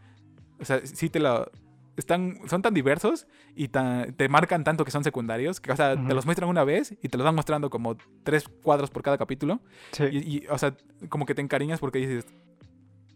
o 0.61 0.65
sea, 0.65 0.81
sí 0.85 1.09
te 1.09 1.21
lo. 1.21 1.49
Están, 1.97 2.39
son 2.49 2.63
tan 2.63 2.73
diversos 2.73 3.27
y 3.55 3.69
tan- 3.69 4.15
te 4.15 4.29
marcan 4.29 4.65
tanto 4.65 4.85
que 4.85 4.91
son 4.91 5.05
secundarios 5.05 5.61
que, 5.61 5.73
o 5.73 5.77
sea, 5.77 5.95
te 5.95 6.15
los 6.15 6.25
muestran 6.25 6.49
una 6.49 6.65
vez 6.65 6.95
y 7.03 7.09
te 7.09 7.19
los 7.19 7.25
van 7.25 7.35
mostrando 7.35 7.69
como 7.69 7.97
tres 8.23 8.49
cuadros 8.63 8.91
por 8.91 9.03
cada 9.03 9.19
capítulo. 9.19 9.61
Sí. 9.93 10.05
Y, 10.11 10.37
y, 10.37 10.47
o 10.49 10.57
sea, 10.57 10.75
como 11.09 11.27
que 11.27 11.35
te 11.35 11.43
encariñas 11.43 11.81
porque 11.81 11.99
dices, 11.99 12.27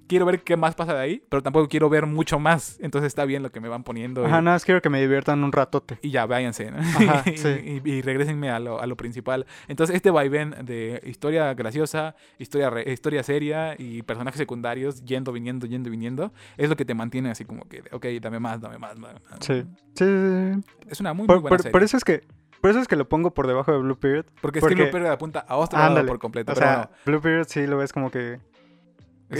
quiero 0.09 0.27
ver 0.27 0.43
qué 0.43 0.57
más 0.57 0.75
pasa 0.75 0.95
de 0.95 1.01
ahí, 1.01 1.23
pero 1.29 1.43
tampoco 1.43 1.69
quiero 1.69 1.88
ver 1.88 2.07
mucho 2.07 2.38
más. 2.38 2.79
Entonces 2.81 3.09
está 3.09 3.25
bien 3.25 3.43
lo 3.43 3.51
que 3.51 3.61
me 3.61 3.69
van 3.69 3.85
poniendo. 3.85 4.25
Ajá, 4.25 4.38
y, 4.40 4.43
nada 4.43 4.55
más 4.57 4.64
quiero 4.64 4.81
que 4.83 4.90
me 4.90 5.01
diviertan 5.01 5.43
un 5.45 5.53
ratote. 5.53 5.99
y 6.03 6.11
ya, 6.11 6.27
váyanse. 6.27 6.71
¿no? 6.71 6.79
Ajá, 6.79 7.23
y, 7.31 7.37
sí. 7.37 7.81
y, 7.85 7.90
y 7.90 8.03
regrésenme 8.03 8.51
a 8.51 8.59
lo, 8.61 8.81
a 8.81 8.87
lo 8.87 8.97
principal. 8.97 9.47
Entonces 9.69 9.97
este 9.97 10.11
vaivén 10.11 10.55
de 10.64 11.01
historia 11.07 11.53
graciosa, 11.55 12.14
historia, 12.38 12.71
re- 12.71 12.90
historia 12.93 13.23
seria 13.23 13.75
y 13.79 14.03
personajes 14.03 14.38
secundarios 14.38 15.05
yendo, 15.05 15.33
viniendo, 15.33 15.67
yendo, 15.67 15.90
viniendo, 15.90 16.33
es 16.57 16.69
lo 16.69 16.77
que 16.77 16.85
te 16.85 16.95
mantiene 16.95 17.31
así 17.31 17.45
como 17.45 17.69
que, 17.69 17.83
ok, 17.93 18.07
dame 18.21 18.38
más, 18.40 18.61
dame 18.61 18.79
más. 18.79 18.95
dame 19.01 19.14
más. 19.31 19.38
Sí. 19.40 19.64
Sí, 19.95 20.05
sí. 20.05 20.61
Es 20.88 21.01
una 21.01 21.14
muy, 21.14 21.27
Por, 21.27 21.37
muy 21.37 21.43
buena 21.43 21.49
por- 21.57 21.62
serie. 21.62 21.73
por 21.73 21.83
eso 21.83 21.97
es 21.97 22.05
que 22.05 22.23
por 22.61 22.71
eso 22.71 22.81
es 22.81 22.88
que 22.88 22.97
lo 22.97 23.07
pongo 23.09 23.35
por 23.35 23.47
debajo 23.47 23.73
de 23.73 23.79
Blue 23.79 23.99
Period. 23.99 24.25
porque 24.40 24.59
es 24.61 24.64
que 24.64 24.75
Blue 24.75 24.90
Period 24.90 25.11
apunta 25.11 25.40
a 25.40 25.57
otro 25.57 25.79
lado 25.79 26.07
por 26.07 26.19
completo. 26.19 26.53
O 26.53 26.55
pero 26.55 26.67
sea, 26.67 26.90
Blue 27.05 27.21
Period 27.21 27.47
sí 27.47 27.67
lo 27.67 27.77
ves 27.77 27.93
como 27.93 28.11
que 28.11 28.38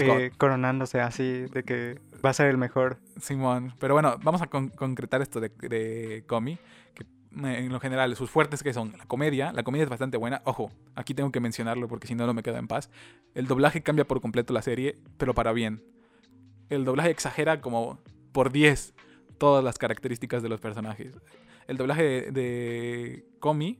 eh, 0.01 0.31
coronándose 0.37 1.01
así, 1.01 1.45
de 1.51 1.63
que 1.63 1.99
va 2.23 2.29
a 2.29 2.33
ser 2.33 2.47
el 2.47 2.57
mejor. 2.57 2.97
Simón. 3.19 3.73
Pero 3.79 3.93
bueno, 3.93 4.17
vamos 4.23 4.41
a 4.41 4.47
con- 4.47 4.69
concretar 4.69 5.21
esto 5.21 5.39
de, 5.39 5.49
de 5.49 6.23
Comi. 6.27 6.57
Que 6.93 7.03
eh, 7.03 7.59
en 7.65 7.71
lo 7.71 7.79
general, 7.79 8.15
sus 8.15 8.29
fuertes 8.29 8.63
que 8.63 8.73
son 8.73 8.93
la 8.97 9.05
comedia. 9.05 9.51
La 9.53 9.63
comedia 9.63 9.83
es 9.83 9.89
bastante 9.89 10.17
buena. 10.17 10.41
Ojo, 10.45 10.71
aquí 10.95 11.13
tengo 11.13 11.31
que 11.31 11.39
mencionarlo 11.39 11.87
porque 11.87 12.07
si 12.07 12.15
no, 12.15 12.25
no 12.25 12.33
me 12.33 12.43
queda 12.43 12.59
en 12.59 12.67
paz. 12.67 12.89
El 13.33 13.47
doblaje 13.47 13.81
cambia 13.83 14.05
por 14.05 14.21
completo 14.21 14.53
la 14.53 14.61
serie, 14.61 14.97
pero 15.17 15.33
para 15.33 15.51
bien. 15.53 15.83
El 16.69 16.83
doblaje 16.85 17.09
exagera 17.11 17.61
como 17.61 17.99
por 18.31 18.51
10 18.51 18.93
todas 19.37 19.63
las 19.63 19.77
características 19.77 20.41
de 20.43 20.49
los 20.49 20.59
personajes. 20.59 21.13
El 21.67 21.77
doblaje 21.77 22.03
de, 22.03 22.31
de 22.31 23.25
Comi 23.39 23.79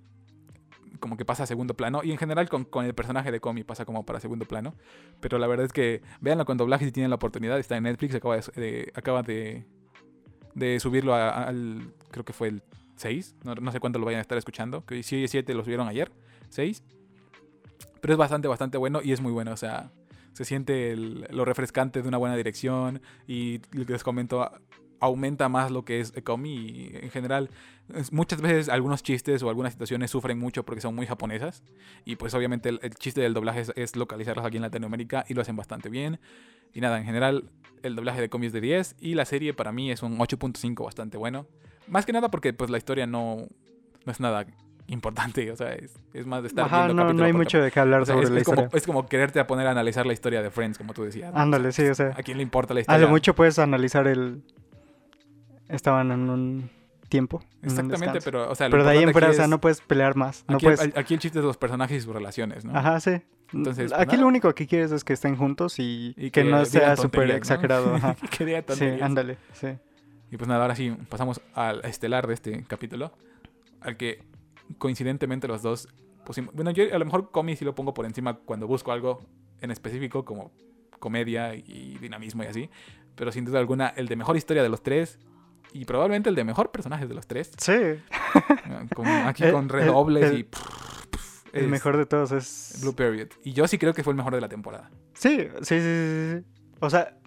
como 1.00 1.18
que 1.18 1.26
pasa 1.26 1.44
a 1.44 1.46
segundo 1.46 1.74
plano. 1.76 2.02
Y 2.04 2.12
en 2.12 2.18
general 2.18 2.50
con, 2.50 2.66
con 2.66 2.86
el 2.86 2.94
personaje 2.96 3.32
de 3.32 3.40
Comi 3.40 3.64
pasa 3.64 3.86
como 3.86 4.06
para 4.06 4.20
segundo 4.20 4.46
plano. 4.46 4.76
Pero 5.20 5.38
la 5.40 5.48
verdad 5.48 5.66
es 5.66 5.74
que 5.74 6.02
véanlo 6.22 6.46
con 6.46 6.58
doblaje 6.58 6.86
si 6.86 6.92
tienen 6.92 7.10
la 7.10 7.16
oportunidad. 7.16 7.58
Está 7.60 7.78
en 7.78 7.84
Netflix, 7.84 8.16
acaba 8.16 8.38
de, 8.38 8.44
de- 8.56 8.92
acaba 8.96 9.24
de, 9.24 9.66
de 10.54 10.80
subirlo 10.80 11.14
al, 11.16 11.94
creo 12.12 12.26
que 12.26 12.34
fue 12.34 12.48
el 12.50 12.64
6. 12.96 13.36
No, 13.44 13.56
no 13.56 13.72
sé 13.72 13.80
cuánto 13.80 14.00
lo 14.00 14.06
vayan 14.06 14.20
a 14.20 14.22
estar 14.22 14.38
escuchando. 14.38 14.86
Que 14.86 15.04
si 15.04 15.28
7 15.28 15.54
lo 15.54 15.64
subieron 15.64 15.88
ayer. 15.88 16.12
6. 16.50 16.84
Pero 18.02 18.14
es 18.14 18.18
bastante, 18.18 18.48
bastante 18.48 18.78
bueno 18.78 19.02
y 19.04 19.12
es 19.12 19.22
muy 19.22 19.32
bueno. 19.32 19.52
O 19.52 19.58
sea, 19.58 19.92
se 20.34 20.46
siente 20.46 20.96
lo 20.96 21.44
refrescante 21.46 22.02
de 22.02 22.08
una 22.08 22.18
buena 22.18 22.36
dirección. 22.36 23.02
Y 23.28 23.62
les 23.72 24.04
comento, 24.04 24.50
aumenta 25.06 25.50
más 25.50 25.72
lo 25.72 25.86
que 25.86 26.00
es 26.00 26.14
Komi. 26.24 26.54
Y 26.54 26.92
en 27.02 27.10
general, 27.10 27.50
muchas 28.12 28.42
veces 28.42 28.70
algunos 28.70 29.04
chistes 29.04 29.42
o 29.44 29.50
algunas 29.50 29.74
situaciones 29.74 30.12
sufren 30.12 30.38
mucho 30.38 30.64
porque 30.64 30.82
son 30.82 30.96
muy 30.96 31.06
japonesas. 31.08 31.64
Y 32.04 32.16
pues 32.18 32.34
obviamente 32.34 32.70
el, 32.70 32.80
el 32.84 32.96
chiste 32.96 33.22
del 33.22 33.34
doblaje 33.34 33.62
es, 33.62 33.74
es 33.76 33.96
localizarlos 33.96 34.46
aquí 34.46 34.58
en 34.58 34.64
Latinoamérica 34.64 35.26
y 35.28 35.34
lo 35.34 35.42
hacen 35.42 35.56
bastante 35.56 35.90
bien. 35.90 36.20
Y 36.74 36.82
nada, 36.82 36.98
en 36.98 37.06
general 37.06 37.50
el 37.84 37.96
doblaje 37.96 38.20
de 38.22 38.30
Komi 38.30 38.48
es 38.48 38.54
de 38.54 38.62
10 38.62 38.96
y 39.00 39.14
la 39.16 39.26
serie 39.26 39.54
para 39.54 39.72
mí 39.72 39.92
es 39.92 40.04
un 40.04 40.18
8.5 40.18 40.84
bastante 40.84 41.18
bueno. 41.18 41.46
Más 41.88 42.06
que 42.06 42.14
nada 42.14 42.30
porque 42.30 42.52
pues 42.54 42.70
la 42.70 42.78
historia 42.78 43.06
no, 43.06 43.48
no 44.06 44.12
es 44.12 44.20
nada 44.20 44.46
importante, 44.88 45.50
o 45.52 45.56
sea, 45.56 45.74
es, 45.74 45.96
es 46.14 46.26
más 46.28 46.44
de 46.44 46.50
estar 46.50 46.66
Ajá, 46.66 46.86
viendo 46.86 46.94
no, 46.94 47.02
capítulo 47.04 47.20
no 47.22 47.26
hay 47.26 47.32
por 47.32 47.42
mucho 47.42 47.62
de 47.62 47.72
qué 47.72 47.80
hablar. 47.80 48.02
O 48.02 48.06
sea, 48.06 48.14
sobre 48.16 48.26
es, 48.28 48.32
la 48.32 48.40
es 48.40 48.46
como, 48.46 48.62
historia. 48.62 48.78
es 48.78 48.86
como 48.86 49.06
quererte 49.08 49.40
a 49.40 49.48
poner 49.48 49.68
a 49.68 49.72
analizar 49.72 50.06
la 50.06 50.14
historia 50.14 50.42
de 50.42 50.52
Friends, 50.52 50.78
como 50.78 50.94
tú 50.94 51.04
decías. 51.04 51.34
¿no? 51.34 51.40
Ándale, 51.40 51.72
sí, 51.72 51.86
o 51.86 51.96
sea, 51.96 52.14
¿A 52.18 52.24
quién 52.24 52.38
le 52.38 52.44
importa 52.44 52.74
la 52.74 52.80
a 52.80 52.82
historia? 52.82 53.02
lo 53.06 53.10
mucho 53.10 53.36
puedes 53.36 53.58
analizar 53.60 54.08
el... 54.08 54.44
Estaban 55.70 56.12
en 56.12 56.30
un 56.30 56.70
tiempo. 57.10 57.44
Exactamente, 57.62 58.20
pero, 58.24 58.50
o 58.50 58.56
sea, 58.56 58.70
Pero 58.70 58.84
de 58.84 58.90
ahí 58.90 59.04
en 59.04 59.12
fuera, 59.12 59.30
o 59.30 59.34
sea, 59.34 59.48
no 59.48 59.60
puedes 59.62 59.82
pelear 59.82 60.16
más. 60.16 60.44
No 60.48 60.56
aquí, 60.56 60.66
puedes... 60.66 60.98
aquí 60.98 61.14
el 61.14 61.20
chiste 61.20 61.40
es 61.40 61.44
de 61.44 61.48
los 61.48 61.58
personajes 61.58 61.98
y 61.98 62.02
sus 62.02 62.14
relaciones, 62.14 62.66
¿no? 62.66 62.78
Ajá, 62.78 63.00
sí. 63.00 63.22
Entonces, 63.54 63.92
pues, 63.92 64.02
Aquí 64.02 64.14
nada. 64.14 64.22
lo 64.22 64.28
único 64.28 64.54
que 64.54 64.68
quieres 64.68 64.92
es 64.92 65.04
que 65.04 65.14
estén 65.14 65.36
juntos 65.36 65.80
y, 65.80 66.14
Y 66.18 66.32
que, 66.32 66.44
no 66.44 66.58
digan 66.58 66.66
sea 66.66 66.96
súper 66.98 67.28
¿no? 67.28 67.34
exagerado. 67.36 67.96
Ajá. 67.96 68.16
que 68.38 68.64
Sí, 68.70 68.86
ándale, 69.02 69.38
sí. 69.54 69.68
Y 70.32 70.38
pues 70.38 70.48
nada, 70.48 70.64
ahora 70.64 70.76
sí, 70.76 70.96
pasamos 71.10 71.40
al 71.54 71.86
estelar 71.86 72.28
de 72.28 72.34
este 72.34 72.64
capítulo. 72.64 73.12
Al 73.82 73.98
que 73.98 74.24
coincidentemente 74.80 75.48
los 75.48 75.62
dos 75.62 75.88
pusimos. 76.26 76.54
Bueno, 76.56 76.72
yo 76.72 76.84
a 76.94 76.98
lo 76.98 77.06
mejor 77.06 77.32
Comi 77.32 77.56
sí 77.56 77.64
lo 77.64 77.76
pongo 77.76 77.94
por 77.94 78.06
encima 78.06 78.34
cuando 78.34 78.68
busco 78.68 78.92
algo 78.92 79.22
en 79.62 79.72
específico, 79.72 80.26
como 80.26 80.52
comedia 81.00 81.54
y 81.54 81.98
dinamismo 82.02 82.44
y 82.44 82.48
así. 82.48 82.70
Pero 83.16 83.32
sin 83.32 83.46
duda 83.46 83.60
alguna, 83.60 83.90
el 83.90 84.08
de 84.08 84.16
mejor 84.16 84.36
historia 84.36 84.64
de 84.64 84.70
los 84.70 84.82
tres. 84.82 85.20
Y 85.76 85.86
probablemente 85.86 86.30
el 86.30 86.36
de 86.36 86.44
mejor 86.46 86.72
personajes 86.72 87.10
de 87.10 87.16
los 87.16 87.28
tres. 87.28 87.52
Sí, 87.58 87.72
eh, 87.74 88.00
con- 88.96 89.08
aquí 89.08 89.44
El- 89.44 89.52
con 89.52 89.68
redobles 89.70 90.32
el- 90.32 90.40
y. 90.40 90.44
pff, 90.44 91.06
pff, 91.12 91.46
el 91.54 91.68
mejor 91.68 91.98
de 91.98 92.06
todos 92.06 92.32
es... 92.32 92.80
Blue 92.82 92.96
Period. 92.96 93.28
Y 93.44 93.54
yo 93.54 93.68
sí 93.68 93.78
creo 93.78 93.94
que 93.94 94.04
fue 94.04 94.12
el 94.12 94.18
mejor 94.18 94.34
de 94.34 94.42
la 94.42 94.48
temporada. 94.50 94.90
Sí, 95.14 95.38
sí, 95.40 95.48
sí, 95.64 95.80
sí, 95.82 96.40
sí. 96.40 96.46
O 96.80 96.90
sea, 96.90 97.18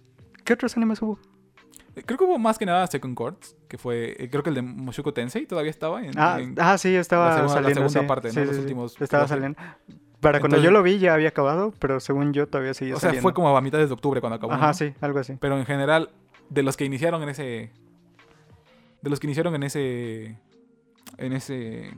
¿qué 0.45 0.53
otros 0.55 0.77
animes 0.77 1.01
hubo? 1.03 1.19
Eh, 1.97 2.03
Creo 2.07 2.17
que 2.19 2.25
hubo 2.25 2.39
más 2.39 2.59
que 2.59 2.65
nada 2.67 2.87
Second 2.87 3.15
Courts, 3.15 3.55
que 3.69 3.77
fue. 3.77 4.17
eh, 4.19 4.31
Creo 4.31 4.43
que 4.43 4.49
el 4.51 4.55
de 4.57 4.63
Mushoku 4.63 5.13
Tensei 5.13 5.47
todavía 5.47 5.71
estaba 5.71 6.03
en. 6.05 6.13
Ah, 6.19 6.39
en- 6.41 6.55
ah, 6.59 6.79
sí, 6.79 6.95
estaba 6.95 7.29
la 7.29 7.35
segunda- 7.37 7.55
la 7.55 7.61
saliendo. 7.69 7.89
segunda 7.91 8.01
sí. 8.01 8.07
parte, 8.07 8.33
¿no? 8.33 8.45
Los 8.47 8.59
últimos 8.59 9.01
Estaba 9.01 9.29
saliendo. 9.29 9.59
Para 10.21 10.41
cuando 10.41 10.57
Entonces- 10.57 10.65
yo 10.65 10.71
lo 10.71 10.83
vi 10.83 10.99
ya 10.99 11.13
había 11.15 11.29
acabado, 11.29 11.73
pero 11.79 12.01
según 12.01 12.33
yo 12.33 12.47
todavía 12.49 12.73
seguía 12.75 12.95
o 12.97 12.99
sea, 13.01 13.11
saliendo. 13.11 13.23
fue 13.23 13.35
como 13.35 13.55
a 13.57 13.61
mitad 13.61 13.79
de 13.79 13.85
octubre 13.93 14.21
cuando 14.21 14.37
acabó. 14.37 14.53
Ajá, 14.55 14.69
¿no? 14.69 14.75
sí, 14.75 14.95
algo 15.03 15.19
así. 15.19 15.35
Pero 15.39 15.59
en 15.59 15.65
general, 15.67 16.11
de 16.49 16.63
los 16.63 16.77
que 16.79 16.85
iniciaron 16.87 17.23
en 17.23 17.29
ese. 17.29 17.71
De 19.03 19.11
los 19.11 19.21
que 19.21 19.27
iniciaron 19.27 19.55
en 19.55 19.63
ese. 19.63 20.39
En 21.19 21.33
ese. 21.33 21.93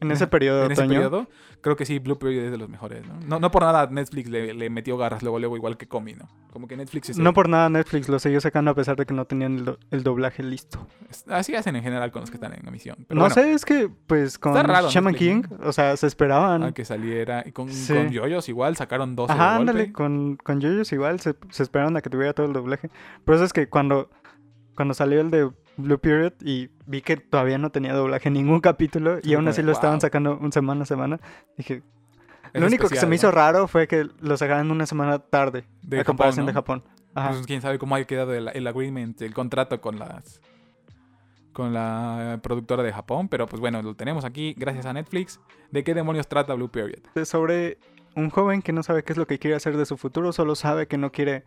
En 0.00 0.10
ese 0.10 0.26
periodo 0.26 0.64
en 0.66 0.72
ese 0.72 0.82
periodo, 0.86 1.28
creo 1.60 1.76
que 1.76 1.86
sí, 1.86 2.00
Blue 2.00 2.18
Period 2.18 2.46
es 2.46 2.50
de 2.50 2.58
los 2.58 2.68
mejores, 2.68 3.06
¿no? 3.06 3.14
No, 3.26 3.38
no 3.38 3.50
por 3.52 3.62
nada 3.62 3.86
Netflix 3.86 4.28
le, 4.28 4.52
le 4.52 4.68
metió 4.68 4.98
garras 4.98 5.22
luego, 5.22 5.38
luego, 5.38 5.56
igual 5.56 5.76
que 5.78 5.86
Comi, 5.86 6.14
¿no? 6.14 6.28
Como 6.52 6.66
que 6.66 6.76
Netflix 6.76 7.10
es... 7.10 7.16
No 7.18 7.32
por 7.32 7.48
nada 7.48 7.68
Netflix 7.70 8.08
lo 8.08 8.18
siguió 8.18 8.40
sacando 8.40 8.72
a 8.72 8.74
pesar 8.74 8.96
de 8.96 9.06
que 9.06 9.14
no 9.14 9.24
tenían 9.24 9.54
el, 9.58 9.64
do- 9.64 9.78
el 9.92 10.02
doblaje 10.02 10.42
listo. 10.42 10.86
Así 11.28 11.54
hacen 11.54 11.76
en 11.76 11.82
general 11.84 12.10
con 12.10 12.20
los 12.20 12.30
que 12.30 12.36
están 12.36 12.52
en 12.52 12.66
emisión. 12.66 12.96
Pero 13.08 13.18
no 13.20 13.20
bueno, 13.28 13.34
sé, 13.34 13.52
es 13.52 13.64
que 13.64 13.88
pues 14.06 14.36
con 14.36 14.54
raro 14.54 14.90
Shaman 14.90 15.14
King, 15.14 15.42
o 15.62 15.72
sea, 15.72 15.96
se 15.96 16.08
esperaban. 16.08 16.64
a 16.64 16.72
que 16.72 16.84
saliera. 16.84 17.44
Y 17.46 17.52
con, 17.52 17.70
Sí. 17.70 17.94
con 17.94 18.10
Yoyos 18.10 18.48
igual 18.48 18.76
sacaron 18.76 19.14
12 19.14 19.32
de 19.32 19.40
Ajá, 19.40 19.56
golpe. 19.56 19.70
ándale, 19.70 19.92
con, 19.92 20.36
con 20.36 20.60
JoJo's 20.60 20.92
igual 20.92 21.20
se, 21.20 21.34
se 21.50 21.62
esperaron 21.62 21.96
a 21.96 22.02
que 22.02 22.10
tuviera 22.10 22.32
todo 22.34 22.46
el 22.46 22.52
doblaje. 22.52 22.90
Pero 23.24 23.36
eso 23.36 23.44
es 23.44 23.52
que 23.52 23.68
cuando, 23.68 24.10
cuando 24.74 24.94
salió 24.94 25.20
el 25.20 25.30
de 25.30 25.50
Blue 25.76 25.98
Period 25.98 26.32
y 26.42 26.70
vi 26.86 27.02
que 27.02 27.16
todavía 27.16 27.58
no 27.58 27.70
tenía 27.70 27.94
doblaje 27.94 28.28
en 28.28 28.34
ningún 28.34 28.60
capítulo 28.60 29.18
y 29.22 29.34
aún 29.34 29.48
así 29.48 29.62
lo 29.62 29.72
estaban 29.72 30.00
sacando 30.00 30.38
un 30.38 30.52
semana 30.52 30.82
a 30.82 30.86
semana, 30.86 31.20
dije, 31.56 31.82
Es 32.52 32.60
lo 32.60 32.66
único 32.66 32.88
que 32.88 32.96
se 32.96 33.06
me 33.06 33.10
¿no? 33.10 33.14
hizo 33.16 33.30
raro 33.30 33.66
fue 33.68 33.88
que 33.88 34.06
lo 34.20 34.36
sacaran 34.36 34.70
una 34.70 34.86
semana 34.86 35.18
tarde 35.18 35.64
De 35.82 36.00
a 36.00 36.04
comparación 36.04 36.46
¿no? 36.46 36.50
de 36.50 36.54
Japón. 36.54 36.84
Ajá. 37.14 37.30
Pues 37.30 37.46
quién 37.46 37.60
sabe 37.62 37.78
cómo 37.78 37.94
haya 37.94 38.06
quedado 38.06 38.34
el, 38.34 38.48
el 38.48 38.66
agreement, 38.66 39.20
el 39.22 39.34
contrato 39.34 39.80
con 39.80 39.98
las 39.98 40.40
con 41.52 41.72
la 41.72 42.40
productora 42.42 42.82
de 42.82 42.92
Japón, 42.92 43.28
pero 43.28 43.46
pues 43.46 43.60
bueno, 43.60 43.80
lo 43.80 43.94
tenemos 43.94 44.24
aquí 44.24 44.54
gracias 44.58 44.86
a 44.86 44.92
Netflix. 44.92 45.40
¿De 45.70 45.84
qué 45.84 45.94
demonios 45.94 46.26
trata 46.26 46.52
Blue 46.54 46.68
Period? 46.68 46.98
Sobre 47.24 47.78
un 48.16 48.28
joven 48.30 48.60
que 48.60 48.72
no 48.72 48.82
sabe 48.82 49.04
qué 49.04 49.12
es 49.12 49.18
lo 49.18 49.26
que 49.26 49.38
quiere 49.38 49.56
hacer 49.56 49.76
de 49.76 49.86
su 49.86 49.96
futuro, 49.96 50.32
solo 50.32 50.56
sabe 50.56 50.88
que 50.88 50.98
no 50.98 51.12
quiere 51.12 51.44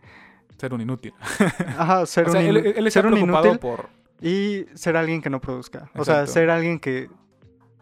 Ser 0.56 0.72
un 0.74 0.80
inútil. 0.80 1.12
ajá, 1.78 2.06
ser 2.06 2.28
o 2.28 2.32
sea, 2.32 2.40
un, 2.40 2.46
él, 2.46 2.56
inu- 2.56 2.72
él 2.76 2.86
está 2.86 3.00
ser 3.02 3.06
un 3.12 3.18
inútil 3.18 3.58
por 3.58 3.88
y 4.20 4.64
ser 4.74 4.96
alguien 4.96 5.22
que 5.22 5.30
no 5.30 5.40
produzca. 5.40 5.90
O 5.94 6.04
sea, 6.04 6.26
ser 6.26 6.50
alguien 6.50 6.80
que, 6.80 7.08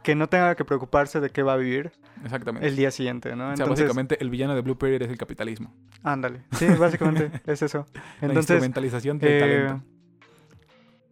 que 0.03 0.15
no 0.15 0.29
tenga 0.29 0.55
que 0.55 0.65
preocuparse 0.65 1.21
de 1.21 1.31
qué 1.31 1.43
va 1.43 1.55
a 1.55 1.57
vivir 1.57 1.93
exactamente. 2.25 2.67
el 2.69 2.77
día 2.77 2.91
siguiente, 2.91 3.35
¿no? 3.35 3.45
o 3.45 3.57
sea, 3.57 3.65
Entonces, 3.65 3.87
básicamente 3.87 4.19
el 4.21 4.29
villano 4.31 4.55
de 4.55 4.61
Blue 4.61 4.77
Period 4.77 5.01
es 5.03 5.09
el 5.09 5.17
capitalismo. 5.17 5.73
ándale. 6.03 6.43
Sí, 6.53 6.67
básicamente 6.79 7.31
es 7.47 7.63
eso. 7.63 7.87
la 7.95 8.03
Entonces, 8.29 8.37
instrumentalización 8.51 9.19
del 9.19 9.33
eh, 9.33 9.41
talento. 9.41 9.85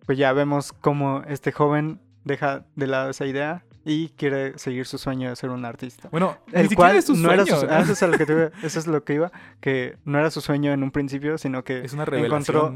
pues 0.06 0.18
ya 0.18 0.32
vemos 0.34 0.72
cómo 0.74 1.22
este 1.26 1.50
joven 1.52 2.00
deja 2.24 2.66
de 2.76 2.86
lado 2.86 3.08
esa 3.10 3.24
idea 3.26 3.64
y 3.84 4.08
quiere 4.10 4.58
seguir 4.58 4.86
su 4.86 4.96
sueño 4.98 5.28
de 5.28 5.36
ser 5.36 5.50
un 5.50 5.64
artista. 5.64 6.08
Bueno, 6.10 6.38
ni 6.46 6.54
El 6.60 6.68
siquiera 6.68 6.76
cual 6.90 6.96
es 6.96 7.04
su 7.06 7.16
no 7.16 7.30
era 7.32 7.44
sueño, 7.44 7.60
su, 7.60 7.66
¿eh? 7.66 7.68
ah, 7.70 7.80
eso, 7.80 7.92
es 7.92 8.02
a 8.02 8.06
lo 8.06 8.16
que 8.18 8.24
iba- 8.32 8.50
eso 8.62 8.78
es 8.78 8.86
lo 8.86 9.04
que 9.04 9.14
iba, 9.14 9.32
que 9.60 9.96
no 10.04 10.18
era 10.18 10.30
su 10.30 10.40
sueño 10.40 10.72
en 10.72 10.82
un 10.82 10.90
principio, 10.90 11.36
sino 11.38 11.64
que 11.64 11.84
es 11.84 11.92
una 11.92 12.04
encontró, 12.04 12.74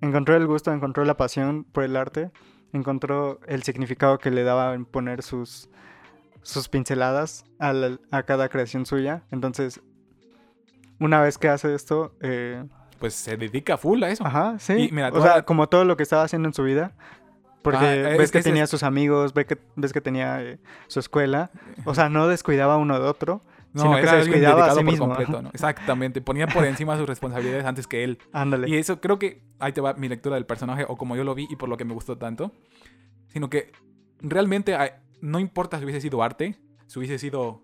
encontró 0.00 0.36
el 0.36 0.46
gusto, 0.46 0.72
encontró 0.72 1.04
la 1.04 1.16
pasión 1.16 1.64
por 1.64 1.84
el 1.84 1.96
arte, 1.96 2.30
encontró 2.72 3.40
el 3.46 3.62
significado 3.62 4.18
que 4.18 4.30
le 4.30 4.42
daba 4.42 4.74
en 4.74 4.84
poner 4.86 5.22
sus, 5.22 5.68
sus 6.42 6.68
pinceladas 6.68 7.44
a, 7.58 7.72
la- 7.72 7.98
a 8.10 8.22
cada 8.22 8.48
creación 8.48 8.86
suya. 8.86 9.24
Entonces, 9.30 9.80
una 11.00 11.20
vez 11.20 11.38
que 11.38 11.48
hace 11.48 11.74
esto, 11.74 12.14
eh, 12.20 12.64
Pues 12.98 13.14
se 13.14 13.36
dedica 13.36 13.76
full 13.76 14.02
a 14.02 14.08
eso. 14.10 14.24
ajá, 14.26 14.58
sí. 14.58 14.72
Y 14.74 14.92
mira, 14.92 15.10
o 15.12 15.22
sea, 15.22 15.42
como 15.44 15.68
todo 15.68 15.84
lo 15.84 15.96
que 15.96 16.02
estaba 16.02 16.22
haciendo 16.22 16.48
en 16.48 16.54
su 16.54 16.62
vida. 16.64 16.92
Porque 17.62 17.78
Ah, 17.84 18.10
es 18.12 18.18
ves 18.18 18.30
que 18.30 18.42
tenía 18.42 18.64
es- 18.64 18.70
sus 18.70 18.82
amigos, 18.82 19.34
ves 19.34 19.46
que, 19.46 19.58
ves 19.76 19.92
que 19.92 20.00
tenía 20.00 20.42
eh, 20.42 20.58
su 20.86 21.00
escuela. 21.00 21.50
O 21.84 21.94
sea, 21.94 22.08
no 22.08 22.28
descuidaba 22.28 22.76
uno 22.76 22.98
de 23.00 23.06
otro. 23.06 23.42
No, 23.74 23.82
sino 23.82 23.94
que 23.96 24.00
era 24.02 24.10
se 24.12 24.16
descuidaba 24.18 24.64
a 24.66 24.70
sí 24.70 24.76
por 24.76 24.84
mismo. 24.84 25.06
completo, 25.08 25.42
¿no? 25.42 25.50
Exactamente. 25.50 26.20
Ponía 26.22 26.46
por 26.46 26.64
encima 26.64 26.96
sus 26.96 27.06
responsabilidades 27.06 27.66
antes 27.66 27.86
que 27.86 28.02
él. 28.04 28.18
Ándale. 28.32 28.68
Y 28.68 28.76
eso 28.76 29.00
creo 29.00 29.18
que 29.18 29.42
ahí 29.58 29.72
te 29.72 29.80
va 29.82 29.92
mi 29.94 30.08
lectura 30.08 30.36
del 30.36 30.46
personaje 30.46 30.84
o 30.88 30.96
como 30.96 31.16
yo 31.16 31.24
lo 31.24 31.34
vi 31.34 31.46
y 31.50 31.56
por 31.56 31.68
lo 31.68 31.76
que 31.76 31.84
me 31.84 31.92
gustó 31.92 32.16
tanto. 32.16 32.52
Sino 33.28 33.50
que 33.50 33.72
realmente 34.20 34.74
no 35.20 35.38
importa 35.38 35.78
si 35.78 35.84
hubiese 35.84 36.00
sido 36.00 36.22
arte, 36.22 36.56
si 36.86 36.98
hubiese 36.98 37.18
sido 37.18 37.60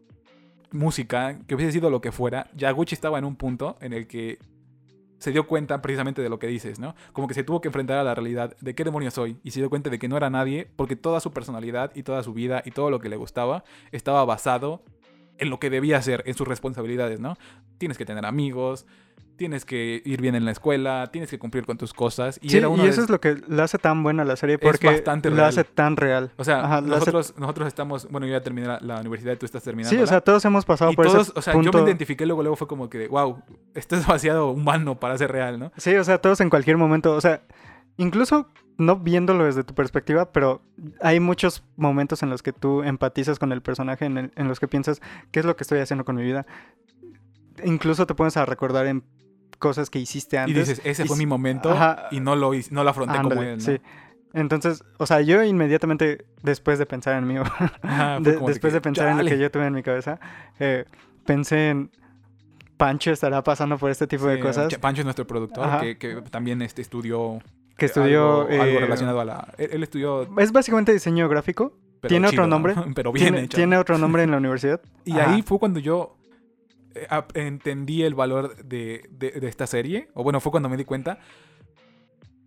música, 0.73 1.39
que 1.47 1.55
hubiese 1.55 1.73
sido 1.73 1.89
lo 1.91 2.01
que 2.01 2.13
fuera, 2.13 2.49
Yaguchi 2.55 2.95
estaba 2.95 3.19
en 3.19 3.25
un 3.25 3.37
punto 3.37 3.77
en 3.81 3.93
el 3.93 4.07
que 4.07 4.39
se 5.25 5.33
dio 5.33 5.47
cuenta 5.47 5.81
precisamente 5.81 6.21
de 6.21 6.29
lo 6.29 6.39
que 6.39 6.47
dices, 6.47 6.79
¿no? 6.79 6.95
Como 7.15 7.27
que 7.27 7.33
se 7.33 7.45
tuvo 7.45 7.63
que 7.63 7.69
enfrentar 7.69 7.97
a 7.97 8.05
la 8.05 8.15
realidad 8.15 8.55
de 8.61 8.75
qué 8.75 8.85
demonios 8.85 9.15
soy 9.15 9.39
y 9.43 9.53
se 9.53 9.61
dio 9.61 9.71
cuenta 9.71 9.89
de 9.89 9.99
que 9.99 10.07
no 10.07 10.19
era 10.19 10.29
nadie 10.29 10.69
porque 10.77 10.97
toda 10.97 11.19
su 11.21 11.33
personalidad 11.33 11.93
y 11.95 12.03
toda 12.03 12.23
su 12.23 12.35
vida 12.35 12.63
y 12.67 12.73
todo 12.73 12.91
lo 12.91 13.01
que 13.01 13.09
le 13.09 13.17
gustaba 13.17 13.65
estaba 13.91 14.23
basado 14.27 14.83
en 15.39 15.51
lo 15.51 15.59
que 15.59 15.71
debía 15.71 15.99
hacer, 15.99 16.23
en 16.27 16.35
sus 16.35 16.47
responsabilidades, 16.47 17.21
¿no? 17.21 17.37
Tienes 17.79 17.99
que 17.99 18.05
tener 18.05 18.25
amigos, 18.27 18.87
tienes 19.37 19.65
que 19.65 20.01
ir 20.05 20.21
bien 20.21 20.37
en 20.37 20.45
la 20.45 20.53
escuela, 20.53 21.09
tienes 21.11 21.29
que 21.29 21.41
cumplir 21.41 21.67
con 21.67 21.77
tus 21.77 21.93
cosas. 21.93 22.39
Y 22.41 22.51
sí, 22.51 22.59
era 22.59 22.69
uno 22.69 22.83
y 22.85 22.87
de- 22.87 22.93
eso 22.93 23.03
es 23.03 23.11
lo 23.11 23.21
que 23.21 23.35
le 23.49 23.63
hace 23.63 23.79
tan 23.79 24.05
buena 24.05 24.25
la 24.25 24.37
serie 24.37 24.59
porque 24.59 24.87
bastante 24.87 25.29
real. 25.29 25.49
hace 25.49 25.65
tan 25.65 25.97
real. 25.97 26.31
O 26.37 26.45
sea, 26.45 26.61
Ajá, 26.65 26.81
lo 26.81 26.95
hace- 26.95 27.11
nosotros, 27.11 27.35
nosotros 27.37 27.67
estamos, 27.67 28.09
bueno, 28.11 28.29
yo 28.29 28.33
ya 28.35 28.43
terminé 28.43 28.69
la, 28.69 28.79
la 28.81 29.01
universidad, 29.01 29.37
tú 29.37 29.45
estás 29.45 29.65
terminando. 29.65 29.97
Sí, 29.97 30.01
o 30.01 30.07
sea, 30.07 30.21
todos 30.21 30.45
hemos 30.45 30.65
pasado 30.65 30.93
y 30.93 30.97
por 30.97 31.07
todos, 31.07 31.31
ese 31.31 31.39
o 31.39 31.43
sea, 31.43 31.53
punto. 31.53 31.73
yo 31.73 31.79
me 31.81 31.85
identifiqué 31.89 32.27
luego, 32.27 32.43
luego 32.45 32.55
fue 32.55 32.69
como 32.69 32.89
que, 32.89 33.09
wow, 33.09 33.43
esto 33.75 33.97
es 33.97 34.03
demasiado 34.07 34.51
humano 34.51 35.01
para 35.01 35.19
ser 35.19 35.33
real, 35.33 35.59
¿no? 35.59 35.73
Sí, 35.79 35.97
o 35.97 36.05
sea, 36.05 36.19
todos 36.19 36.41
en 36.41 36.49
cualquier 36.49 36.77
momento, 36.77 37.13
o 37.13 37.21
sea, 37.21 37.43
incluso 37.97 38.49
no 38.77 38.97
viéndolo 38.97 39.45
desde 39.45 39.63
tu 39.65 39.75
perspectiva, 39.75 40.33
pero 40.33 40.63
hay 41.01 41.21
muchos 41.21 41.63
momentos 41.77 42.23
en 42.23 42.31
los 42.31 42.43
que 42.43 42.53
tú 42.53 42.83
empatizas 42.83 43.39
con 43.39 43.53
el 43.53 43.63
personaje, 43.63 44.05
en, 44.07 44.19
el- 44.19 44.33
en 44.35 44.49
los 44.49 44.59
que 44.61 44.67
piensas, 44.69 45.01
¿qué 45.31 45.41
es 45.41 45.47
lo 45.47 45.55
que 45.57 45.63
estoy 45.65 45.79
haciendo 45.81 46.05
con 46.05 46.17
mi 46.17 46.23
vida? 46.25 46.47
Incluso 47.65 48.07
te 48.07 48.15
pones 48.15 48.37
a 48.37 48.45
recordar 48.47 48.87
en 48.87 49.05
cosas 49.59 49.91
que 49.91 49.99
hiciste 50.01 50.37
Y 50.37 50.39
antes. 50.41 50.69
dices, 50.69 50.81
ese 50.85 51.05
y 51.05 51.07
fue 51.07 51.17
mi 51.17 51.27
momento 51.27 51.71
Ajá. 51.71 52.07
y 52.11 52.19
no 52.21 52.35
lo, 52.37 52.53
hice- 52.55 52.73
no 52.75 52.83
lo 52.83 52.91
afronté 52.91 53.17
como 53.19 53.31
Ándale, 53.31 53.53
él, 53.53 53.59
¿no? 53.59 53.65
sí. 53.65 53.81
Entonces, 54.33 54.83
o 54.99 55.07
sea, 55.07 55.21
yo 55.21 55.45
inmediatamente, 55.45 56.27
después 56.43 56.81
de 56.81 56.87
pensar 56.87 57.17
en 57.17 57.27
mí, 57.29 57.35
de- 58.21 58.35
como 58.35 58.49
después 58.49 58.73
de, 58.73 58.79
que, 58.81 58.83
pensar 58.83 59.09
en 59.09 59.19
lo 59.19 59.25
que 59.25 59.39
yo 59.39 59.49
tuve 59.53 59.67
en 59.67 59.75
mi 59.75 59.85
cabeza, 59.85 60.19
eh, 60.59 60.85
pensé 61.25 61.71
en 61.71 61.91
Pancho 62.77 63.13
estará 63.13 63.45
pasando 63.45 63.79
por 63.79 63.93
este 63.93 64.09
tipo 64.09 64.27
de 64.27 64.41
cosas. 64.41 64.73
Ch- 64.73 64.81
Pancho 64.81 65.03
es 65.03 65.05
nuestro 65.05 65.25
productor, 65.29 65.81
que 65.97 66.21
también 66.33 66.61
este, 66.63 66.83
estudió 66.83 67.39
Que 67.77 67.87
estudió... 67.87 68.43
algo, 68.43 68.63
algo 68.63 68.77
eh, 68.79 68.81
relacionado 68.81 69.21
a 69.21 69.25
la... 69.25 69.55
Él, 69.59 69.71
él 69.73 69.83
estudió... 69.83 70.29
Es 70.39 70.53
básicamente 70.53 70.93
diseño 70.93 71.29
gráfico. 71.29 71.77
¿tiene 72.07 72.29
otro 72.29 72.47
nombre? 72.47 72.75
pero 72.95 73.13
bien 73.13 73.27
Tiene, 73.33 73.45
hecho. 73.47 73.57
tiene 73.57 73.77
otro 73.79 73.99
nombre 73.99 74.23
en 74.23 74.31
la 74.31 74.37
universidad. 74.37 74.81
Y 75.05 75.13
Ajá. 75.19 75.33
ahí 75.35 75.43
fue 75.43 75.59
cuando 75.59 75.81
yo 75.81 76.17
eh, 76.95 77.07
entendí 77.35 78.03
el 78.03 78.15
valor 78.15 78.57
de, 78.65 79.09
de- 79.11 79.33
de 79.33 79.49
esta 79.49 79.67
serie. 79.67 80.09
O 80.15 80.23
bueno, 80.23 80.41
fue 80.41 80.51
cuando 80.53 80.69
me 80.69 80.77
di 80.77 80.85
cuenta. 80.85 81.19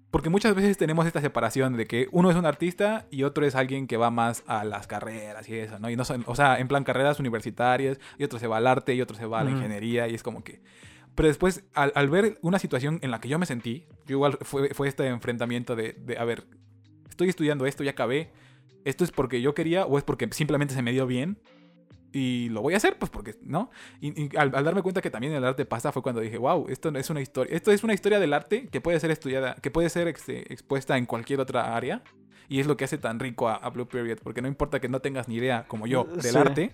Porque 0.09 0.29
muchas 0.29 0.55
veces 0.55 0.77
tenemos 0.77 1.05
esta 1.05 1.19
separación 1.19 1.75
de 1.75 1.85
que 1.85 2.07
uno 2.11 2.31
es 2.31 2.37
un 2.37 2.45
artista 2.45 3.05
y 3.11 3.23
otro 3.23 3.45
es 3.45 3.55
alguien 3.55 3.87
que 3.87 3.97
va 3.97 4.09
más 4.09 4.43
a 4.47 4.63
las 4.63 4.87
carreras 4.87 5.47
y 5.49 5.55
eso, 5.55 5.79
¿no? 5.79 5.89
Y 5.89 5.97
no 5.97 6.05
son, 6.05 6.23
o 6.27 6.35
sea, 6.35 6.59
en 6.59 6.69
plan 6.69 6.85
carreras 6.85 7.19
universitarias, 7.19 7.99
y 8.17 8.23
otro 8.23 8.39
se 8.39 8.47
va 8.47 8.57
al 8.57 8.67
arte 8.67 8.95
y 8.95 9.01
otro 9.01 9.17
se 9.17 9.25
va 9.25 9.41
a 9.41 9.43
la 9.43 9.51
ingeniería, 9.51 10.07
y 10.07 10.15
es 10.15 10.23
como 10.23 10.43
que. 10.45 10.61
Pero 11.17 11.27
después, 11.27 11.63
al, 11.73 11.91
al 11.95 12.09
ver 12.09 12.37
una 12.43 12.59
situación 12.59 12.99
en 13.01 13.09
la 13.11 13.19
que 13.19 13.27
yo 13.27 13.39
me 13.39 13.45
sentí, 13.47 13.85
yo 14.05 14.15
igual 14.17 14.37
fue, 14.41 14.69
fue 14.75 14.87
este 14.87 15.07
enfrentamiento 15.07 15.75
de, 15.75 15.93
de, 15.93 16.17
a 16.17 16.23
ver, 16.23 16.45
estoy 17.09 17.27
estudiando 17.27 17.65
esto, 17.65 17.83
ya 17.83 17.91
acabé, 17.91 18.29
¿esto 18.85 19.03
es 19.03 19.09
porque 19.11 19.41
yo 19.41 19.55
quería 19.55 19.85
o 19.87 19.97
es 19.97 20.03
porque 20.03 20.29
simplemente 20.31 20.75
se 20.75 20.83
me 20.83 20.91
dio 20.91 21.07
bien? 21.07 21.39
Y 22.13 22.49
lo 22.49 22.61
voy 22.61 22.75
a 22.75 22.77
hacer, 22.77 22.97
pues 22.99 23.09
porque, 23.09 23.35
¿no? 23.41 23.69
Y, 23.99 24.09
y 24.25 24.29
al, 24.37 24.55
al 24.55 24.63
darme 24.63 24.81
cuenta 24.83 25.01
que 25.01 25.09
también 25.09 25.33
el 25.33 25.43
arte 25.43 25.65
pasa 25.65 25.91
fue 25.91 26.01
cuando 26.03 26.21
dije, 26.21 26.37
wow, 26.37 26.67
esto 26.69 26.89
es 26.95 27.09
una 27.09 27.19
historia, 27.21 27.55
esto 27.55 27.71
es 27.71 27.83
una 27.83 27.93
historia 27.95 28.19
del 28.19 28.31
arte 28.33 28.67
que 28.67 28.79
puede 28.79 28.99
ser 28.99 29.09
estudiada, 29.11 29.55
que 29.55 29.71
puede 29.71 29.89
ser 29.89 30.07
este, 30.07 30.53
expuesta 30.53 30.97
en 30.97 31.05
cualquier 31.07 31.39
otra 31.41 31.75
área. 31.75 32.03
Y 32.49 32.59
es 32.59 32.67
lo 32.67 32.77
que 32.77 32.85
hace 32.85 32.97
tan 32.97 33.19
rico 33.19 33.49
a, 33.49 33.55
a 33.55 33.69
Blue 33.71 33.87
Period, 33.87 34.19
porque 34.23 34.41
no 34.41 34.47
importa 34.47 34.79
que 34.79 34.87
no 34.87 34.99
tengas 35.01 35.27
ni 35.27 35.35
idea, 35.35 35.65
como 35.67 35.85
yo, 35.87 36.05
del 36.05 36.21
Sí. 36.21 36.37
arte, 36.37 36.71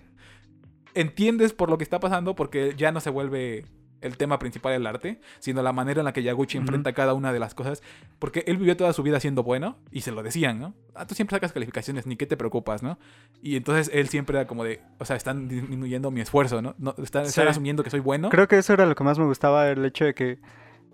entiendes 0.94 1.52
por 1.52 1.68
lo 1.70 1.78
que 1.78 1.84
está 1.84 1.98
pasando 1.98 2.36
porque 2.36 2.74
ya 2.76 2.92
no 2.92 3.00
se 3.00 3.10
vuelve 3.10 3.64
el 4.04 4.16
tema 4.16 4.38
principal 4.38 4.72
del 4.72 4.86
arte, 4.86 5.20
sino 5.40 5.62
la 5.62 5.72
manera 5.72 6.00
en 6.00 6.04
la 6.04 6.12
que 6.12 6.22
Yaguchi 6.22 6.58
enfrenta 6.58 6.92
cada 6.92 7.14
una 7.14 7.32
de 7.32 7.38
las 7.38 7.54
cosas, 7.54 7.82
porque 8.18 8.44
él 8.46 8.58
vivió 8.58 8.76
toda 8.76 8.92
su 8.92 9.02
vida 9.02 9.18
siendo 9.18 9.42
bueno 9.42 9.76
y 9.90 10.02
se 10.02 10.12
lo 10.12 10.22
decían, 10.22 10.60
¿no? 10.60 10.74
Ah, 10.94 11.06
tú 11.06 11.14
siempre 11.14 11.36
sacas 11.36 11.52
calificaciones, 11.52 12.06
ni 12.06 12.16
qué 12.16 12.26
te 12.26 12.36
preocupas, 12.36 12.82
¿no? 12.82 12.98
Y 13.42 13.56
entonces 13.56 13.90
él 13.92 14.08
siempre 14.08 14.38
era 14.38 14.46
como 14.46 14.64
de, 14.64 14.82
o 14.98 15.04
sea, 15.04 15.16
están 15.16 15.48
disminuyendo 15.48 16.10
mi 16.10 16.20
esfuerzo, 16.20 16.62
¿no? 16.62 16.74
no 16.78 16.94
están, 17.02 17.24
asumiendo 17.24 17.82
que 17.82 17.90
soy 17.90 18.00
bueno. 18.00 18.28
Creo 18.28 18.46
que 18.48 18.58
eso 18.58 18.72
era 18.72 18.86
lo 18.86 18.94
que 18.94 19.04
más 19.04 19.18
me 19.18 19.24
gustaba, 19.24 19.68
el 19.68 19.84
hecho 19.84 20.04
de 20.04 20.14
que 20.14 20.38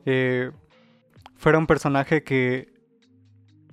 eh, 0.06 0.50
fuera 1.36 1.58
un 1.58 1.66
personaje 1.66 2.22
que 2.22 2.80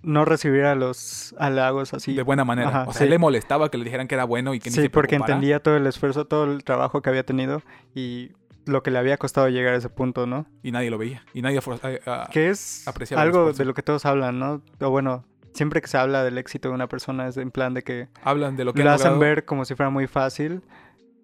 no 0.01 0.25
recibiera 0.25 0.73
los 0.75 1.35
halagos 1.37 1.93
así. 1.93 2.13
de 2.15 2.23
buena 2.23 2.45
manera. 2.45 2.69
Ajá, 2.69 2.85
o 2.87 2.93
sea, 2.93 3.05
sí. 3.05 3.09
le 3.09 3.17
molestaba 3.17 3.69
que 3.69 3.77
le 3.77 3.83
dijeran 3.83 4.07
que 4.07 4.15
era 4.15 4.23
bueno 4.23 4.53
y 4.53 4.59
que 4.59 4.69
ni 4.69 4.75
Sí, 4.75 4.81
se 4.83 4.89
porque 4.89 5.15
entendía 5.15 5.59
todo 5.59 5.75
el 5.75 5.85
esfuerzo, 5.85 6.25
todo 6.25 6.45
el 6.45 6.63
trabajo 6.63 7.01
que 7.01 7.09
había 7.09 7.25
tenido 7.25 7.61
y 7.93 8.31
lo 8.67 8.83
que 8.83 8.91
le 8.91 8.99
había 8.99 9.17
costado 9.17 9.49
llegar 9.49 9.73
a 9.73 9.77
ese 9.77 9.89
punto, 9.89 10.25
¿no? 10.27 10.45
Y 10.63 10.71
nadie 10.71 10.89
lo 10.89 10.97
veía. 10.97 11.23
Y 11.33 11.41
nadie... 11.41 11.59
eh, 11.83 11.99
ah, 12.05 12.27
Que 12.31 12.49
es 12.49 12.87
apreciaba 12.87 13.21
algo 13.23 13.53
de 13.53 13.65
lo 13.65 13.73
que 13.73 13.83
todos 13.83 14.05
hablan, 14.05 14.39
¿no? 14.39 14.61
O 14.79 14.89
bueno, 14.89 15.25
siempre 15.53 15.81
que 15.81 15.87
se 15.87 15.97
habla 15.97 16.23
del 16.23 16.37
éxito 16.37 16.69
de 16.69 16.75
una 16.75 16.87
persona 16.87 17.27
es 17.27 17.37
en 17.37 17.51
plan 17.51 17.73
de 17.73 17.83
que 17.83 18.09
hablan 18.23 18.55
de 18.57 18.65
lo 18.65 18.73
que 18.73 18.83
lo 18.83 18.91
hacen 18.91 19.13
logrado. 19.13 19.19
ver 19.19 19.45
como 19.45 19.65
si 19.65 19.75
fuera 19.75 19.89
muy 19.89 20.07
fácil, 20.07 20.61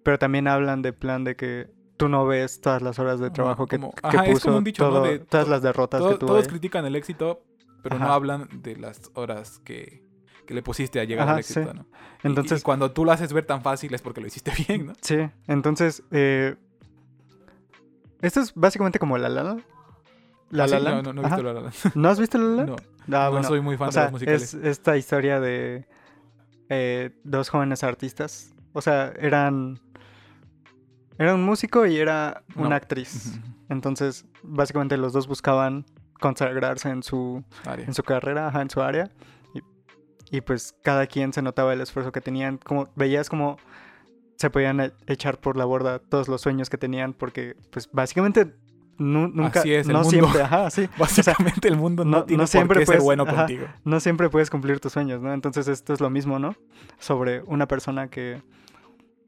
pero 0.02 0.18
también 0.18 0.48
hablan 0.48 0.82
de 0.82 0.92
plan 0.92 1.24
de 1.24 1.36
que 1.36 1.68
tú 1.96 2.08
no 2.08 2.26
ves 2.26 2.60
todas 2.60 2.82
las 2.82 2.98
horas 2.98 3.20
de 3.20 3.26
Ajá, 3.26 3.32
trabajo 3.34 3.66
que, 3.66 3.78
como- 3.78 3.92
que 3.92 4.00
ajá, 4.02 4.26
es 4.26 4.32
puso, 4.32 4.46
como 4.46 4.58
un 4.58 4.64
dicho, 4.64 4.90
¿no? 4.90 5.00
de 5.02 5.20
todas 5.20 5.46
to- 5.46 5.50
las 5.52 5.62
derrotas 5.62 6.00
Todo- 6.00 6.10
que 6.12 6.18
tuvo. 6.18 6.28
todos 6.32 6.48
critican 6.48 6.84
el 6.84 6.96
éxito, 6.96 7.44
pero 7.82 7.98
no 7.98 8.06
Ajá. 8.06 8.14
hablan 8.14 8.48
de 8.62 8.76
las 8.76 9.10
horas 9.14 9.60
que, 9.64 10.02
que 10.46 10.54
le 10.54 10.62
pusiste 10.62 10.98
a 11.00 11.04
llegar 11.04 11.24
Ajá, 11.28 11.34
al 11.34 11.38
éxito, 11.40 11.70
sí. 11.70 11.76
¿no? 11.78 11.86
Y- 12.22 12.26
Entonces, 12.26 12.60
y, 12.60 12.64
cuando 12.64 12.90
tú 12.90 13.04
lo 13.04 13.12
haces 13.12 13.32
ver 13.32 13.46
tan 13.46 13.62
fácil 13.62 13.94
es 13.94 14.02
porque 14.02 14.20
lo 14.20 14.26
hiciste 14.26 14.50
bien, 14.68 14.86
¿no? 14.86 14.92
sí, 15.00 15.18
entonces, 15.46 16.02
eh, 16.10 16.56
esto 18.26 18.40
es 18.40 18.52
básicamente 18.54 18.98
como 18.98 19.18
La 19.18 19.28
La. 19.28 19.42
La 20.50 20.64
Ah, 20.64 20.68
sí, 20.68 20.74
La 20.78 21.02
no, 21.02 21.02
no, 21.02 21.12
no 21.12 21.22
he 21.22 21.24
visto 21.26 21.42
La 21.42 21.52
La. 21.54 21.72
¿No 21.94 22.08
has 22.08 22.18
visto 22.20 22.38
La 22.38 22.44
La? 22.44 22.64
No, 22.66 22.76
Ah, 23.12 23.30
no 23.32 23.42
soy 23.42 23.60
muy 23.60 23.76
fan 23.76 23.88
O 23.88 23.92
de 23.92 24.00
los 24.02 24.12
musicales. 24.12 24.54
es 24.54 24.64
esta 24.64 24.96
historia 24.96 25.38
de 25.40 25.86
eh, 26.70 27.10
dos 27.24 27.48
jóvenes 27.50 27.82
artistas. 27.84 28.54
O 28.72 28.80
sea, 28.80 29.12
eran. 29.18 29.78
Era 31.18 31.34
un 31.34 31.44
músico 31.44 31.86
y 31.86 31.96
era 31.98 32.42
una 32.56 32.70
No. 32.70 32.74
actriz. 32.74 33.38
Entonces, 33.68 34.24
básicamente 34.42 34.96
los 34.96 35.12
dos 35.12 35.28
buscaban 35.28 35.84
consagrarse 36.20 36.88
en 36.88 37.02
su, 37.02 37.44
Área. 37.66 37.86
en 37.86 37.94
su 37.94 38.02
carrera, 38.02 38.48
ajá, 38.48 38.62
en 38.62 38.70
su 38.70 38.80
área. 38.82 39.10
Y, 39.54 40.36
y, 40.36 40.40
pues 40.40 40.74
cada 40.82 41.06
quien 41.06 41.32
se 41.32 41.42
notaba 41.42 41.72
el 41.72 41.80
esfuerzo 41.80 42.10
que 42.10 42.20
tenían. 42.20 42.58
Como 42.58 42.88
veías 42.96 43.28
como 43.28 43.58
se 44.36 44.50
podían 44.50 44.80
e- 44.80 44.92
echar 45.06 45.38
por 45.40 45.56
la 45.56 45.64
borda 45.64 45.98
todos 45.98 46.28
los 46.28 46.40
sueños 46.40 46.70
que 46.70 46.78
tenían. 46.78 47.12
Porque, 47.12 47.56
pues, 47.70 47.88
básicamente 47.92 48.54
nu- 48.98 49.28
nunca. 49.28 49.60
Así 49.60 49.72
es 49.74 49.86
el 49.86 49.92
no 49.92 50.00
mundo. 50.02 50.10
siempre, 50.10 50.42
ajá, 50.42 50.70
sí. 50.70 50.88
Básicamente 50.98 51.68
el 51.68 51.76
mundo 51.76 52.04
no, 52.04 52.18
no- 52.18 52.24
tiene 52.24 52.38
no 52.38 52.44
por 52.44 52.48
siempre 52.48 52.78
ser 52.80 52.86
puedes- 52.86 53.02
bueno 53.04 53.22
ajá. 53.24 53.36
contigo. 53.36 53.66
no 53.84 54.00
siempre 54.00 54.28
puedes 54.30 54.50
cumplir 54.50 54.80
tus 54.80 54.92
sueños, 54.92 55.20
¿no? 55.22 55.32
Entonces 55.32 55.68
esto 55.68 55.92
es 55.92 56.00
lo 56.00 56.10
mismo, 56.10 56.38
¿no? 56.38 56.54
Sobre 56.98 57.42
una 57.42 57.66
persona 57.68 58.08
que 58.08 58.42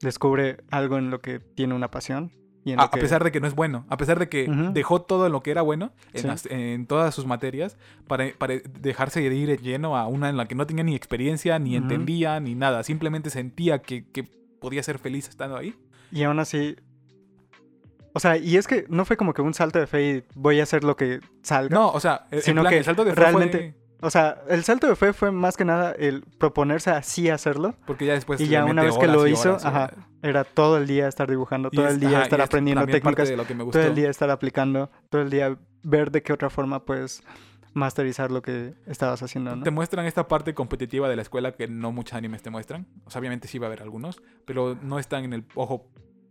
descubre 0.01 0.59
algo 0.71 0.99
en 0.99 1.11
lo 1.11 1.21
que 1.21 1.39
tiene 1.41 1.75
una 1.75 1.91
pasión. 1.91 2.33
Y 2.65 2.73
en 2.73 2.81
A, 2.81 2.83
lo 2.83 2.87
a 2.89 2.91
que... 2.91 3.01
pesar 3.01 3.23
de 3.23 3.31
que 3.31 3.41
no 3.41 3.47
es 3.47 3.55
bueno, 3.55 3.87
a 3.89 3.97
pesar 3.97 4.19
de 4.19 4.29
que 4.29 4.49
dejó 4.73 5.01
todo 5.03 5.27
en 5.27 5.33
lo 5.33 5.41
que 5.41 5.53
era 5.53 5.63
bueno 5.63 5.93
en, 6.13 6.23
Sí. 6.23 6.27
las- 6.27 6.47
en 6.47 6.87
todas 6.89 7.15
sus 7.15 7.25
materias 7.25 7.77
para, 8.09 8.27
para 8.37 8.55
dejarse 8.81 9.21
de 9.21 9.33
ir 9.37 9.61
lleno 9.61 9.97
a 9.97 10.09
una 10.09 10.29
en 10.31 10.37
la 10.37 10.47
que 10.49 10.57
no 10.57 10.67
tenía 10.67 10.83
ni 10.83 10.97
experiencia, 10.97 11.61
ni 11.61 11.77
entendía, 11.77 12.41
ni 12.41 12.57
nada. 12.57 12.83
Simplemente 12.83 13.31
sentía 13.31 13.83
que, 13.83 14.05
que 14.11 14.29
podía 14.61 14.83
ser 14.83 14.99
feliz 14.99 15.29
estando 15.29 15.57
ahí. 15.57 15.75
Y 16.13 16.23
aún 16.23 16.39
así... 16.39 16.77
O 18.13 18.21
sea, 18.21 18.37
y 18.39 18.57
es 18.57 18.67
que 18.67 18.87
no 18.89 19.05
fue 19.05 19.17
como 19.19 19.35
que 19.35 19.43
un 19.43 19.53
salto 19.53 19.79
de 19.79 19.87
fe 19.87 20.11
y 20.11 20.25
voy 20.35 20.59
a 20.61 20.63
hacer 20.63 20.85
lo 20.85 20.97
que 20.97 21.21
salga. 21.43 21.75
No, 21.77 21.91
o 21.91 22.01
sea, 22.01 22.27
el, 22.31 22.41
Sino 22.43 22.63
plan, 22.63 22.71
que 22.73 22.79
el 22.79 22.85
salto 22.85 23.05
de 23.05 23.11
fe 23.11 23.15
fue 23.17 23.25
realmente- 23.25 23.59
de- 23.59 23.75
O 24.01 24.11
sea, 24.11 24.43
el 24.49 24.65
salto 24.65 24.87
de 24.87 24.97
fe 24.97 25.13
fue 25.13 25.31
más 25.33 25.57
que 25.57 25.65
nada 25.67 25.93
el 25.93 26.23
proponerse 26.39 26.91
así 26.91 27.29
hacerlo. 27.29 27.75
porque 27.87 28.07
ya 28.07 28.15
después 28.15 28.41
y 28.41 28.49
ya 28.49 28.65
una 28.65 28.83
vez 28.83 28.97
que 28.97 29.07
lo 29.07 29.27
hizo, 29.27 29.51
horas 29.51 29.65
ajá. 29.67 29.91
Era 30.23 30.45
todo 30.45 30.79
el 30.79 30.87
día 30.87 31.09
estar 31.09 31.29
dibujando, 31.29 31.71
todo 31.71 31.87
es- 31.87 31.95
el 31.95 32.01
día 32.01 32.09
ajá, 32.11 32.23
estar 32.23 32.41
es 32.41 32.47
aprendiendo 32.47 32.87
técnicas, 32.87 33.31
todo 33.71 33.83
el 33.83 33.95
día 33.95 34.09
estar 34.11 34.31
aplicando, 34.31 34.91
todo 35.11 35.21
el 35.23 35.29
día 35.31 35.57
ver 35.83 36.11
de 36.11 36.23
qué 36.23 36.33
otra 36.33 36.49
forma 36.51 36.85
puedes 36.87 37.23
masterizar 37.77 38.31
lo 38.31 38.41
que 38.43 38.75
estabas 38.87 39.23
haciendo, 39.23 39.55
¿no? 39.55 39.63
Te 39.63 39.71
muestran 39.71 40.07
esta 40.07 40.27
parte 40.29 40.55
competitiva 40.55 41.09
de 41.09 41.17
la 41.17 41.23
escuela 41.23 41.53
que 41.53 41.69
no 41.69 41.93
muchos 41.93 42.15
animes 42.15 42.43
te 42.43 42.51
muestran. 42.51 42.87
O 43.05 43.11
sea, 43.11 43.21
obviamente 43.21 43.49
sí 43.49 43.59
va 43.59 43.67
a 43.67 43.69
haber 43.69 43.83
algunos, 43.83 44.23
pero 44.47 44.77
no 44.83 44.99
están 44.99 45.25
en 45.25 45.33
el 45.35 45.45
ojo 45.55 45.87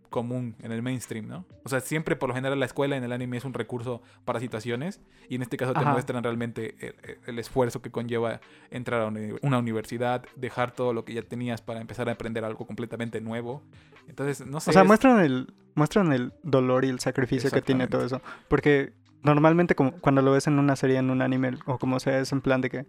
común, 0.10 0.55
en 0.62 0.71
el 0.71 0.81
mainstream, 0.81 1.27
¿no? 1.27 1.45
O 1.63 1.69
sea, 1.69 1.81
siempre 1.81 2.15
por 2.15 2.29
lo 2.29 2.36
general 2.36 2.60
la 2.60 2.65
escuela 2.65 2.95
en 2.95 3.03
el 3.03 3.12
anime 3.12 3.38
es 3.38 3.43
un 3.45 3.53
recurso 3.53 4.01
para 4.23 4.39
situaciones 4.39 5.01
y 5.29 5.36
en 5.36 5.41
este 5.41 5.58
caso 5.58 5.73
te 5.73 5.79
Ajá. 5.81 5.91
muestran 5.91 6.23
realmente 6.23 6.75
el, 6.79 6.95
el 7.27 7.39
esfuerzo 7.39 7.81
que 7.81 7.91
conlleva 7.91 8.39
entrar 8.71 9.01
a 9.01 9.08
una 9.41 9.58
universidad, 9.60 10.23
dejar 10.38 10.71
todo 10.71 10.93
lo 10.93 11.03
que 11.05 11.13
ya 11.13 11.21
tenías 11.21 11.62
para 11.62 11.81
empezar 11.81 12.08
a 12.10 12.13
aprender 12.13 12.45
algo 12.45 12.65
completamente 12.65 13.19
nuevo. 13.21 13.62
Entonces, 14.08 14.45
no 14.47 14.60
sé. 14.62 14.69
O 14.69 14.73
sea, 14.73 14.84
es- 14.84 14.88
muestran 14.88 15.19
el, 15.19 15.53
muestran 15.75 16.13
el 16.13 16.31
dolor 16.43 16.86
y 16.86 16.89
el 16.89 16.99
sacrificio 16.99 17.51
que 17.51 17.62
tiene 17.62 17.88
todo 17.88 18.05
eso. 18.05 18.21
Porque 18.47 18.93
normalmente 19.25 19.75
como 19.75 19.91
cuando 19.93 20.21
lo 20.21 20.31
ves 20.31 20.47
en 20.47 20.59
una 20.59 20.75
serie, 20.75 20.97
en 20.97 21.09
un 21.09 21.21
anime 21.21 21.57
o 21.65 21.77
como 21.77 21.99
sea, 21.99 22.19
es 22.19 22.31
en 22.31 22.41
plan 22.41 22.61
de 22.61 22.69
que 22.69 22.85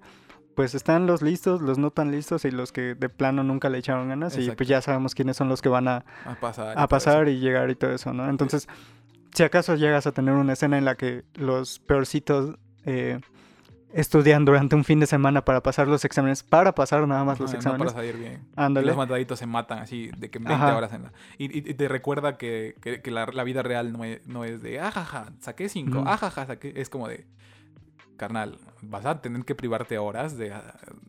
pues 0.54 0.74
están 0.74 1.06
los 1.06 1.20
listos, 1.20 1.60
los 1.60 1.76
no 1.76 1.90
tan 1.90 2.10
listos 2.10 2.44
y 2.46 2.50
los 2.50 2.72
que 2.72 2.94
de 2.94 3.08
plano 3.10 3.42
nunca 3.42 3.68
le 3.68 3.78
echaron 3.78 4.08
ganas 4.08 4.38
y 4.38 4.50
pues 4.52 4.68
ya 4.68 4.80
sabemos 4.80 5.14
quiénes 5.14 5.36
son 5.36 5.48
los 5.48 5.60
que 5.60 5.68
van 5.68 5.86
a, 5.86 6.04
a 6.24 6.34
pasar. 6.40 6.76
y 6.76 6.80
a 6.80 6.86
pasar 6.86 7.28
y 7.28 7.38
llegar 7.40 7.70
y 7.70 7.74
todo 7.74 7.92
eso, 7.92 8.14
¿no? 8.14 8.28
Entonces, 8.30 8.66
si 9.34 9.42
acaso 9.42 9.74
llegas 9.74 10.06
a 10.06 10.12
tener 10.12 10.34
una 10.34 10.54
escena 10.54 10.78
en 10.78 10.86
la 10.86 10.94
que 10.94 11.24
los 11.34 11.78
peorcitos 11.80 12.56
eh, 12.86 13.20
estudian 13.96 14.44
durante 14.44 14.76
un 14.76 14.84
fin 14.84 15.00
de 15.00 15.06
semana 15.06 15.44
para 15.44 15.62
pasar 15.62 15.88
los 15.88 16.04
exámenes, 16.04 16.42
para 16.42 16.74
pasar 16.74 17.06
nada 17.08 17.24
más 17.24 17.40
los 17.40 17.50
Ajá, 17.50 17.54
no 17.56 17.58
exámenes, 17.58 17.92
para 17.92 18.06
salir 18.06 18.16
bien. 18.16 18.42
Y 18.46 18.52
ándale. 18.60 18.86
los 18.86 18.96
mataditos 18.96 19.38
se 19.38 19.46
matan 19.46 19.78
así, 19.80 20.10
de 20.16 20.30
que 20.30 20.38
20 20.38 20.52
Ajá. 20.54 20.76
horas 20.76 20.92
en 20.92 21.04
la... 21.04 21.12
Y, 21.38 21.44
y- 21.46 21.70
y 21.70 21.74
te 21.74 21.88
recuerda 21.88 22.36
que, 22.36 22.76
que- 22.80 23.00
que 23.02 23.10
la, 23.10 23.26
la 23.26 23.44
vida 23.44 23.62
real 23.62 23.92
no 23.92 24.04
es, 24.04 24.26
no 24.26 24.44
es 24.44 24.62
de, 24.62 24.80
ajaja, 24.80 25.32
saqué 25.40 25.68
5, 25.68 25.98
Ujú. 26.00 26.08
ajaja, 26.08 26.46
saqué... 26.46 26.72
Es 26.76 26.88
como 26.90 27.08
de, 27.08 27.26
carnal, 28.16 28.58
vas 28.82 29.04
a 29.04 29.20
tener 29.20 29.44
que 29.44 29.54
privarte 29.54 29.98
horas 29.98 30.38
de, 30.38 30.52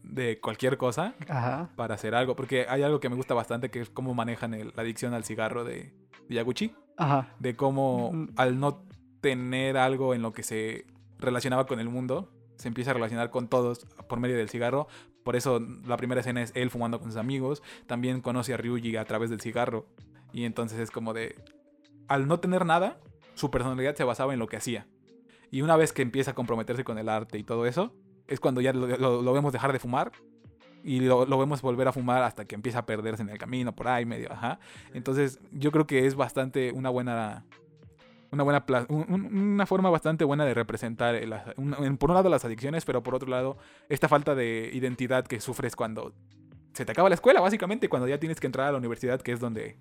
de 0.04 0.40
cualquier 0.40 0.78
cosa 0.78 1.14
Ajá. 1.30 1.70
para 1.76 1.96
hacer 1.96 2.14
algo. 2.16 2.36
Porque 2.36 2.66
hay 2.70 2.84
algo 2.84 3.00
que 3.00 3.10
me 3.10 3.16
gusta 3.16 3.34
bastante, 3.34 3.70
que 3.70 3.82
es 3.82 3.90
cómo 3.90 4.14
manejan 4.14 4.54
el- 4.54 4.74
la 4.76 4.82
adicción 4.84 5.14
al 5.14 5.24
cigarro 5.24 5.64
de, 5.64 5.94
de 6.28 6.36
Yaguchi. 6.36 6.76
Ajá. 6.98 7.30
De 7.40 7.56
cómo 7.56 8.12
Mm. 8.12 8.30
al 8.38 8.60
no 8.60 8.84
tener 9.22 9.78
algo 9.78 10.14
en 10.14 10.22
lo 10.22 10.34
que 10.34 10.44
se 10.44 10.86
relacionaba 11.20 11.66
con 11.66 11.80
el 11.80 11.90
mundo, 11.90 12.30
se 12.58 12.68
empieza 12.68 12.92
a 12.92 12.94
relacionar 12.94 13.30
con 13.30 13.48
todos 13.48 13.86
por 14.10 14.20
medio 14.20 14.38
del 14.38 14.50
cigarro. 14.50 14.88
Por 15.24 15.36
eso 15.36 15.60
la 15.86 15.98
primera 15.98 16.22
escena 16.22 16.42
es 16.42 16.52
él 16.56 16.70
fumando 16.70 17.00
con 17.00 17.10
sus 17.10 17.18
amigos. 17.18 17.64
También 17.86 18.22
conoce 18.22 18.54
a 18.54 18.58
Ryuji 18.58 18.98
a 18.98 19.06
través 19.06 19.30
del 19.30 19.42
cigarro. 19.42 19.86
Y 20.34 20.46
entonces 20.46 20.80
es 20.80 20.92
como 20.92 21.14
de... 21.14 21.36
Al 22.08 22.28
no 22.28 22.40
tener 22.40 22.66
nada, 22.66 23.00
su 23.36 23.52
personalidad 23.52 23.96
se 23.96 24.04
basaba 24.04 24.34
en 24.34 24.40
lo 24.40 24.48
que 24.48 24.58
hacía. 24.58 24.88
Y 25.52 25.62
una 25.62 25.76
vez 25.76 25.94
que 25.94 26.02
empieza 26.02 26.32
a 26.32 26.36
comprometerse 26.36 26.84
con 26.84 26.98
el 26.98 27.10
arte 27.10 27.38
y 27.38 27.44
todo 27.44 27.66
eso, 27.66 27.94
es 28.28 28.40
cuando 28.40 28.62
ya 28.62 28.74
lo, 28.74 29.34
vemos 29.34 29.54
dejar 29.54 29.74
de 29.74 29.80
fumar. 29.80 30.12
Y 30.84 31.02
lo, 31.02 31.26
lo 31.26 31.38
vemos 31.38 31.62
volver 31.62 31.88
a 31.88 31.92
fumar 31.92 32.24
hasta 32.24 32.46
que 32.46 32.56
empieza 32.56 32.80
a 32.80 32.86
perderse 32.86 33.22
en 33.22 33.30
el 33.30 33.38
camino, 33.38 33.76
por 33.76 33.88
ahí 33.88 34.06
medio, 34.06 34.32
ajá. 34.32 34.60
Entonces, 34.94 35.40
yo 35.52 35.72
creo 35.72 35.86
que 35.86 36.06
es 36.06 36.16
bastante 36.16 36.72
una 36.72 36.90
buena. 36.90 37.46
Una 38.32 38.44
buena 38.44 38.66
pla- 38.66 38.86
un- 38.90 39.06
un- 39.10 39.38
una 39.54 39.66
forma 39.66 39.90
bastante 39.90 40.26
buena 40.26 40.44
de 40.46 40.54
representar 40.54 41.16
un- 41.58 41.98
por 41.98 42.10
un 42.12 42.16
lado 42.16 42.30
las 42.30 42.44
adicciones, 42.46 42.84
pero 42.86 43.02
por 43.04 43.16
otro 43.16 43.30
lado 43.30 43.58
esta 43.90 44.08
falta 44.10 44.36
de 44.36 44.70
identidad 44.74 45.26
que 45.26 45.40
sufres 45.40 45.76
cuando 45.76 46.14
se 46.74 46.86
te 46.86 46.92
acaba 46.92 47.10
la 47.10 47.16
escuela, 47.16 47.40
básicamente, 47.42 47.90
cuando 47.90 48.08
ya 48.08 48.20
tienes 48.20 48.40
que 48.40 48.46
entrar 48.48 48.68
a 48.68 48.72
la 48.72 48.78
universidad, 48.78 49.22
que 49.22 49.32
es 49.32 49.40
donde. 49.40 49.78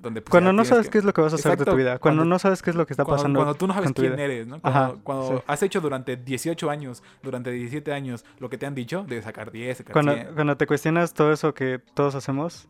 donde 0.00 0.20
pues, 0.20 0.30
Cuando 0.30 0.52
no 0.52 0.64
sabes 0.64 0.86
que- 0.86 0.92
qué 0.92 0.98
es 0.98 1.04
lo 1.04 1.12
que 1.12 1.20
vas 1.22 1.32
a 1.32 1.36
hacer 1.36 1.56
de 1.58 1.64
tu 1.64 1.74
vida, 1.74 1.98
cuando, 1.98 2.20
cuando- 2.20 2.24
no 2.26 2.38
sabes 2.38 2.62
qué 2.62 2.70
es 2.70 2.76
lo 2.76 2.86
que 2.86 2.92
está 2.92 3.04
cuando, 3.04 3.16
pasando. 3.22 3.38
cuando 3.40 3.54
tú 3.56 3.66
no 3.66 3.74
sabes 3.74 3.92
quién 3.92 4.12
vida. 4.12 4.22
eres, 4.24 4.46
¿no? 4.46 4.60
Ajá, 4.62 4.88
Cuando, 4.88 5.02
cuando 5.02 5.38
sí. 5.38 5.44
has 5.46 5.62
hecho 5.64 5.80
durante 5.80 6.16
18 6.16 6.70
años, 6.70 7.02
durante 7.22 7.50
17 7.50 7.92
años, 7.92 8.24
lo 8.38 8.48
que 8.48 8.58
te 8.58 8.66
han 8.66 8.76
dicho 8.76 9.02
de 9.08 9.20
sacar 9.22 9.50
10, 9.50 9.78
sacar 9.78 9.92
Cuando, 9.94 10.14
100. 10.14 10.34
cuando 10.34 10.56
te 10.56 10.66
cuestionas 10.68 11.14
todo 11.14 11.32
eso 11.32 11.52
que 11.52 11.80
todos 11.94 12.14
hacemos 12.14 12.68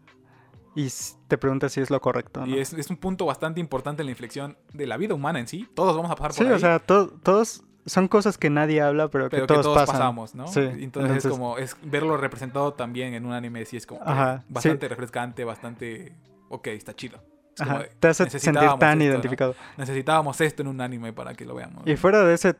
y 0.74 0.88
te 1.28 1.38
preguntas 1.38 1.72
si 1.72 1.80
es 1.80 1.90
lo 1.90 2.00
correcto, 2.00 2.40
¿no? 2.40 2.46
Y 2.46 2.58
es, 2.58 2.72
es 2.72 2.90
un 2.90 2.96
punto 2.96 3.26
bastante 3.26 3.60
importante 3.60 4.02
en 4.02 4.06
la 4.06 4.12
inflexión 4.12 4.56
de 4.72 4.86
la 4.86 4.96
vida 4.96 5.14
humana 5.14 5.38
en 5.40 5.48
sí. 5.48 5.68
Todos 5.74 5.96
vamos 5.96 6.10
a 6.10 6.14
pasar 6.16 6.30
por 6.30 6.36
Sí, 6.38 6.44
ahí. 6.44 6.52
o 6.52 6.58
sea, 6.58 6.78
to- 6.78 7.08
todos 7.22 7.64
son 7.86 8.06
cosas 8.08 8.36
que 8.38 8.50
nadie 8.50 8.80
habla, 8.82 9.08
pero 9.08 9.24
que 9.30 9.36
pero 9.36 9.46
que 9.46 9.54
todos, 9.54 9.64
todos 9.66 9.86
pasamos, 9.86 10.34
¿no? 10.34 10.46
Sí, 10.48 10.60
Entonces, 10.60 10.82
entonces- 10.82 11.24
es 11.24 11.30
como 11.30 11.58
es 11.58 11.76
verlo 11.82 12.16
representado 12.16 12.74
también 12.74 13.14
en 13.14 13.24
un 13.24 13.32
anime 13.32 13.64
sí 13.64 13.76
es 13.76 13.86
como 13.86 14.00
sí. 14.00 14.44
bastante 14.48 14.88
refrescante, 14.88 15.44
bastante 15.44 16.14
ok, 16.50 16.66
está 16.68 16.94
chido. 16.94 17.18
Es 17.54 17.62
Ajá, 17.62 17.84
te 17.98 18.08
hace 18.08 18.28
sentir 18.30 18.52
tan 18.54 18.72
esto, 18.72 18.86
¿no? 18.96 19.04
identificado. 19.04 19.54
Necesitábamos 19.78 20.40
esto 20.40 20.62
en 20.62 20.68
un 20.68 20.80
anime 20.80 21.12
para 21.12 21.34
que 21.34 21.44
lo 21.44 21.54
veamos. 21.56 21.82
Y 21.86 21.96
fuera 21.96 22.22
de 22.24 22.34
ese, 22.34 22.54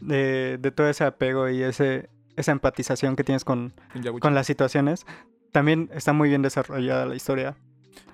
de, 0.00 0.56
de 0.58 0.70
todo 0.70 0.88
ese 0.88 1.04
apego 1.04 1.48
y 1.50 1.62
ese, 1.62 2.08
esa 2.36 2.52
empatización 2.52 3.16
que 3.16 3.24
tienes 3.24 3.44
con, 3.44 3.74
con 4.20 4.34
las 4.34 4.46
situaciones, 4.46 5.04
también 5.52 5.90
está 5.92 6.12
muy 6.12 6.28
bien 6.28 6.42
desarrollada 6.42 7.06
la 7.06 7.14
historia. 7.14 7.56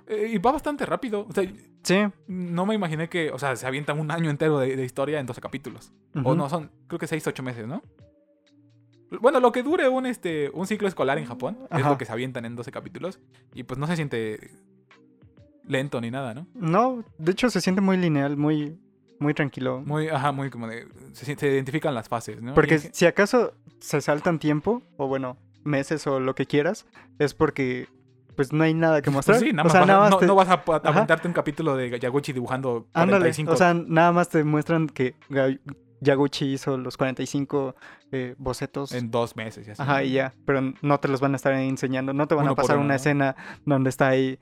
Eh, 0.09 0.31
y 0.35 0.39
va 0.39 0.53
bastante 0.53 0.87
rápido. 0.87 1.27
O 1.29 1.33
sea, 1.33 1.45
Sí. 1.83 1.99
no 2.27 2.67
me 2.67 2.75
imaginé 2.75 3.09
que, 3.09 3.31
o 3.31 3.39
sea, 3.39 3.55
se 3.57 3.67
avientan 3.67 3.99
un 4.01 4.11
año 4.11 4.31
entero 4.31 4.59
de, 4.59 4.75
de 4.77 4.85
historia 4.85 5.21
en 5.21 5.27
12 5.27 5.41
capítulos. 5.41 5.93
O 6.25 6.35
no, 6.35 6.49
son, 6.49 6.71
creo 6.89 6.99
que 6.99 7.07
6, 7.07 7.27
8 7.27 7.43
meses, 7.43 7.67
¿no? 7.67 7.83
Bueno, 9.21 9.39
lo 9.39 9.53
que 9.53 9.63
dure 9.63 9.89
un, 9.89 10.05
este, 10.07 10.51
un 10.53 10.67
ciclo 10.67 10.89
escolar 10.89 11.17
en 11.19 11.27
Japón 11.27 11.59
es 11.71 11.85
lo 11.85 11.97
que 11.97 12.05
se 12.05 12.13
avientan 12.13 12.45
en 12.45 12.57
12 12.57 12.73
capítulos. 12.73 13.21
Y 13.55 13.63
pues 13.63 13.79
no 13.79 13.87
se 13.87 13.95
siente 13.97 14.51
lento 15.65 16.01
ni 16.01 16.11
nada, 16.11 16.35
¿no? 16.35 16.47
No, 16.55 17.05
de 17.19 17.33
hecho 17.33 17.49
se 17.51 17.61
siente 17.61 17.81
muy 17.81 17.97
lineal, 17.97 18.37
muy, 18.37 18.77
muy 19.21 19.33
tranquilo. 19.35 19.81
Muy, 19.87 20.09
ajá, 20.09 20.33
muy 20.33 20.51
como 20.51 20.67
de. 20.67 20.89
Se, 21.13 21.25
se 21.37 21.47
identifican 21.49 21.95
las 21.95 22.09
fases, 22.09 22.43
¿no? 22.43 22.55
Porque 22.55 22.77
Y 22.77 22.79
si 22.93 23.07
acaso 23.07 23.55
se 23.79 24.01
saltan 24.01 24.39
tiempo, 24.41 24.83
o 24.97 25.07
bueno, 25.07 25.37
meses 25.67 26.07
o 26.07 26.21
lo 26.21 26.35
que 26.35 26.47
quieras, 26.47 26.87
es 27.19 27.35
porque 27.35 27.89
pues 28.37 28.53
no 28.53 28.65
hay 28.65 28.75
nada 28.75 29.01
que 29.01 29.11
mostrar. 29.11 29.39
Sí, 29.39 29.53
nada 29.53 29.63
o 29.63 29.65
más 29.65 29.73
sea, 29.73 29.81
vas 29.81 29.89
a- 29.89 29.93
nada 29.93 30.01
más 30.03 30.11
no, 30.11 30.19
te- 30.19 30.27
no 30.27 30.35
vas 30.35 30.49
a 30.49 30.63
aventarte 30.89 31.27
un 31.27 31.33
capítulo 31.35 31.75
de 31.77 31.99
Yaguchi 31.99 32.33
dibujando 32.35 32.87
Ándale, 32.93 33.21
45. 33.33 33.53
o 33.53 33.57
sea, 33.57 33.73
nada 33.75 34.13
más 34.13 34.29
te 34.29 34.45
muestran 34.45 34.89
que 34.89 35.15
Yaguchi 36.01 36.53
hizo 36.53 36.77
los 36.77 36.97
45 36.99 37.75
eh, 38.13 38.35
bocetos. 38.39 38.93
en 38.93 39.11
dos 39.11 39.37
meses. 39.37 39.67
y 39.67 39.71
así, 39.71 39.81
Ajá, 39.83 40.03
y 40.05 40.13
ya, 40.13 40.35
pero 40.45 40.61
no 40.83 41.01
te 41.01 41.09
los 41.09 41.21
van 41.21 41.33
a 41.33 41.37
estar 41.37 41.55
enseñando, 41.55 42.13
no 42.13 42.29
te 42.29 42.35
van 42.35 42.45
Uno 42.45 42.53
a 42.53 42.57
pasar 42.57 42.77
una 42.79 42.97
escena 42.97 43.35
donde 43.65 43.89
está 43.91 44.09
ahí 44.09 44.39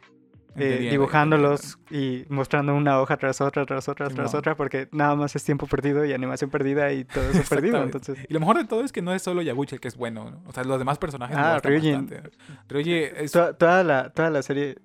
eh, 0.56 0.88
dibujándolos 0.90 1.78
y 1.90 2.24
mostrando 2.28 2.74
una 2.74 3.00
hoja 3.00 3.16
tras 3.16 3.40
otra, 3.40 3.66
tras 3.66 3.88
otra, 3.88 4.08
tras 4.08 4.30
Simón. 4.30 4.38
otra, 4.38 4.56
porque 4.56 4.88
nada 4.92 5.14
más 5.16 5.34
es 5.36 5.42
tiempo 5.44 5.66
perdido 5.66 6.04
y 6.04 6.12
animación 6.12 6.50
perdida 6.50 6.92
y 6.92 7.04
todo 7.04 7.28
eso 7.30 7.42
perdido. 7.48 7.82
Entonces, 7.82 8.18
Y 8.28 8.32
lo 8.32 8.40
mejor 8.40 8.58
de 8.58 8.64
todo 8.64 8.84
es 8.84 8.92
que 8.92 9.02
no 9.02 9.12
es 9.12 9.22
solo 9.22 9.42
Yaguchi 9.42 9.74
el 9.76 9.80
que 9.80 9.88
es 9.88 9.96
bueno, 9.96 10.30
¿no? 10.30 10.42
O 10.46 10.52
sea, 10.52 10.64
los 10.64 10.78
demás 10.78 10.98
personajes 10.98 11.36
Ah, 11.38 11.60
Ryujin. 11.62 12.06
bastante. 12.06 12.30
Ryuji 12.68 12.92
es... 12.94 13.32
toda, 13.32 13.52
toda 13.56 13.82
la, 13.84 14.10
toda 14.10 14.30
la 14.30 14.42
serie. 14.42 14.76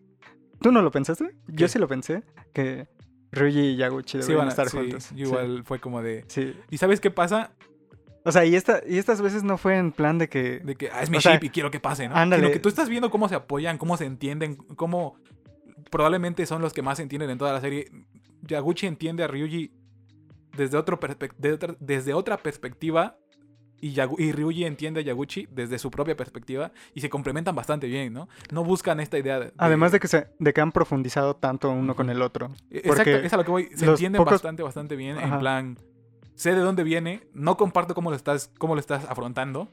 ¿Tú 0.61 0.72
no 0.72 0.82
lo 0.82 0.91
pensaste? 0.91 1.26
Yo 1.47 1.55
¿Qué? 1.55 1.67
sí 1.67 1.80
lo 1.80 1.88
pensé, 1.88 2.24
que 2.53 2.88
Ryuji 3.32 3.59
y 3.59 3.76
Yaguchi 3.78 4.11
sí, 4.13 4.17
deberían 4.17 4.38
van 4.39 4.47
a- 4.47 4.49
estar 4.51 4.70
sí, 4.70 4.78
juntos. 4.78 5.09
yo 5.15 5.26
igual 5.28 5.63
fue 5.65 5.80
como 5.80 6.01
de... 6.01 6.26
Sí. 6.28 6.53
sí. 6.53 6.59
¿Y 6.72 6.78
sabes 6.78 6.99
qué 6.99 7.11
pasa? 7.11 7.51
O 8.26 8.32
sea, 8.34 8.43
y, 8.43 8.53
esta, 8.55 8.82
y 8.86 8.97
estas 8.97 9.22
veces 9.22 9.43
no 9.43 9.57
fue 9.57 9.78
en 9.78 9.93
plan 9.93 10.17
de 10.17 10.28
que... 10.28 10.59
De 10.59 10.76
que 10.76 10.89
ah, 10.91 11.01
es 11.01 11.09
mi 11.09 11.17
O 11.17 11.22
sea, 11.22 11.34
ship 11.36 11.45
y 11.45 11.49
quiero 11.49 11.72
que 11.72 11.80
pase, 11.80 12.09
¿no? 12.09 12.15
ándale. 12.15 12.41
Sino 12.43 12.53
que 12.53 12.59
tú 12.59 12.67
estás 12.67 12.89
viendo 12.89 13.09
cómo 13.09 13.30
se 13.30 13.36
apoyan, 13.36 13.78
cómo 13.78 13.95
se 13.95 14.05
entienden, 14.05 14.57
cómo 14.76 15.15
probablemente 15.89 16.45
son 16.45 16.61
los 16.61 16.73
que 16.73 16.82
más 16.82 16.99
entienden 16.99 17.30
en 17.30 17.38
toda 17.38 17.53
la 17.53 17.61
serie. 17.61 17.89
Yaguchi 18.41 18.88
entiende 18.88 19.23
a 19.23 19.27
Ryuji 19.27 19.71
desde, 20.55 20.77
otro 20.77 20.99
de 21.38 21.53
otra, 21.53 21.75
desde 21.80 22.13
otra 22.13 22.38
perspectiva 22.38 23.17
y, 23.82 23.93
Yagu- 23.93 24.19
y 24.19 24.32
Ryuji 24.32 24.65
entiende 24.65 24.99
a 24.99 25.03
Yaguchi 25.03 25.47
desde 25.51 25.80
su 25.80 25.89
propia 25.91 26.15
perspectiva 26.17 26.71
y 26.93 27.01
se 27.01 27.09
complementan 27.09 27.55
bastante 27.55 27.88
bien, 27.88 28.11
¿no? 28.13 28.27
No 28.51 28.63
buscan 28.63 28.99
esta 28.99 29.17
idea 29.17 29.39
de... 29.39 29.53
Además 29.57 29.91
de 29.91 29.99
que, 29.99 30.07
se, 30.07 30.27
de 30.38 30.53
que 30.53 30.59
han 30.61 30.71
profundizado 30.71 31.36
tanto 31.36 31.69
uno 31.71 31.95
con 31.95 32.09
el 32.09 32.21
otro. 32.21 32.51
Exacto, 32.71 32.95
porque 32.95 33.25
es 33.25 33.34
a 33.34 33.38
lo 33.38 33.45
que 33.45 33.51
voy. 33.51 33.69
Se 33.75 33.86
entienden 33.86 34.19
pocos- 34.19 34.32
bastante, 34.32 34.63
bastante 34.63 34.95
bien. 34.95 35.17
En 35.17 35.39
plan, 35.39 35.77
sé 36.36 36.51
de 36.55 36.59
dónde 36.61 36.84
viene, 36.84 37.27
no 37.34 37.55
comparto 37.57 37.93
cómo 37.95 38.09
lo 38.09 38.15
estás, 38.15 38.51
cómo 38.57 38.75
lo 38.75 38.82
estás 38.82 39.05
afrontando, 39.05 39.71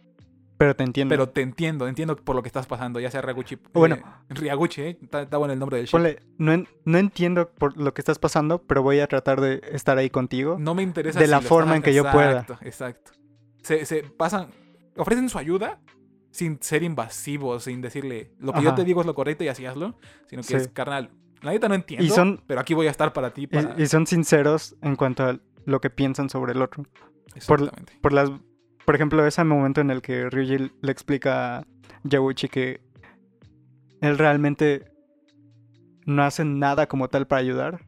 Pero 0.58 0.74
te 0.74 0.84
entiendo. 0.84 1.12
pero 1.12 1.28
te 1.28 1.42
entiendo, 1.42 1.86
entiendo 1.86 2.16
por 2.16 2.34
lo 2.34 2.42
que 2.42 2.48
estás 2.48 2.66
pasando, 2.66 2.98
ya 2.98 3.10
sea 3.10 3.20
Ryaguchi. 3.20 3.58
Bueno. 3.74 3.96
eh, 3.96 4.02
Ryaguchi, 4.30 4.80
¿eh? 4.82 4.98
Está, 5.02 5.22
está 5.22 5.36
bueno 5.36 5.52
el 5.52 5.58
nombre 5.58 5.76
del. 5.78 5.88
Ponle, 5.88 6.20
no, 6.38 6.52
en- 6.52 6.66
no 6.84 6.96
entiendo 6.98 7.50
por 7.50 7.76
lo 7.76 7.92
que 7.92 8.00
estás 8.00 8.18
pasando, 8.18 8.62
pero 8.62 8.82
voy 8.82 9.00
a 9.00 9.06
tratar 9.06 9.40
de 9.40 9.60
estar 9.72 9.98
ahí 9.98 10.08
contigo. 10.10 10.56
No 10.58 10.74
me 10.74 10.82
interesa. 10.82 11.18
de 11.18 11.26
si 11.26 11.30
la 11.30 11.40
forma 11.42 11.72
estás- 11.72 11.76
en 11.76 11.82
que 11.82 11.94
yo 11.94 12.10
pueda. 12.10 12.40
Exacto, 12.40 12.58
exacto. 12.64 13.10
Se, 13.62 13.84
se 13.84 14.02
pasan, 14.04 14.48
ofrecen 14.96 15.28
su 15.28 15.38
ayuda 15.38 15.80
sin 16.30 16.58
ser 16.62 16.82
invasivos, 16.82 17.64
sin 17.64 17.80
decirle 17.82 18.32
lo 18.38 18.52
que 18.52 18.62
yo 18.62 18.74
te 18.74 18.84
digo 18.84 19.00
es 19.00 19.06
lo 19.06 19.14
correcto 19.14 19.44
y 19.44 19.48
así 19.48 19.66
hazlo, 19.66 19.98
sino 20.28 20.42
que 20.42 20.48
Sí. 20.48 20.54
es 20.54 20.68
carnal. 20.68 21.10
La 21.42 21.50
neta 21.52 21.68
no 21.68 21.74
entiendo, 21.74 22.14
son- 22.14 22.42
pero 22.46 22.60
aquí 22.60 22.72
voy 22.74 22.86
a 22.86 22.90
estar 22.90 23.12
para 23.12 23.32
ti. 23.34 23.42
Y- 23.42 23.46
Para... 23.46 23.74
Y, 23.80 23.86
son 23.86 24.06
sinceros 24.06 24.74
en 24.82 24.96
cuanto 24.96 25.24
a 25.24 25.38
lo 25.66 25.80
que 25.82 25.90
piensan 25.90 26.30
sobre 26.30 26.52
el 26.52 26.62
otro. 26.62 26.84
por- 27.46 27.60
Exactamente. 27.60 27.92
Por 28.00 28.12
las 28.14 28.30
por 28.86 28.94
ejemplo, 28.94 29.26
ese 29.26 29.44
momento 29.44 29.82
en 29.82 29.90
el 29.90 30.00
que 30.00 30.30
Ryuji 30.30 30.70
le 30.80 30.92
explica 30.92 31.58
a 31.58 31.64
Yaguchi 32.04 32.48
que 32.48 32.80
él 34.00 34.16
realmente 34.16 34.84
no 36.06 36.22
hace 36.22 36.44
nada 36.44 36.86
como 36.86 37.08
tal 37.08 37.26
para 37.26 37.40
ayudar. 37.40 37.80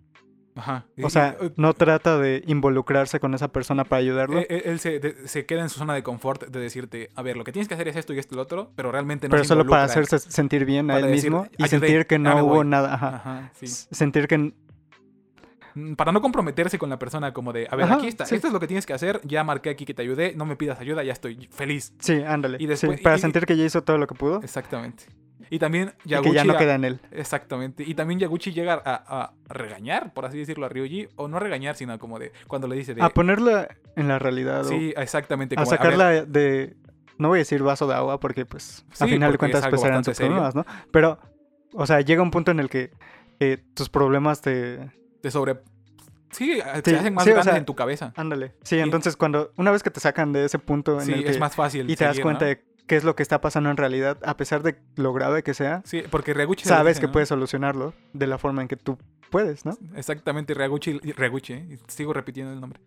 Ajá. 0.57 0.86
O 1.05 1.09
sea, 1.09 1.36
eh, 1.40 1.53
no 1.57 1.72
trata 1.72 2.18
de 2.18 2.42
involucrarse 2.49 3.20
con 3.20 3.32
esa 3.32 3.46
persona 3.46 3.84
para 3.84 4.01
ayudarlo. 4.01 4.40
Él, 4.40 4.46
él- 4.51 4.62
él 4.64 4.80
se, 4.80 4.99
de- 4.99 5.28
se 5.28 5.46
queda 5.46 5.62
en 5.62 5.68
su 5.68 5.78
zona 5.78 5.94
de 5.94 6.03
confort 6.03 6.49
de 6.49 6.59
decirte, 6.59 7.11
a 7.14 7.22
ver, 7.22 7.36
lo 7.36 7.44
que 7.44 7.53
tienes 7.53 7.68
que 7.68 7.74
hacer 7.74 7.86
es 7.86 7.94
esto 7.94 8.12
y 8.12 8.18
esto 8.18 8.34
y 8.34 8.36
lo 8.36 8.42
otro, 8.42 8.72
pero 8.74 8.90
realmente 8.90 9.28
no 9.28 9.30
pero 9.32 9.44
se 9.44 9.49
solo 9.49 9.64
para 9.66 9.84
hacerse 9.84 10.18
sentir 10.18 10.64
bien 10.64 10.90
a 10.90 10.99
él 10.99 11.07
decir, 11.07 11.30
mismo 11.30 11.46
y 11.57 11.62
"Ayudé, 11.62 11.68
sentir 11.86 12.07
que 12.09 12.18
no 12.18 12.34
hubo 12.44 12.55
voy". 12.57 12.66
nada. 12.66 12.92
Ajá. 12.94 13.09
Ajá, 13.16 13.53
sí. 13.55 13.68
Sentir 13.68 14.26
que 14.26 14.53
Para 15.96 16.12
no 16.12 16.20
comprometerse 16.20 16.78
con 16.78 16.90
la 16.90 16.98
persona 16.98 17.32
como 17.32 17.52
de, 17.52 17.66
a 17.70 17.76
ver, 17.76 17.86
Ajá, 17.86 17.94
aquí 17.96 18.08
está, 18.08 18.24
sí. 18.26 18.34
esto 18.34 18.46
es 18.48 18.52
lo 18.52 18.60
que 18.60 18.66
tienes 18.66 18.86
que 18.86 18.92
hacer, 18.92 19.20
ya 19.24 19.44
marqué 19.44 19.70
aquí 19.70 19.84
que 19.84 19.94
te 19.94 20.02
ayudé, 20.02 20.34
no 20.36 20.44
me 20.46 20.56
pidas 20.56 20.80
ayuda, 20.80 21.02
ya 21.04 21.12
estoy 21.12 21.48
feliz. 21.50 21.92
Sí, 22.00 22.22
ándale. 22.22 22.56
Y 22.58 22.62
sí, 22.62 22.66
después- 22.66 23.00
para 23.00 23.16
y- 23.16 23.20
sentir 23.20 23.46
que 23.46 23.56
ya 23.56 23.64
hizo 23.64 23.82
todo 23.82 23.98
lo 23.98 24.06
que 24.06 24.14
pudo 24.14 24.40
Exactamente. 24.42 25.04
Y 25.50 25.58
también 25.58 25.94
y 26.04 26.10
Yaguchi... 26.10 26.30
que 26.30 26.36
ya 26.36 26.44
no 26.44 26.52
a- 26.52 26.58
queda 26.58 26.74
en 26.74 26.84
él. 26.84 27.00
Exactamente. 27.10 27.82
Y 27.86 27.94
también 27.94 28.20
Yaguchi 28.20 28.52
llega 28.52 28.74
a, 28.84 29.22
a 29.22 29.32
regañar, 29.48 30.12
por 30.12 30.26
así 30.26 30.36
decirlo, 30.38 30.66
a 30.66 30.68
Ryuji. 30.68 31.08
O 31.16 31.26
no 31.26 31.38
regañar, 31.38 31.74
sino 31.74 31.98
como 31.98 32.18
de... 32.18 32.32
Cuando 32.48 32.68
le 32.68 32.76
dice 32.76 32.94
de... 32.94 33.02
A 33.02 33.08
ponerla 33.08 33.66
en 33.96 34.08
la 34.08 34.18
realidad. 34.18 34.64
sí, 34.64 34.92
exactamente. 34.94 35.54
a 35.54 35.64
como, 35.64 35.70
sacarla 35.70 36.24
de... 36.26 36.76
No 37.16 37.28
voy 37.28 37.38
a 37.38 37.40
decir 37.40 37.62
vaso 37.62 37.86
de 37.86 37.94
agua 37.94 38.20
porque 38.20 38.44
pues 38.44 38.84
a 39.00 39.06
Sí, 39.06 39.12
final 39.12 39.32
de 39.32 39.38
cuentas 39.38 39.66
pues 39.68 39.82
eran 39.84 40.04
sus 40.04 40.16
serio. 40.18 40.32
problemas, 40.34 40.54
¿no? 40.54 40.66
Pero, 40.90 41.18
o 41.72 41.86
sea, 41.86 42.02
llega 42.02 42.22
un 42.22 42.30
punto 42.30 42.50
en 42.50 42.60
el 42.60 42.68
que 42.68 42.90
eh, 43.40 43.56
tus 43.74 43.88
problemas 43.88 44.42
te... 44.42 44.90
de 45.22 45.30
sobre... 45.30 45.60
Sí, 46.30 46.60
Sí, 46.60 46.60
se 46.84 46.96
hacen 46.96 47.14
más 47.14 47.24
sí, 47.24 47.30
o 47.30 47.32
grandes 47.34 47.44
sea, 47.52 47.56
en 47.56 47.64
tu 47.64 47.74
cabeza. 47.74 48.12
Ándale. 48.16 48.54
Sí, 48.62 48.78
entonces 48.78 49.16
cuando... 49.16 49.50
Una 49.56 49.70
vez 49.70 49.82
que 49.82 49.90
te 49.90 50.00
sacan 50.00 50.32
de 50.32 50.44
ese 50.44 50.58
punto 50.58 51.00
en 51.00 51.06
Sí, 51.06 51.12
el 51.12 51.24
que... 51.24 51.30
es 51.30 51.40
más 51.40 51.54
fácil 51.56 51.88
y 51.90 51.96
te 51.96 52.04
das 52.04 52.20
cuenta 52.20 52.44
¿no? 52.44 52.48
de 52.50 52.64
qué 52.86 52.96
es 52.96 53.04
lo 53.04 53.16
que 53.16 53.22
está 53.22 53.40
pasando 53.40 53.70
en 53.70 53.76
realidad, 53.76 54.18
a 54.24 54.36
pesar 54.36 54.62
de 54.62 54.78
lo 54.96 55.12
grave 55.12 55.42
que 55.42 55.54
sea, 55.54 55.82
Sí, 55.84 56.02
porque 56.10 56.34
lo 56.34 56.40
sabes 56.62 56.96
dice, 56.96 57.00
que 57.02 57.06
¿no? 57.06 57.12
puedes 57.12 57.28
solucionarlo 57.28 57.94
de 58.12 58.26
la 58.26 58.38
forma 58.38 58.62
en 58.62 58.68
que 58.68 58.76
tú 58.76 58.98
puedes, 59.30 59.64
¿no? 59.64 59.76
Exactamente, 59.94 60.54
Ryaguchi... 60.54 60.98
Ryaguchi, 60.98 61.52
¿eh? 61.52 61.78
sigo 61.86 62.12
repitiendo 62.12 62.52
el 62.52 62.60
nombre. 62.60 62.80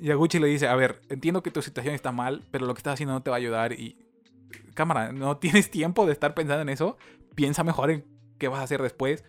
Yaguchi 0.00 0.38
le 0.38 0.46
dice, 0.48 0.68
a 0.68 0.74
ver, 0.76 1.00
entiendo 1.08 1.42
que 1.42 1.50
tu 1.50 1.62
situación 1.62 1.94
está 1.94 2.12
mal, 2.12 2.44
pero 2.50 2.66
lo 2.66 2.74
que 2.74 2.78
estás 2.78 2.94
haciendo 2.94 3.14
no 3.14 3.22
te 3.22 3.30
va 3.30 3.36
a 3.36 3.38
ayudar 3.38 3.72
y... 3.72 3.96
Cámara, 4.74 5.12
no 5.12 5.36
tienes 5.38 5.70
tiempo 5.70 6.06
de 6.06 6.12
estar 6.12 6.34
pensando 6.34 6.62
en 6.62 6.68
eso. 6.68 6.96
Piensa 7.34 7.64
mejor 7.64 7.90
en 7.90 8.04
qué 8.38 8.46
vas 8.48 8.60
a 8.60 8.62
hacer 8.62 8.80
después. 8.80 9.24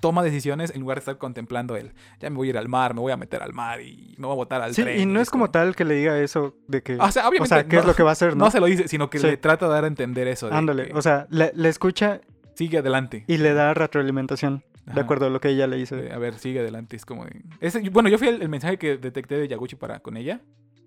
Toma 0.00 0.22
decisiones 0.22 0.72
en 0.74 0.80
lugar 0.80 0.96
de 0.96 1.00
estar 1.00 1.18
contemplando 1.18 1.76
el, 1.76 1.92
ya 2.20 2.30
me 2.30 2.36
voy 2.36 2.48
a 2.48 2.50
ir 2.50 2.58
al 2.58 2.68
mar, 2.68 2.94
me 2.94 3.00
voy 3.00 3.12
a 3.12 3.16
meter 3.16 3.42
al 3.42 3.52
mar 3.52 3.80
y 3.80 4.14
me 4.18 4.26
voy 4.26 4.32
a 4.32 4.36
botar 4.36 4.60
al 4.60 4.74
Sí, 4.74 4.82
tren. 4.82 5.00
y 5.00 5.06
no 5.06 5.20
es 5.20 5.30
como 5.30 5.50
tal 5.50 5.76
que 5.76 5.84
le 5.84 5.94
diga 5.94 6.18
eso 6.20 6.56
de 6.66 6.82
que... 6.82 6.96
O 6.96 7.10
sea, 7.12 7.24
o 7.26 7.28
obviamente. 7.28 7.48
sea, 7.54 7.64
¿qué 7.68 7.76
no, 7.76 7.82
es 7.82 7.86
lo 7.86 7.94
que 7.94 8.02
va 8.02 8.10
a 8.10 8.12
hacer, 8.12 8.30
no? 8.36 8.46
no 8.46 8.50
se 8.50 8.60
lo 8.60 8.66
dice, 8.66 8.88
sino 8.88 9.08
que 9.10 9.18
Sí. 9.18 9.26
le 9.26 9.36
trata 9.36 9.66
de 9.68 9.72
dar 9.74 9.84
a 9.84 9.86
entender 9.86 10.26
eso. 10.28 10.52
Ándale, 10.52 10.90
o 10.94 11.02
sea, 11.02 11.26
le, 11.30 11.52
le 11.54 11.68
escucha 11.68 12.20
sigue 12.54 12.78
adelante. 12.78 13.24
y 13.28 13.36
le 13.38 13.54
da 13.54 13.72
retroalimentación 13.74 14.64
de 14.92 15.00
acuerdo 15.02 15.26
a 15.26 15.30
lo 15.30 15.38
que 15.40 15.48
ella 15.50 15.66
le 15.66 15.76
dice. 15.76 15.94
De, 15.96 16.12
a 16.12 16.18
ver, 16.18 16.38
sigue 16.38 16.60
adelante. 16.60 16.96
Es 16.96 17.04
como. 17.04 17.26
de- 17.26 17.42
ese- 17.60 17.88
bueno, 17.90 18.08
yo 18.08 18.16
fui 18.18 18.28
el, 18.28 18.40
el 18.40 18.48
mensaje 18.48 18.78
que 18.78 18.96
detecté 18.96 19.36
de 19.36 19.46
Yaguchi 19.46 19.76
para 19.76 20.00
con 20.00 20.16
ella. 20.16 20.40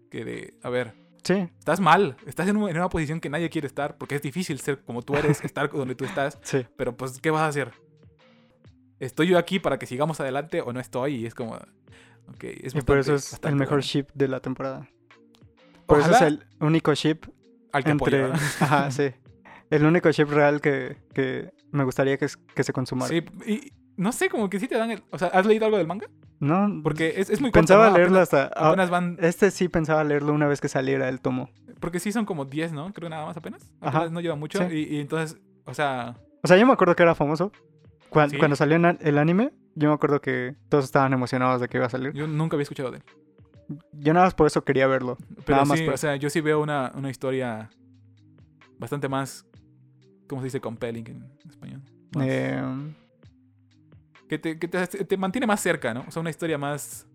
Que 0.09 0.25
de, 0.25 0.55
a 0.63 0.69
ver, 0.69 0.93
Sí, 1.23 1.47
estás 1.59 1.79
mal. 1.79 2.17
Estás 2.25 2.47
en 2.49 2.57
una 2.57 2.89
posición 2.89 3.19
que 3.19 3.29
nadie 3.29 3.47
quiere 3.51 3.67
estar. 3.67 3.95
Porque 3.97 4.15
es 4.15 4.23
difícil 4.23 4.59
ser 4.59 4.79
como 4.83 5.03
tú 5.03 5.15
eres, 5.15 5.41
estar 5.45 5.69
donde 5.71 5.93
tú 5.93 6.03
estás. 6.03 6.39
sí. 6.41 6.65
Pero 6.75 6.97
pues, 6.97 7.21
¿qué 7.21 7.29
vas 7.29 7.43
a 7.43 7.47
hacer? 7.47 7.71
¿Estoy 9.01 9.27
yo 9.27 9.37
aquí 9.37 9.59
para 9.59 9.77
que 9.79 9.85
sigamos 9.85 10.19
adelante 10.19 10.61
o 10.61 10.71
no 10.73 10.79
estoy? 10.79 11.15
Y 11.15 11.25
es 11.25 11.35
como. 11.35 11.55
Ok, 11.55 12.43
es 12.43 12.73
Y 12.75 12.81
por 12.81 12.97
bastante- 12.97 12.99
eso 13.01 13.15
es 13.15 13.25
el 13.25 13.31
bastante 13.31 13.55
mejor 13.57 13.77
bueno. 13.79 13.81
ship 13.83 14.05
de 14.13 14.27
la 14.27 14.39
temporada. 14.39 14.87
Por 15.85 15.99
eso 15.99 16.09
Ojalá 16.11 16.27
es 16.27 16.33
el 16.33 16.45
único 16.59 16.93
ship 16.93 17.19
al 17.73 17.83
que 17.83 17.91
entre... 17.91 18.25
Ajá, 18.61 18.91
sí. 18.91 19.11
El 19.69 19.85
único 19.85 20.09
ship 20.11 20.25
real 20.29 20.61
que, 20.61 20.97
que 21.13 21.51
me 21.71 21.83
gustaría 21.83 22.17
que, 22.17 22.27
que 22.55 22.63
se 22.63 22.71
consumara. 22.73 23.09
Sí, 23.09 23.23
y 23.45 23.71
no 23.97 24.11
sé, 24.11 24.29
como 24.29 24.49
que 24.49 24.59
sí 24.59 24.67
te 24.67 24.77
dan 24.77 24.91
el... 24.91 25.03
O 25.11 25.17
sea, 25.17 25.29
¿has 25.29 25.45
leído 25.45 25.65
algo 25.65 25.77
del 25.77 25.87
manga? 25.87 26.07
No, 26.39 26.81
Porque 26.83 27.15
es, 27.17 27.29
es 27.29 27.41
muy 27.41 27.51
corto, 27.51 27.59
pensaba 27.61 27.89
¿no? 27.89 27.97
leerlo 27.97 28.19
Apenas- 28.19 28.33
hasta... 28.33 28.59
ah, 28.59 28.69
Apenas 28.69 28.89
van... 28.89 29.17
Este 29.19 29.51
sí 29.51 29.67
pensaba 29.67 30.03
leerlo 30.03 30.33
una 30.33 30.47
vez 30.47 30.61
que 30.61 30.67
saliera 30.69 31.09
el 31.09 31.19
tomo. 31.21 31.49
Porque 31.79 31.99
sí 31.99 32.11
son 32.11 32.25
como 32.25 32.45
10, 32.45 32.71
¿no? 32.73 32.93
Creo 32.93 33.09
nada 33.09 33.25
más 33.25 33.35
apenas. 33.37 33.69
Ajá, 33.81 34.09
no 34.09 34.21
lleva 34.21 34.35
mucho. 34.35 34.59
sí. 34.69 34.73
Y, 34.89 34.95
y 34.97 34.99
entonces, 35.01 35.37
o 35.65 35.73
sea... 35.73 36.15
O 36.43 36.47
sea, 36.47 36.57
yo 36.57 36.65
me 36.65 36.73
acuerdo 36.73 36.95
que 36.95 37.03
era 37.03 37.15
famoso. 37.15 37.51
Cuando 38.11 38.55
salió 38.55 38.77
el 38.77 39.17
anime, 39.17 39.51
yo 39.75 39.89
me 39.89 39.95
acuerdo 39.95 40.21
que 40.21 40.55
todos 40.69 40.85
estaban 40.85 41.13
emocionados 41.13 41.61
de 41.61 41.67
que 41.67 41.77
iba 41.77 41.85
a 41.85 41.89
salir. 41.89 42.13
Yo 42.13 42.27
nunca 42.27 42.55
había 42.55 42.63
escuchado 42.63 42.91
de 42.91 42.97
él. 42.97 43.03
Yo 43.93 44.13
nada 44.13 44.25
más 44.25 44.33
por 44.35 44.47
eso 44.47 44.63
quería 44.65 44.85
verlo. 44.85 45.17
Pero 45.45 45.55
Nada 45.57 45.65
más 45.65 45.81
por 45.81 45.93
o 45.93 45.97
sea, 45.97 46.17
yo 46.17 46.29
sí 46.29 46.41
veo 46.41 46.61
una, 46.61 46.91
una 46.95 47.09
historia 47.09 47.69
bastante 48.77 49.07
más... 49.07 49.45
¿Cómo 50.27 50.41
se 50.41 50.47
dice? 50.47 50.59
Compelling 50.61 51.07
en 51.07 51.31
español. 51.49 51.81
Más- 52.15 52.25
Eh, 52.27 52.61
que 54.27 54.37
te, 54.37 54.59
que 54.59 54.67
te, 54.67 54.87
te 54.87 55.17
mantiene 55.17 55.47
más 55.47 55.59
cerca, 55.61 55.93
¿no? 55.93 56.03
O 56.07 56.11
sea, 56.11 56.19
una 56.21 56.29
historia 56.29 56.57
más 56.57 57.07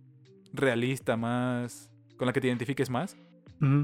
realista, 0.53 1.17
más... 1.17 1.91
Con 2.17 2.27
la 2.27 2.33
que 2.33 2.41
te 2.41 2.47
identifiques 2.49 2.89
más. 2.91 3.17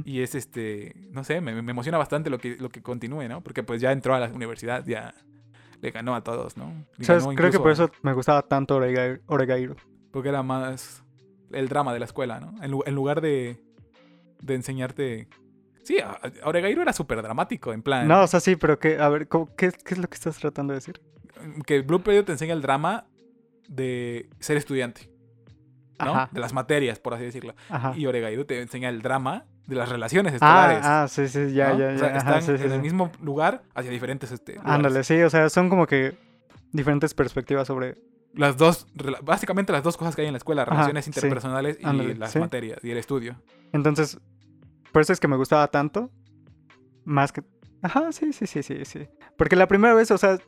Y 0.04 0.20
es 0.20 0.34
este, 0.34 0.94
no 1.12 1.24
sé, 1.24 1.40
me, 1.40 1.60
me 1.62 1.70
emociona 1.70 1.96
bastante 1.96 2.28
lo 2.28 2.36
que, 2.38 2.56
lo 2.56 2.68
que 2.68 2.82
continúe, 2.82 3.26
¿no? 3.28 3.42
Porque 3.42 3.62
pues 3.62 3.80
ya 3.80 3.90
entró 3.92 4.14
a 4.14 4.20
la 4.20 4.28
universidad, 4.28 4.84
ya 4.86 5.14
le 5.82 5.90
ganó 5.90 6.14
a 6.14 6.22
todos, 6.24 6.56
¿no? 6.56 6.72
¿Sabes? 7.00 7.26
Creo 7.36 7.50
que 7.50 7.58
por 7.58 7.70
eso 7.72 7.90
me 8.02 8.14
gustaba 8.14 8.40
tanto 8.42 8.80
Oregai- 8.80 9.20
Oregairu. 9.26 9.76
Porque 10.10 10.30
era 10.30 10.42
más 10.42 11.02
el 11.50 11.68
drama 11.68 11.92
de 11.92 11.98
la 11.98 12.04
escuela, 12.06 12.40
¿no? 12.40 12.54
En, 12.64 12.70
lu- 12.70 12.82
en 12.86 12.94
lugar 12.94 13.20
de, 13.20 13.62
de 14.40 14.54
enseñarte... 14.54 15.28
Sí, 15.82 15.96
Oregairu 16.44 16.80
era 16.82 16.92
súper 16.92 17.20
dramático, 17.20 17.72
en 17.72 17.82
plan... 17.82 18.06
No, 18.08 18.22
o 18.22 18.26
sea, 18.28 18.38
sí, 18.40 18.54
pero 18.56 18.78
que, 18.78 18.98
a 18.98 19.08
ver, 19.10 19.26
¿cómo- 19.28 19.54
qué, 19.56 19.70
¿qué 19.72 19.94
es 19.94 19.98
lo 19.98 20.08
que 20.08 20.14
estás 20.14 20.38
tratando 20.38 20.72
de 20.72 20.78
decir? 20.78 21.00
Que 21.66 21.80
Blue 21.82 22.00
Period 22.02 22.24
te 22.24 22.32
enseña 22.32 22.54
el 22.54 22.62
drama 22.62 23.06
de 23.68 24.30
ser 24.38 24.56
estudiante, 24.56 25.10
¿no? 25.98 26.28
De 26.30 26.40
las 26.40 26.52
materias, 26.52 27.00
por 27.00 27.14
así 27.14 27.24
decirlo. 27.24 27.54
ajá. 27.68 27.94
Y 27.96 28.06
Oregairu 28.06 28.44
te 28.44 28.60
enseña 28.62 28.88
el 28.88 29.02
drama 29.02 29.46
de 29.66 29.74
las 29.76 29.88
relaciones 29.88 30.34
Ah, 30.40 30.72
escolares. 30.72 30.80
ah, 30.84 31.06
sí, 31.08 31.28
sí, 31.28 31.52
ya, 31.54 31.72
¿no? 31.72 31.78
ya, 31.78 31.86
O 31.88 31.90
ya. 31.92 31.98
sea, 31.98 32.16
están 32.16 32.42
sí, 32.42 32.50
en 32.52 32.62
el 32.62 32.72
sí. 32.72 32.78
mismo 32.78 33.10
lugar 33.22 33.62
hacia 33.74 33.90
diferentes 33.90 34.30
este. 34.32 34.58
Ándale, 34.64 35.04
sí, 35.04 35.20
o 35.22 35.30
sea, 35.30 35.48
son 35.50 35.68
como 35.68 35.86
que 35.86 36.16
diferentes 36.72 37.14
perspectivas 37.14 37.66
sobre... 37.66 37.96
las 38.34 38.56
dos, 38.56 38.86
básicamente 39.22 39.72
las 39.72 39.82
dos 39.82 39.96
cosas 39.96 40.14
que 40.16 40.22
hay 40.22 40.26
en 40.28 40.32
la 40.34 40.38
escuela, 40.38 40.64
relaciones 40.64 41.06
interpersonales 41.06 41.78
y 41.80 41.84
Ándale, 41.86 42.14
las 42.14 42.34
materias 42.36 42.78
y 42.82 42.90
el 42.90 42.98
estudio. 42.98 43.36
Entonces, 43.72 44.18
por 44.92 45.02
eso 45.02 45.12
es 45.12 45.20
que 45.20 45.28
me 45.28 45.36
gustaba 45.36 45.68
tanto. 45.68 46.10
Más 47.04 47.32
que... 47.32 47.42
Ajá, 47.82 48.12
sí, 48.12 48.32
sí, 48.32 48.46
sí, 48.46 48.62
sí, 48.62 48.84
sí. 48.84 49.08
Porque 49.36 49.56
la 49.56 49.66
primera 49.68 49.94
vez, 49.94 50.10
o 50.10 50.18
sea... 50.18 50.38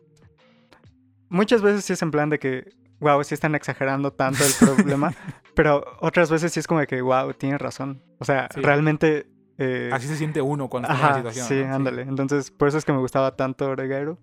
muchas 1.28 1.62
veces 1.62 1.84
sí 1.84 1.92
es 1.94 2.02
en 2.02 2.10
plan 2.10 2.30
de 2.30 2.38
que, 2.38 2.68
wow, 3.00 3.22
sí 3.24 3.34
están 3.34 3.54
exagerando 3.54 4.12
tanto 4.12 4.44
el 4.44 4.52
problema, 4.76 5.12
pero 5.54 5.84
otras 6.00 6.30
veces 6.30 6.52
sí 6.52 6.60
es 6.60 6.66
como 6.66 6.80
de 6.80 6.86
que, 6.86 7.00
wow, 7.02 7.32
tienes 7.34 7.60
razón. 7.60 8.02
O 8.18 8.24
sea, 8.24 8.48
Sí. 8.54 8.60
realmente... 8.60 9.26
eh, 9.58 9.90
Así 9.92 10.06
se 10.08 10.16
siente 10.16 10.40
uno 10.42 10.68
cuando 10.68 10.88
está 10.88 10.98
en 10.98 11.04
Ajá, 11.04 11.12
la 11.12 11.18
situación. 11.32 11.46
sí, 11.46 11.68
¿no? 11.68 11.74
ándale. 11.74 12.02
Entonces, 12.02 12.50
por 12.50 12.68
eso 12.68 12.78
es 12.78 12.84
que 12.84 12.92
me 12.92 12.98
gustaba 12.98 13.36
tanto 13.36 13.66
Oregairu. 13.68 14.18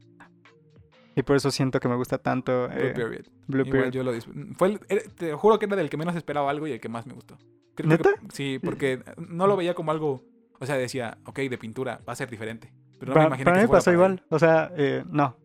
Y 1.16 1.24
por 1.24 1.36
eso 1.36 1.52
siento 1.52 1.80
que 1.80 1.88
me 1.90 1.96
gusta 1.96 2.18
tanto 2.18 2.68
Blue 2.70 2.78
eh, 2.78 2.94
Period. 2.96 3.26
Blue 3.48 3.66
Period. 3.66 3.92
yo 3.92 4.04
lo 4.04 4.14
Fue 4.58 4.80
el- 4.88 5.14
te 5.14 5.34
juro 5.34 5.60
que 5.60 5.66
era 5.66 5.76
del 5.76 5.90
que 5.90 5.98
menos 5.98 6.16
esperaba 6.16 6.50
algo 6.50 6.68
y 6.68 6.72
el 6.74 6.80
que 6.80 6.88
más 6.90 7.06
me 7.06 7.14
gustó. 7.14 7.38
Creo 7.76 7.90
¿Neta? 7.90 8.12
que- 8.14 8.28
sí, 8.34 8.60
porque 8.64 9.04
no 9.18 9.48
lo 9.48 9.58
veía 9.58 9.74
como 9.74 9.92
algo. 9.92 10.24
O 10.60 10.66
sea, 10.66 10.78
decía, 10.78 11.18
ok, 11.26 11.40
de 11.40 11.58
pintura, 11.58 12.00
va 12.08 12.14
a 12.14 12.16
ser 12.16 12.30
diferente. 12.30 12.72
Pero 13.00 13.14
no 13.14 13.20
me 13.20 13.26
imaginé 13.28 13.46
para 13.46 13.58
que 13.58 13.62
mí 13.64 13.68
fuera 13.68 13.78
pasó 13.80 13.86
para 13.86 13.96
igual. 13.96 14.12
él. 14.14 14.24
O 14.30 14.40
sea, 14.40 14.72
eh, 14.78 15.04
no. 15.10 15.36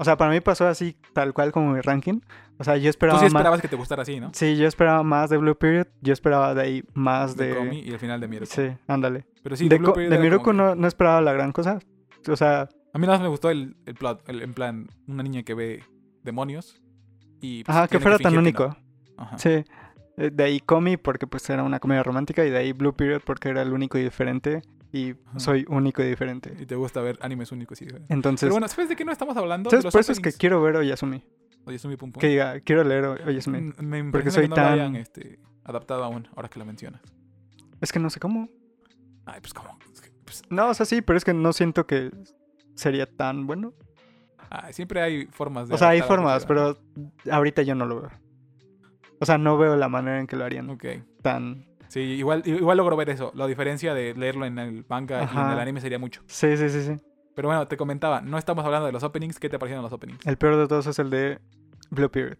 O 0.00 0.04
sea, 0.04 0.16
para 0.16 0.30
mí 0.30 0.40
pasó 0.40 0.66
así, 0.66 0.96
tal 1.12 1.34
cual 1.34 1.50
como 1.52 1.72
mi 1.72 1.80
ranking. 1.80 2.20
O 2.58 2.64
sea, 2.64 2.76
yo 2.76 2.84
Tú 2.84 2.88
esperaba 2.90 3.18
sí 3.18 3.24
más. 3.26 3.32
esperabas 3.34 3.60
que 3.60 3.68
te 3.68 3.76
gustara 3.76 4.02
así, 4.02 4.20
¿no? 4.20 4.30
Sí, 4.32 4.56
yo 4.56 4.66
esperaba 4.68 5.02
más 5.02 5.28
de 5.28 5.36
Blue 5.38 5.56
Period. 5.58 5.88
Yo 6.00 6.12
esperaba 6.12 6.54
de 6.54 6.62
ahí 6.62 6.84
más 6.94 7.36
De 7.36 7.48
de. 7.48 7.56
Komi 7.56 7.80
y 7.80 7.90
el 7.90 7.98
final 7.98 8.20
de 8.20 8.28
Miruko. 8.28 8.50
Sí, 8.52 8.68
ándale. 8.86 9.26
Pero 9.42 9.56
sí, 9.56 9.68
de 9.68 9.76
Blue 9.78 9.88
Co- 9.88 9.92
Period 9.94 10.10
de 10.22 10.38
como 10.38 10.52
no, 10.52 10.74
no 10.74 10.86
esperaba 10.88 11.20
la 11.20 11.32
gran 11.32 11.50
cosa. 11.52 11.78
O 12.28 12.36
sea, 12.36 12.68
A 12.92 12.98
mí 12.98 13.06
nada 13.06 13.18
más 13.18 13.22
me 13.22 13.28
gustó 13.28 13.50
el, 13.50 13.76
el 13.86 13.94
plot. 13.94 14.28
el- 14.28 14.42
en 14.42 14.54
plan, 14.54 14.88
una 15.08 15.22
niña 15.22 15.42
que 15.42 15.54
ve 15.54 15.82
demonios. 16.22 16.80
Y, 17.40 17.64
pues, 17.64 17.76
ajá, 17.76 17.88
que 17.88 17.98
fuera 18.00 18.18
tan 18.18 18.36
único. 18.38 18.68
no. 19.16 19.22
Ajá. 19.24 19.38
Sí. 19.38 19.64
Eh, 20.16 20.30
De 20.32 20.44
ahí 20.44 20.60
Komi 20.60 20.96
porque 20.96 21.26
pues 21.26 21.48
era 21.50 21.62
una 21.62 21.78
comedia 21.80 22.02
romántica 22.02 22.44
y 22.44 22.50
de 22.50 22.58
ahí 22.58 22.72
Blue 22.72 22.94
Period 22.94 23.22
porque 23.24 23.48
era 23.50 23.62
el 23.62 23.72
único 23.72 23.98
y 23.98 24.02
diferente 24.04 24.62
y 24.92 25.10
Ajá. 25.12 25.38
soy 25.40 25.64
único 25.68 26.02
y 26.02 26.06
diferente. 26.06 26.54
Y 26.58 26.66
te 26.66 26.74
gusta 26.74 27.00
ver 27.00 27.18
animes 27.22 27.52
únicos 27.52 27.80
y 27.82 27.84
diferentes. 27.86 28.10
Entonces, 28.10 28.46
Pero 28.46 28.54
bueno, 28.54 28.68
¿sabes 28.68 28.88
de 28.88 28.96
qué 28.96 29.04
no 29.04 29.12
estamos 29.12 29.36
hablando? 29.36 29.70
¿sabes? 29.70 29.84
Los 29.84 29.92
por 29.92 30.00
eso 30.00 30.12
es 30.12 30.20
que 30.20 30.32
quiero 30.32 30.62
ver 30.62 30.76
Oyasumi. 30.76 31.22
Oyasumi 31.66 31.96
Pum 31.96 32.12
Pum. 32.12 32.20
Que 32.20 32.28
diga, 32.28 32.60
quiero 32.60 32.84
leer 32.84 33.04
Oyasumi. 33.04 33.60
Mm, 33.60 33.72
Me 33.84 34.04
porque 34.10 34.26
que 34.26 34.30
soy 34.30 34.48
no 34.48 34.54
tan- 34.54 34.66
lo 34.66 34.72
hayan 34.82 34.96
este, 34.96 35.38
adaptado 35.64 36.02
aún, 36.04 36.28
ahora 36.34 36.48
que 36.48 36.58
lo 36.58 36.64
mencionas. 36.64 37.02
Es 37.80 37.92
que 37.92 37.98
no 37.98 38.08
sé 38.10 38.18
cómo. 38.20 38.48
Ay, 39.26 39.40
pues 39.40 39.52
cómo. 39.52 39.78
Es 39.92 40.00
que, 40.00 40.10
pues, 40.24 40.42
No, 40.50 40.68
o 40.70 40.74
sea, 40.74 40.86
sí, 40.86 41.02
pero 41.02 41.16
es 41.18 41.24
que 41.24 41.34
no 41.34 41.52
siento 41.52 41.86
que 41.86 42.10
sería 42.74 43.06
tan 43.06 43.46
bueno. 43.46 43.74
ay, 44.50 44.72
siempre 44.72 45.02
hay 45.02 45.26
formas 45.26 45.68
de. 45.68 45.74
O 45.74 45.78
sea, 45.78 45.90
hay 45.90 46.00
que 46.00 46.06
formas, 46.06 46.46
pero 46.46 46.78
ahorita 47.30 47.62
yo 47.62 47.74
no 47.74 47.84
lo 47.84 48.00
veo. 48.00 48.10
O 49.20 49.26
sea, 49.26 49.36
no 49.36 49.58
veo 49.58 49.76
la 49.76 49.88
manera 49.88 50.20
en 50.20 50.26
que 50.26 50.36
lo 50.36 50.44
harían 50.44 50.78
tan... 51.22 51.66
Sí, 51.88 52.00
igual, 52.00 52.42
igual 52.44 52.76
logro 52.76 52.96
ver 52.96 53.10
eso. 53.10 53.32
La 53.34 53.46
diferencia 53.46 53.94
de 53.94 54.14
leerlo 54.14 54.44
en 54.46 54.58
el 54.58 54.84
manga 54.88 55.20
y 55.20 55.22
en 55.22 55.28
Ajá. 55.28 55.52
el 55.54 55.58
anime 55.60 55.80
sería 55.80 55.98
mucho. 55.98 56.22
Sí, 56.26 56.56
sí, 56.56 56.68
sí, 56.68 56.82
sí. 56.82 56.96
Pero 57.34 57.48
bueno, 57.48 57.66
te 57.68 57.76
comentaba, 57.76 58.20
no 58.20 58.36
estamos 58.38 58.64
hablando 58.64 58.86
de 58.86 58.92
los 58.92 59.02
openings. 59.02 59.38
¿Qué 59.38 59.48
te 59.48 59.58
parecieron 59.58 59.82
los 59.82 59.92
openings? 59.92 60.26
El 60.26 60.36
peor 60.36 60.56
de 60.56 60.66
todos 60.66 60.86
es 60.86 60.98
el 60.98 61.08
de 61.10 61.38
Blue 61.90 62.10
Period. 62.10 62.36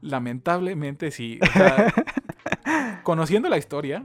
Lamentablemente 0.00 1.10
sí. 1.10 1.38
O 1.42 1.46
sea, 1.46 1.92
conociendo 3.02 3.48
la 3.48 3.56
historia, 3.58 4.04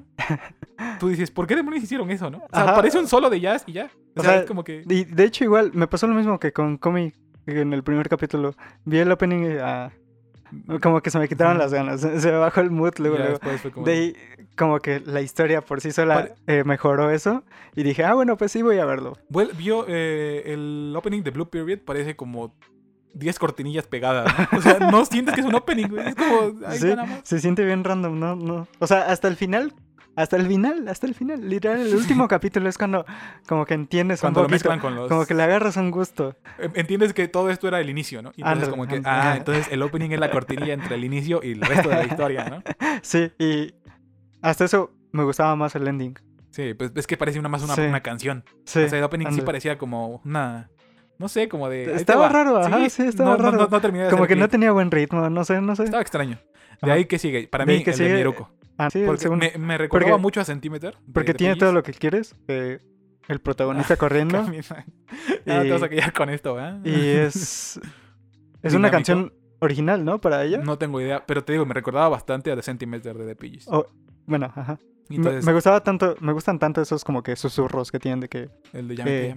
tú 0.99 1.10
dices, 1.10 1.32
¿por 1.32 1.47
qué 1.47 1.55
demonios 1.55 1.84
hicieron 1.84 2.10
eso, 2.12 2.30
no? 2.30 2.38
O 2.39 2.47
sea, 2.53 2.64
Ajá. 2.64 2.76
parece 2.76 2.99
un 2.99 3.08
solo 3.08 3.30
de 3.30 3.39
jazz 3.39 3.64
y 3.68 3.74
ya. 3.74 3.91
O, 4.16 4.22
O 4.22 4.24
sea, 4.24 4.32
sea, 4.34 4.39
es 4.41 4.45
como 4.47 4.64
que. 4.64 4.84
Y 4.88 5.03
de 5.05 5.24
hecho 5.24 5.43
igual, 5.43 5.72
me 5.74 5.88
pasó 5.88 6.08
lo 6.08 6.14
mismo 6.16 6.39
que 6.39 6.53
con 6.53 6.78
Komi 6.78 7.12
en 7.45 7.74
el 7.74 7.84
primer 7.84 8.08
capítulo. 8.10 8.55
Vi 8.86 8.99
el 8.99 9.12
opening 9.12 9.43
y 9.43 9.58
ah, 9.60 9.91
como 10.82 11.02
que 11.02 11.10
se 11.10 11.20
me 11.20 11.28
quitaron 11.28 11.58
las 11.58 11.74
ganas. 11.74 12.02
Se 12.22 12.32
me 12.32 12.38
bajó 12.38 12.62
el 12.62 12.72
mood 12.72 12.93
luego, 13.00 13.18
luego. 13.18 13.39
como 13.74 13.86
De 13.86 13.91
ahí, 13.91 14.16
como 14.58 14.80
que 14.80 15.00
la 15.02 15.22
historia 15.22 15.62
por 15.62 15.82
sí 15.82 15.91
sola 15.91 16.36
eh, 16.48 16.64
mejoró 16.64 17.10
eso. 17.12 17.43
Y 17.76 17.84
dije, 17.84 18.04
ah, 18.04 18.14
bueno, 18.14 18.38
pues 18.38 18.52
sí, 18.52 18.62
voy 18.62 18.80
a 18.80 18.86
verlo. 18.86 19.18
Vuel- 19.30 19.56
vio 19.56 19.86
eh, 19.88 20.43
el 20.45 20.93
opening 20.95 21.22
de 21.24 21.32
Blue 21.32 21.50
Period, 21.50 21.80
parece 21.80 22.16
como 22.16 22.56
10 23.14 23.39
cortinillas 23.39 23.88
pegadas. 23.88 24.34
¿no? 24.52 24.58
O 24.58 24.62
sea, 24.62 24.80
no 24.80 25.06
sientes 25.06 25.34
que 25.36 25.41
es 25.41 25.48
un 25.48 25.56
opening. 25.56 25.88
Es 25.98 26.16
como. 26.16 26.66
Ahí 26.68 26.78
Sí, 26.80 26.93
se 27.24 27.39
siente 27.39 27.66
bien 27.66 27.84
random, 27.84 28.20
¿no? 28.20 28.36
no 28.36 28.68
O 28.80 28.88
sea, 28.88 29.12
hasta 29.12 29.28
el 29.28 29.36
final, 29.36 29.74
hasta 30.18 30.36
el 30.36 30.47
final, 30.47 30.86
hasta 30.89 31.07
el 31.07 31.13
final. 31.15 31.47
Literal, 31.49 31.80
el 31.88 31.95
último 31.95 32.28
capítulo 32.28 32.68
es 32.68 32.78
cuando 32.78 33.05
como 33.47 33.65
que 33.65 33.74
entiendes 33.76 34.20
Cuando 34.20 34.41
un 34.41 34.43
lo 34.43 34.47
poquito. 34.49 34.70
mezclan 34.70 34.80
con 34.80 34.95
los. 34.95 35.07
Como 35.07 35.26
que 35.26 35.34
le 35.34 35.43
agarras 35.43 35.78
un 35.78 35.91
gusto. 35.91 36.36
em- 36.59 36.72
Entiendes 36.76 37.13
que 37.13 37.28
todo 37.30 37.49
esto 37.49 37.68
era 37.70 37.80
el 37.80 37.89
inicio, 37.89 38.22
¿no? 38.22 38.32
Y 38.36 38.41
entonces, 38.41 38.68
como 38.70 38.86
que. 38.88 39.01
Ah, 39.05 39.36
entonces 39.38 39.68
el 39.72 39.82
opening 39.82 40.09
es 40.11 40.20
la 40.20 40.30
cortinilla 40.32 40.74
entre 40.74 40.95
el 40.95 41.05
inicio 41.05 41.39
y 41.41 41.51
el 41.53 41.61
resto 41.61 41.88
de 41.89 41.95
la 41.95 42.05
historia, 42.05 42.45
¿no? 42.49 42.63
Sí, 43.03 43.32
y 43.39 43.74
hasta 44.41 44.65
eso 44.65 44.91
me 45.11 45.24
gustaba 45.24 45.55
más 45.55 45.76
el 45.76 45.88
ending. 45.88 46.18
Sí, 46.49 46.74
pues 46.74 46.91
es 46.95 47.05
que 47.05 47.15
parecía 47.18 47.39
una 47.39 47.49
más 47.49 47.61
una, 47.63 47.76
Sí. 47.76 47.82
una 47.82 48.01
canción. 48.01 48.43
Sí, 48.65 48.80
o 48.80 48.89
sea, 48.89 48.97
el 48.97 49.05
opening 49.05 49.28
sí 49.32 49.41
parecía 49.41 49.78
como 49.78 50.22
una. 50.26 50.70
No 51.20 51.28
sé, 51.28 51.47
como 51.49 51.68
de. 51.70 51.95
Estaba 51.95 52.30
raro, 52.30 52.57
ajá, 52.57 52.89
sí, 52.89 53.03
estaba 53.03 53.32
no, 53.32 53.38
raro. 53.43 53.57
No, 53.57 53.68
no 53.68 53.82
terminé 53.82 54.05
de 54.05 54.09
Como 54.11 54.28
que 54.28 54.36
no 54.36 54.47
tenía 54.49 54.72
buen 54.72 54.91
ritmo, 54.91 55.30
no 55.30 55.43
sé, 55.43 55.59
no 55.61 55.76
sé. 55.76 55.86
Estaba 55.86 56.01
extraño. 56.01 56.38
De 56.82 56.91
Ajá. 56.91 56.93
ahí 56.93 57.05
que 57.05 57.18
sigue. 57.18 57.47
Para 57.47 57.65
De 57.65 57.74
mí, 57.78 57.84
que 57.84 57.91
el 57.91 57.97
de 57.97 58.03
sigue- 58.05 58.15
Miruko. 58.18 58.49
Ah, 58.78 58.91
sí, 58.91 59.03
Porque 59.05 59.28
me, 59.30 59.53
me 59.57 59.78
recordaba 59.80 60.11
Porque- 60.11 60.22
mucho 60.22 60.41
a 60.41 60.45
Centimeter. 60.45 60.95
Porque 61.11 61.34
de 61.34 61.38
tiene 61.39 61.55
todo 61.55 61.72
lo 61.74 61.82
que 61.82 61.91
quieres. 61.93 62.36
eh, 62.47 62.80
el 63.28 63.39
protagonista 63.39 63.97
corriendo. 63.97 64.43
Camina. 64.43 64.63
Ya 65.45 65.63
te 65.63 65.72
vas 65.72 65.82
a 65.82 65.86
Y- 65.88 65.89
quedar 65.89 66.13
con 66.13 66.30
esto, 66.30 66.57
¿eh? 66.59 66.80
y 66.84 67.07
es. 67.07 67.80
Es 68.63 68.74
Dinámico. 68.74 68.78
una 68.80 68.91
canción 68.91 69.34
original, 69.59 70.03
¿no? 70.03 70.20
Para 70.20 70.43
ella. 70.43 70.57
No 70.59 70.78
tengo 70.78 70.99
idea, 70.99 71.24
pero 71.26 71.43
te 71.43 71.53
digo, 71.53 71.65
me 71.65 71.74
recordaba 71.76 72.09
bastante 72.09 72.51
a 72.51 72.55
The 72.55 72.63
Centimeter 72.63 73.18
de 73.18 73.26
The 73.26 73.36
Pillys. 73.36 73.68
Oh, 73.70 73.86
Bueno, 74.26 74.51
ajá. 74.55 74.78
Y 75.09 75.20
Me- 75.20 75.41
me 75.41 75.53
gustaba 75.53 75.82
tanto, 75.84 76.15
me 76.20 76.34
gustan 76.34 76.59
tanto 76.59 76.82
esos 76.82 77.03
como 77.05 77.24
que 77.24 77.36
susurros 77.36 77.91
que 77.91 77.99
tienen 77.99 78.20
de 78.20 78.28
que. 78.30 78.49
el 78.74 78.88
de 78.89 78.95
Ya 78.95 79.05
me 79.05 79.11
eh, 79.28 79.36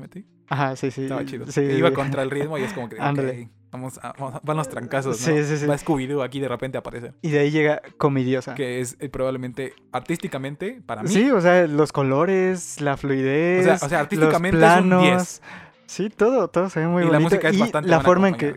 Ajá, 0.51 0.77
sí, 0.77 0.91
sí. 0.91 1.03
estaba 1.05 1.25
chido. 1.25 1.47
Sí, 1.51 1.61
iba 1.63 1.93
contra 1.93 2.23
el 2.23 2.31
ritmo 2.31 2.59
y 2.59 2.63
es 2.65 2.73
como 2.75 2.89
que, 2.89 2.97
Ándale. 3.01 3.43
ok, 3.45 3.49
vamos 3.71 3.99
a, 4.03 4.13
vamos 4.19 4.35
a- 4.35 4.41
van 4.43 4.57
los 4.57 4.69
trancazos, 4.69 5.19
¿no? 5.27 5.27
Sí, 5.37 5.45
sí, 5.45 5.57
sí. 5.59 5.67
Va 5.67 5.77
Scooby-Doo 5.79 6.23
aquí 6.23 6.41
de 6.41 6.49
repente 6.49 6.77
a 6.77 6.81
aparecer. 6.81 7.15
Y 7.23 7.31
de 7.31 7.39
ahí 7.39 7.51
llega 7.51 7.81
comidiosa. 7.97 8.55
Que 8.55 8.81
es 8.81 8.97
eh, 9.01 9.09
probablemente, 9.09 9.73
artísticamente, 9.93 10.83
para 10.85 11.03
mí, 11.03 11.09
Sí, 11.09 11.31
o 11.31 11.41
sea, 11.41 11.67
los 11.67 11.93
colores, 11.93 12.81
la 12.81 12.97
fluidez. 12.97 13.61
O 13.61 13.77
sea- 13.77 13.87
o 13.87 13.89
sea, 13.89 14.01
artísticamente 14.01 14.59
los 14.59 14.71
es 14.71 14.79
un 14.83 14.89
planos. 14.89 15.03
10. 15.05 15.43
Sí, 15.87 16.09
todo, 16.11 16.49
todo 16.49 16.69
se 16.71 16.81
ve 16.81 16.87
muy 16.87 17.03
Y 17.03 17.07
la 17.07 17.13
bonito. 17.13 17.25
música 17.31 17.49
es 17.49 17.57
y 17.57 17.61
bastante 17.61 17.89
la 17.91 18.01
forma 18.01 18.29
en 18.29 18.35
que 18.37 18.57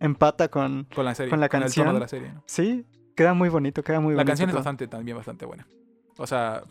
empata 0.00 0.48
con. 0.48 0.86
con 0.94 1.04
la 1.04 1.14
serie, 1.14 1.28
con 1.30 1.40
la 1.40 1.46
el 1.46 1.50
tono 1.50 1.62
canción, 1.62 1.94
de 1.94 2.00
la 2.00 2.08
serie. 2.08 2.32
¿no? 2.32 2.42
Sí, 2.46 2.86
queda 3.14 3.34
muy 3.34 3.48
bonito, 3.50 3.82
queda 3.82 4.00
muy 4.00 4.12
La 4.12 4.18
bonito. 4.18 4.30
canción 4.30 4.48
es 4.50 4.54
bastante, 4.54 4.88
también 4.88 5.16
bastante 5.16 5.44
buena. 5.46 5.66
O 6.16 6.26
sea, 6.26 6.62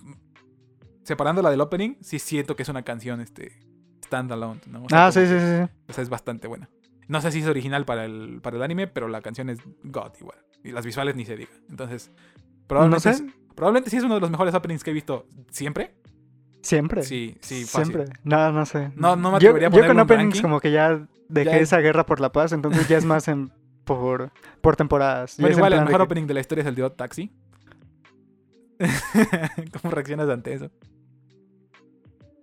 separándola 1.03 1.49
del 1.51 1.61
opening, 1.61 1.95
sí 2.01 2.17
siento 2.19 2.55
que 2.55 2.63
es 2.63 2.69
una 2.69 2.83
canción, 2.83 3.21
este, 3.21 3.51
standalone, 4.03 4.61
¿no? 4.67 4.83
O 4.83 4.89
sea, 4.89 5.07
Ah, 5.07 5.11
sí, 5.11 5.21
sí, 5.25 5.33
sí. 5.39 5.71
O 5.89 5.93
sea, 5.93 6.01
es 6.03 6.09
bastante 6.09 6.47
buena. 6.47 6.69
No 7.07 7.19
sé 7.21 7.31
si 7.31 7.39
es 7.39 7.47
original 7.47 7.85
para 7.85 8.05
el, 8.05 8.39
para 8.41 8.55
el 8.57 8.63
anime, 8.63 8.87
pero 8.87 9.07
la 9.07 9.21
canción 9.21 9.49
es 9.49 9.59
God 9.83 10.11
igual. 10.19 10.37
Y 10.63 10.71
las 10.71 10.85
visuales 10.85 11.15
ni 11.15 11.25
se 11.25 11.35
diga. 11.35 11.51
Entonces, 11.69 12.11
probablemente, 12.67 13.09
No 13.09 13.15
sé. 13.15 13.23
es- 13.25 13.33
probablemente 13.55 13.89
sí 13.89 13.97
es 13.97 14.03
uno 14.03 14.15
de 14.15 14.21
los 14.21 14.29
mejores 14.31 14.53
openings 14.55 14.83
que 14.83 14.91
he 14.91 14.93
visto 14.93 15.25
siempre. 15.49 15.93
Siempre. 16.61 17.03
Sí, 17.03 17.35
sí, 17.41 17.65
fácil. 17.65 17.93
Siempre. 17.93 18.15
No, 18.23 18.51
no 18.53 18.65
sé. 18.65 18.91
No- 18.95 19.15
no 19.17 19.31
me 19.33 19.39
yo, 19.39 19.49
atrevería 19.49 19.67
a 19.67 19.71
yo 19.71 19.75
ponerle 19.75 19.87
con 19.89 19.97
un 19.97 20.01
openings 20.01 20.33
ranking. 20.35 20.41
como 20.41 20.59
que 20.61 20.71
ya 20.71 21.05
dejé 21.27 21.49
Ya- 21.51 21.57
esa 21.57 21.79
guerra 21.79 22.05
por 22.05 22.21
la 22.21 22.31
paz, 22.31 22.53
entonces 22.53 22.87
ya 22.87 22.97
es 22.97 23.03
más 23.05 23.27
en, 23.27 23.51
por, 23.83 24.31
por 24.61 24.77
temporadas. 24.77 25.35
Bueno, 25.39 25.57
igual, 25.57 25.73
el 25.73 25.79
de 25.79 25.85
mejor 25.85 25.99
que- 25.99 26.03
opening 26.05 26.25
de 26.27 26.33
la 26.35 26.39
historia 26.39 26.61
es 26.61 26.67
el 26.69 26.75
de 26.75 26.83
Odd 26.83 26.93
Taxi. 26.93 27.31
¿Cómo 29.81 29.93
reaccionas 29.93 30.29
ante 30.29 30.53
eso? 30.53 30.71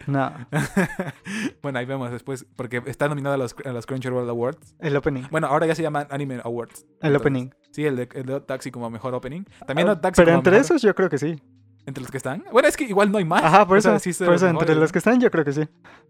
No, 0.07 0.33
bueno, 1.63 1.79
ahí 1.79 1.85
vemos 1.85 2.11
después, 2.11 2.47
porque 2.57 2.83
está 2.87 3.09
nominado 3.09 3.35
a 3.35 3.39
los, 3.39 3.55
a 3.65 3.73
los 3.73 3.87
Crunchyroll 3.87 4.29
Awards. 4.29 4.75
el 4.81 4.97
opening. 4.97 5.25
Bueno, 5.31 5.47
ahora 5.49 5.67
ya 5.67 5.75
se 5.75 5.83
llaman 5.83 6.07
Anime 6.11 6.41
Awards. 6.43 6.83
El 7.03 7.09
Entonces, 7.15 7.21
opening. 7.21 7.51
Sí, 7.73 7.85
el 7.85 7.97
de, 7.97 8.09
el 8.15 8.27
de 8.27 8.41
Taxi 8.41 8.71
como 8.71 8.89
mejor 8.91 9.15
opening. 9.15 9.43
También 9.67 9.89
Ah, 9.89 10.01
Taxi 10.01 10.21
Pero 10.21 10.31
como 10.33 10.39
entre 10.39 10.53
mejor- 10.53 10.65
esos 10.65 10.83
yo 10.83 10.95
creo 10.95 11.11
que 11.11 11.19
sí. 11.19 11.41
Entre 11.87 12.03
los 12.03 12.11
que 12.11 12.17
están. 12.19 12.45
Bueno, 12.53 12.69
es 12.69 12.77
que 12.77 12.85
igual 12.85 13.11
no 13.11 13.19
hay 13.19 13.25
más. 13.25 13.43
Ajá, 13.43 13.67
por 13.67 13.79
O 13.79 13.81
sea, 13.81 13.97
eso, 13.97 14.13
sí 14.13 14.25
por 14.25 14.35
eso 14.35 14.49
entre 14.49 14.75
los 14.75 14.93
que 14.93 14.99
están 14.99 15.21
yo 15.21 15.31
creo 15.31 15.45
que 15.45 15.53
sí. 15.53 15.69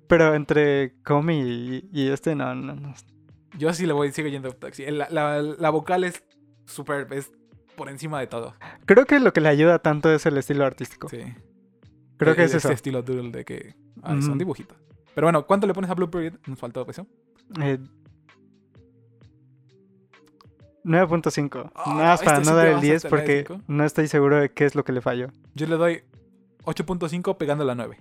Pero 0.08 0.34
entre 0.34 0.94
Comi 1.04 1.40
y, 1.40 1.88
y 1.92 2.08
este 2.08 2.34
no, 2.34 2.54
no, 2.54 2.74
no. 2.74 2.94
Yo 3.58 3.72
sí 3.72 3.86
le 3.86 3.92
voy, 3.92 4.10
sigo 4.12 4.28
yendo 4.28 4.48
a 4.48 4.52
Taxi. 4.52 4.84
La, 4.90 5.08
la- 5.10 5.40
la 5.42 5.70
vocal 5.70 6.04
es 6.04 6.22
súper, 6.66 7.06
es 7.12 7.30
por 7.76 7.88
encima 7.88 8.20
de 8.20 8.26
todo. 8.26 8.54
Creo 8.84 9.06
que 9.06 9.20
lo 9.20 9.32
que 9.32 9.40
le 9.40 9.48
ayuda 9.48 9.78
tanto 9.78 10.12
es 10.12 10.26
el 10.26 10.36
estilo 10.38 10.64
artístico. 10.64 11.08
Sí. 11.08 11.22
Creo 12.20 12.34
que 12.36 12.42
E- 12.42 12.44
es 12.44 12.50
ese 12.54 12.58
eso. 12.68 12.72
estilo 12.72 13.02
doodle 13.02 13.30
de 13.32 13.44
que 13.44 13.74
ay, 14.02 14.20
son 14.22 14.30
Ujú. 14.30 14.38
dibujitos. 14.38 14.78
Pero 15.14 15.26
bueno, 15.26 15.44
¿cuánto 15.46 15.66
le 15.66 15.74
pones 15.74 15.90
a 15.90 15.94
Blue 15.94 16.08
Period? 16.10 16.34
Nos 16.46 16.58
faltó 16.58 16.86
eso. 16.88 17.06
Eh, 17.60 17.78
9.5. 20.84 21.70
Ah, 21.74 21.84
Nada 21.94 22.08
más 22.10 22.22
para 22.22 22.38
este 22.38 22.50
no 22.50 22.56
dar 22.56 22.66
el 22.68 22.72
vas 22.74 22.82
10 22.82 23.04
hasta 23.04 23.16
la 23.16 23.22
de 23.22 23.44
porque 23.44 23.62
no 23.68 23.84
estoy 23.84 24.06
seguro 24.08 24.36
de 24.40 24.50
qué 24.50 24.64
es 24.64 24.74
lo 24.74 24.84
que 24.84 24.92
le 24.92 25.00
falló. 25.00 25.28
Yo 25.54 25.66
le 25.66 25.76
doy 25.76 26.02
8.5 26.64 27.36
pegando 27.36 27.64
la 27.64 27.74
9. 27.74 27.98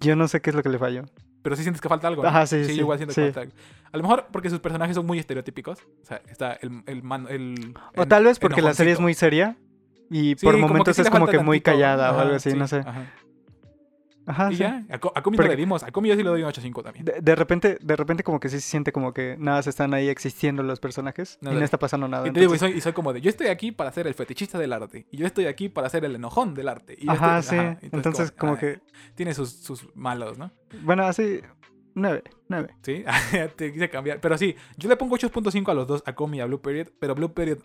Yo 0.00 0.16
no 0.16 0.28
sé 0.28 0.40
qué 0.40 0.50
es 0.50 0.56
lo 0.56 0.62
que 0.62 0.68
le 0.68 0.78
falló. 0.78 1.02
Pero 1.42 1.56
sí 1.56 1.62
sientes 1.62 1.80
que 1.80 1.88
falta 1.88 2.08
algo. 2.08 2.22
¿no? 2.22 2.28
Ajá, 2.28 2.46
sí, 2.46 2.64
sí. 2.64 2.74
sí, 2.74 2.78
igual 2.80 2.98
siento 2.98 3.14
sí. 3.14 3.20
que 3.20 3.26
falta 3.32 3.40
algo. 3.42 3.52
A 3.92 3.96
lo 3.96 4.02
mejor 4.02 4.26
porque 4.32 4.50
sus 4.50 4.60
personajes 4.60 4.94
son 4.96 5.06
muy 5.06 5.18
estereotípicos. 5.18 5.78
O 6.02 6.04
sea, 6.06 6.22
está 6.28 6.54
el, 6.54 6.82
el 6.86 7.02
man. 7.02 7.26
El, 7.28 7.74
O 7.96 8.02
el 8.02 8.08
tal 8.08 8.24
vez 8.24 8.38
porque 8.38 8.62
la 8.62 8.74
serie 8.74 8.92
es 8.92 9.00
muy 9.00 9.14
seria 9.14 9.56
y 10.10 10.34
Sí, 10.36 10.44
por 10.46 10.54
que 10.54 10.60
momentos 10.60 10.96
sí 10.96 11.02
es 11.02 11.10
como 11.10 11.26
que 11.26 11.38
muy 11.38 11.60
callada 11.60 12.12
o 12.12 12.18
algo 12.20 12.34
así, 12.36 12.50
sí, 12.50 12.56
no 12.56 12.66
sé. 12.68 12.78
ajá. 12.78 13.06
Ajá, 14.26 14.52
y 14.52 14.56
sí. 14.56 14.60
ya, 14.60 14.84
a, 14.90 14.98
Co- 14.98 15.10
a 15.14 15.22
Comi 15.22 15.38
Porque- 15.38 15.48
no 15.48 15.54
le 15.54 15.56
dimos. 15.56 15.82
A 15.82 15.90
Comi 15.90 16.10
yo 16.10 16.14
sí 16.14 16.22
le 16.22 16.28
doy 16.28 16.42
un 16.42 16.48
8.5 16.50 16.82
también. 16.82 17.02
De, 17.06 17.18
de 17.22 17.34
repente, 17.34 17.78
de 17.80 17.96
repente 17.96 18.22
como 18.22 18.38
que 18.40 18.50
sí 18.50 18.60
se 18.60 18.68
siente 18.68 18.92
como 18.92 19.14
que 19.14 19.36
nada 19.38 19.62
se 19.62 19.70
están 19.70 19.94
ahí 19.94 20.08
existiendo 20.10 20.62
los 20.62 20.80
personajes 20.80 21.38
No, 21.40 21.50
y 21.50 21.54
no. 21.54 21.64
está 21.64 21.78
pasando 21.78 22.08
nada. 22.08 22.28
Y 22.28 22.32
te 22.32 22.40
digo, 22.40 22.54
y 22.54 22.58
soy, 22.58 22.72
y 22.72 22.80
soy 22.82 22.92
como 22.92 23.14
de, 23.14 23.22
yo 23.22 23.30
estoy 23.30 23.46
aquí 23.46 23.72
para 23.72 23.90
ser 23.90 24.06
el 24.06 24.12
fetichista 24.12 24.58
del 24.58 24.74
arte. 24.74 25.06
Y 25.10 25.16
yo 25.16 25.26
estoy 25.26 25.46
aquí 25.46 25.70
para 25.70 25.88
ser 25.88 26.04
el 26.04 26.14
enojón 26.14 26.52
del 26.54 26.68
arte. 26.68 26.94
Y 27.00 27.08
Ajá, 27.08 27.38
estoy- 27.38 27.58
sí. 27.58 27.64
ajá, 27.64 27.78
Entonces, 27.80 28.30
como 28.32 28.58
que, 28.58 28.80
Tiene 29.14 29.32
sus, 29.32 29.50
sus 29.50 29.88
malos, 29.96 30.36
¿no? 30.36 30.50
bueno, 30.82 31.04
así, 31.06 31.40
nueve, 31.94 32.22
nueve. 32.50 32.74
Sí, 32.82 33.04
te 33.56 33.72
quise 33.72 33.88
cambiar. 33.88 34.20
Pero 34.20 34.36
sí, 34.36 34.56
yo 34.76 34.90
le 34.90 34.96
pongo 34.98 35.16
8.5 35.16 35.70
a 35.70 35.74
los 35.74 35.86
dos, 35.86 36.02
a 36.04 36.14
Comi 36.14 36.36
y 36.36 36.40
a 36.42 36.44
Blue 36.44 36.60
Period. 36.60 36.88
Pero 36.98 37.14
Blue 37.14 37.32
Period 37.32 37.60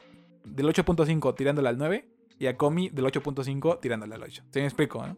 del 0.45 0.67
8.5 0.67 1.35
tirándole 1.35 1.67
al 1.67 1.77
9 1.77 2.07
y 2.43 2.47
a 2.47 2.57
Comi 2.57 2.89
del 2.89 3.05
8.5 3.05 3.79
tirándole 3.79 4.15
al 4.15 4.23
8. 4.23 4.43
¿Sí 4.51 4.59
me 4.59 4.65
explico, 4.65 5.05
no? 5.07 5.17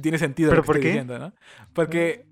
Tiene 0.00 0.18
sentido 0.18 0.50
¿Pero 0.50 0.58
lo 0.58 0.62
que 0.62 0.66
por 0.66 0.76
estoy 0.76 0.82
qué? 0.82 0.88
diciendo, 0.88 1.18
¿no? 1.18 1.32
Porque 1.72 2.26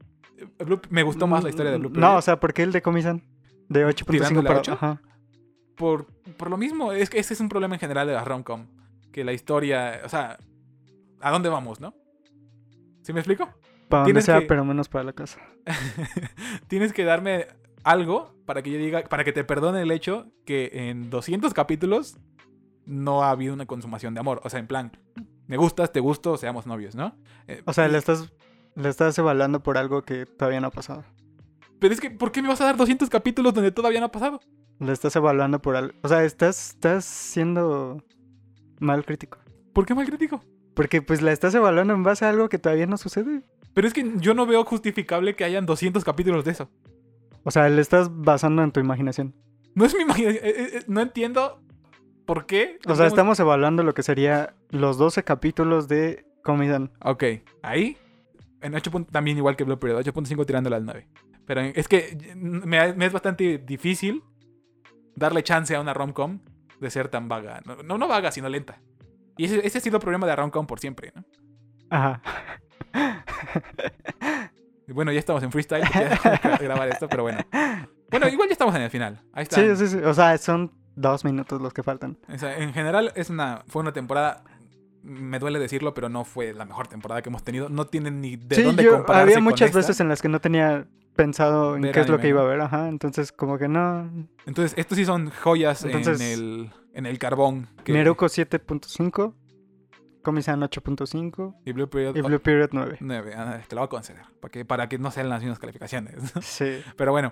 Blue- 0.59 0.81
me 0.91 1.03
gustó 1.03 1.27
más 1.27 1.43
la 1.43 1.51
historia 1.51 1.71
de 1.73 1.79
Blue 1.79 1.91
Period. 1.91 2.11
No, 2.11 2.17
o 2.19 2.23
sea, 2.23 2.39
¿por 2.41 2.53
qué 2.53 2.63
el 2.63 2.73
de 2.73 2.83
Comisan? 2.83 3.23
De 3.69 3.87
8.5 3.87 4.11
¿Tirándole 4.11 4.49
a 4.49 4.51
para... 4.51 4.61
ocho? 4.61 4.73
Ajá. 4.73 5.01
por, 5.77 6.07
por 6.37 6.51
lo 6.51 6.57
mismo, 6.57 6.93
es 6.93 7.09
que 7.09 7.19
ese 7.19 7.33
es 7.35 7.41
un 7.41 7.49
problema 7.49 7.75
en 7.77 7.81
general 7.81 8.07
de 8.07 8.13
la 8.15 8.25
romcom. 8.25 8.67
Que 9.13 9.25
la 9.25 9.33
historia, 9.33 10.01
o 10.05 10.09
sea, 10.09 10.37
¿a 11.21 11.31
dónde 11.31 11.49
vamos, 11.49 11.81
no? 11.81 11.95
¿Sí 13.03 13.13
me 13.13 13.21
explico? 13.21 13.49
Para 13.89 14.03
donde 14.05 14.21
sea, 14.23 14.41
que- 14.41 14.47
pero 14.47 14.65
menos 14.65 14.89
para 14.89 15.05
la 15.05 15.13
casa. 15.13 15.41
Tienes 16.69 16.93
que 16.93 17.05
darme 17.05 17.47
algo 17.85 18.35
para 18.47 18.63
que 18.63 18.71
yo 18.73 18.79
diga, 18.79 19.03
para 19.05 19.25
que 19.25 19.33
te 19.33 19.45
perdone 19.45 19.81
el 19.83 19.91
hecho 19.91 20.27
que 20.45 20.71
en 20.75 21.09
200 21.11 21.55
capítulos 21.55 22.19
no 22.87 23.23
ha 23.25 23.31
habido 23.31 23.55
una 23.55 23.67
consumación 23.67 24.15
de 24.15 24.21
amor. 24.21 24.41
O 24.45 24.51
sea, 24.51 24.61
en 24.61 24.67
plan, 24.67 24.93
me 25.47 25.57
gustas, 25.57 25.93
te 25.93 26.01
gusto, 26.01 26.37
seamos 26.37 26.67
novios, 26.67 26.95
¿no? 26.95 27.17
Eh, 27.49 27.63
O 27.67 27.73
sea, 27.73 27.89
le 27.89 27.99
estás, 27.99 28.33
le 28.75 28.89
estás 28.89 29.17
evaluando 29.19 29.63
por 29.63 29.79
algo 29.79 30.03
que 30.03 30.27
todavía 30.27 30.61
no 30.61 30.69
ha 30.69 30.71
pasado. 30.71 31.05
Pero 31.79 31.93
es 31.93 32.01
que, 32.01 32.11
¿por 32.11 32.33
qué 32.33 32.41
me 32.43 32.49
vas 32.49 32.61
a 32.61 32.65
dar 32.65 32.77
200 32.77 33.09
capítulos 33.11 33.53
donde 33.55 33.71
todavía 33.73 34.01
no 34.01 34.07
ha 34.07 34.13
pasado? 34.13 34.41
Le 34.81 34.93
estás 34.93 35.15
evaluando 35.17 35.61
por 35.61 35.77
algo. 35.77 35.95
O 36.03 36.09
sea, 36.09 36.25
estás, 36.25 36.71
estás 36.71 37.05
siendo 37.05 38.03
mal 38.81 39.05
crítico. 39.05 39.39
¿Por 39.73 39.87
qué 39.87 39.95
mal 39.95 40.07
crítico? 40.07 40.43
Porque 40.75 41.03
pues 41.03 41.23
la 41.23 41.33
estás 41.33 41.55
evaluando 41.55 41.95
en 41.95 42.03
base 42.03 42.25
a 42.25 42.31
algo 42.31 42.49
que 42.49 42.59
todavía 42.59 42.87
no 42.87 42.97
sucede. 42.97 43.43
Pero 43.75 43.87
es 43.87 43.93
que 43.95 44.13
yo 44.17 44.35
no 44.35 44.47
veo 44.47 44.65
justificable 44.65 45.37
que 45.37 45.45
hayan 45.45 45.67
200 45.67 46.05
capítulos 46.05 46.45
de 46.45 46.53
eso. 46.53 46.71
O 47.45 47.51
sea, 47.51 47.69
le 47.69 47.81
estás 47.81 48.09
basando 48.11 48.63
en 48.63 48.73
tu 48.73 48.81
imaginación. 48.81 49.35
No 49.75 49.85
es 49.85 49.95
mi 49.95 50.03
imaginación. 50.03 50.45
eh, 50.45 50.55
eh, 50.79 50.85
No 50.89 51.01
entiendo 51.01 51.61
por 52.27 52.47
qué. 52.47 52.79
O 52.87 52.95
sea, 52.95 53.07
estamos 53.07 53.39
evaluando 53.41 53.83
lo 53.83 53.95
que 53.95 54.03
sería 54.03 54.55
los 54.71 54.99
12 54.99 55.23
capítulos 55.25 55.89
de 55.89 56.25
Comidan. 56.43 56.91
Ok, 57.03 57.25
ahí. 57.63 57.97
En 58.61 58.75
8. 58.75 58.91
punto- 58.91 59.13
también 59.13 59.37
igual 59.37 59.57
que 59.57 59.65
Blue 59.65 59.79
Period, 59.79 60.01
8.5 60.01 60.47
tirándole 60.47 60.77
al 60.77 60.85
9. 60.85 61.09
Pero 61.47 61.61
es 61.61 61.87
que 61.89 62.17
me, 62.37 62.93
me 62.95 63.07
es 63.07 63.13
bastante 63.13 63.59
difícil 63.59 64.23
darle 65.15 65.43
chance 65.43 65.75
a 65.77 65.81
una 65.81 65.93
romcom 65.93 66.41
de 66.81 66.91
ser 66.91 67.09
tan 67.09 67.29
vaga. 67.29 67.61
No, 67.67 67.77
no, 67.83 67.99
no 67.99 68.09
vaga, 68.09 68.33
sino 68.33 68.49
lenta. 68.49 68.81
Y 69.37 69.45
ese, 69.45 69.67
ese 69.67 69.79
ha 69.79 69.81
sido 69.81 69.97
el 69.99 70.01
problema 70.03 70.27
de 70.27 70.33
la 70.33 70.37
romcom 70.37 70.67
por 70.67 70.81
siempre, 70.81 71.13
¿no? 71.15 71.25
Ajá. 71.91 72.23
Bueno, 74.89 75.13
ya 75.13 75.19
estamos 75.19 75.43
en 75.43 75.51
freestyle, 75.51 75.83
ya 75.93 76.19
grabar 76.61 76.89
esto, 76.89 77.09
pero 77.09 77.23
bueno. 77.23 77.39
Bueno, 78.11 78.29
igual 78.29 78.49
ya 78.49 78.53
estamos 78.53 78.75
en 78.75 78.83
el 78.83 78.91
final. 78.91 79.21
Ahí 79.33 79.45
está. 79.45 79.57
Sí, 79.57 79.77
sí, 79.77 79.89
sí. 79.89 79.97
O 79.99 80.13
sea, 80.15 80.37
son 80.39 80.73
dos 80.97 81.25
minutos 81.25 81.61
los 81.61 81.73
que 81.73 81.83
faltan. 81.83 82.19
O 82.33 82.39
sea, 82.39 82.59
en 82.59 82.73
general 82.73 83.13
es 83.15 83.31
una, 83.31 83.63
fue 83.67 83.83
una 83.83 83.93
temporada, 83.93 84.45
me 85.03 85.39
duele 85.39 85.59
decirlo, 85.59 85.95
pero 85.95 86.09
no 86.09 86.25
fue 86.25 86.53
la 86.55 86.65
mejor 86.65 86.87
temporada 86.89 87.21
que 87.23 87.29
hemos 87.29 87.43
tenido. 87.45 87.69
No 87.69 87.87
tienen 87.87 88.21
ni 88.21 88.37
de 88.37 88.57
sí, 88.57 88.63
dónde 88.63 88.85
yo 88.85 88.93
compararse 88.93 89.23
había 89.25 89.35
con 89.37 89.45
muchas 89.45 89.67
esta. 89.69 89.79
veces 89.79 90.01
en 90.01 90.09
las 90.09 90.23
que 90.23 90.29
no 90.29 90.41
tenía 90.41 90.87
pensado 91.15 91.77
en 91.77 91.83
Ver 91.83 91.93
qué 91.93 92.01
es 92.01 92.09
lo 92.09 92.19
que 92.19 92.29
iba 92.29 92.41
a 92.41 92.45
ver. 92.45 92.61
Ajá. 92.61 92.89
Entonces, 92.89 93.31
como 93.33 93.57
que 93.59 93.69
no. 93.69 94.11
Entonces, 94.47 94.75
estos 94.79 94.97
sí 94.99 95.05
son 95.05 95.31
joyas 95.31 95.85
Entonces- 95.85 96.21
en, 96.21 96.27
el, 96.33 96.71
en 96.95 97.07
el 97.07 97.19
carbón. 97.19 97.69
que- 97.85 97.93
Neruko 97.93 98.27
7.5. 98.27 99.35
Comisan 100.23 100.61
8.5. 100.63 101.55
y 101.67 101.73
Blue 101.73 101.89
Period 101.91 102.17
Y 102.17 102.23
Blue 102.23 102.41
Period 102.41 102.71
9. 102.73 102.97
9. 103.01 103.35
Ah, 103.37 103.61
te 103.69 103.75
lo 103.75 103.83
voy 103.83 103.87
a 103.87 103.91
conceder. 103.91 104.23
Para 104.41 104.51
que, 104.51 104.65
para 104.65 104.89
que 104.89 104.97
no 104.99 105.11
sean 105.11 105.29
las 105.29 105.41
mismas 105.43 105.59
calificaciones. 105.59 106.15
Sí. 106.41 106.81
Pero 106.97 107.13
bueno. 107.13 107.31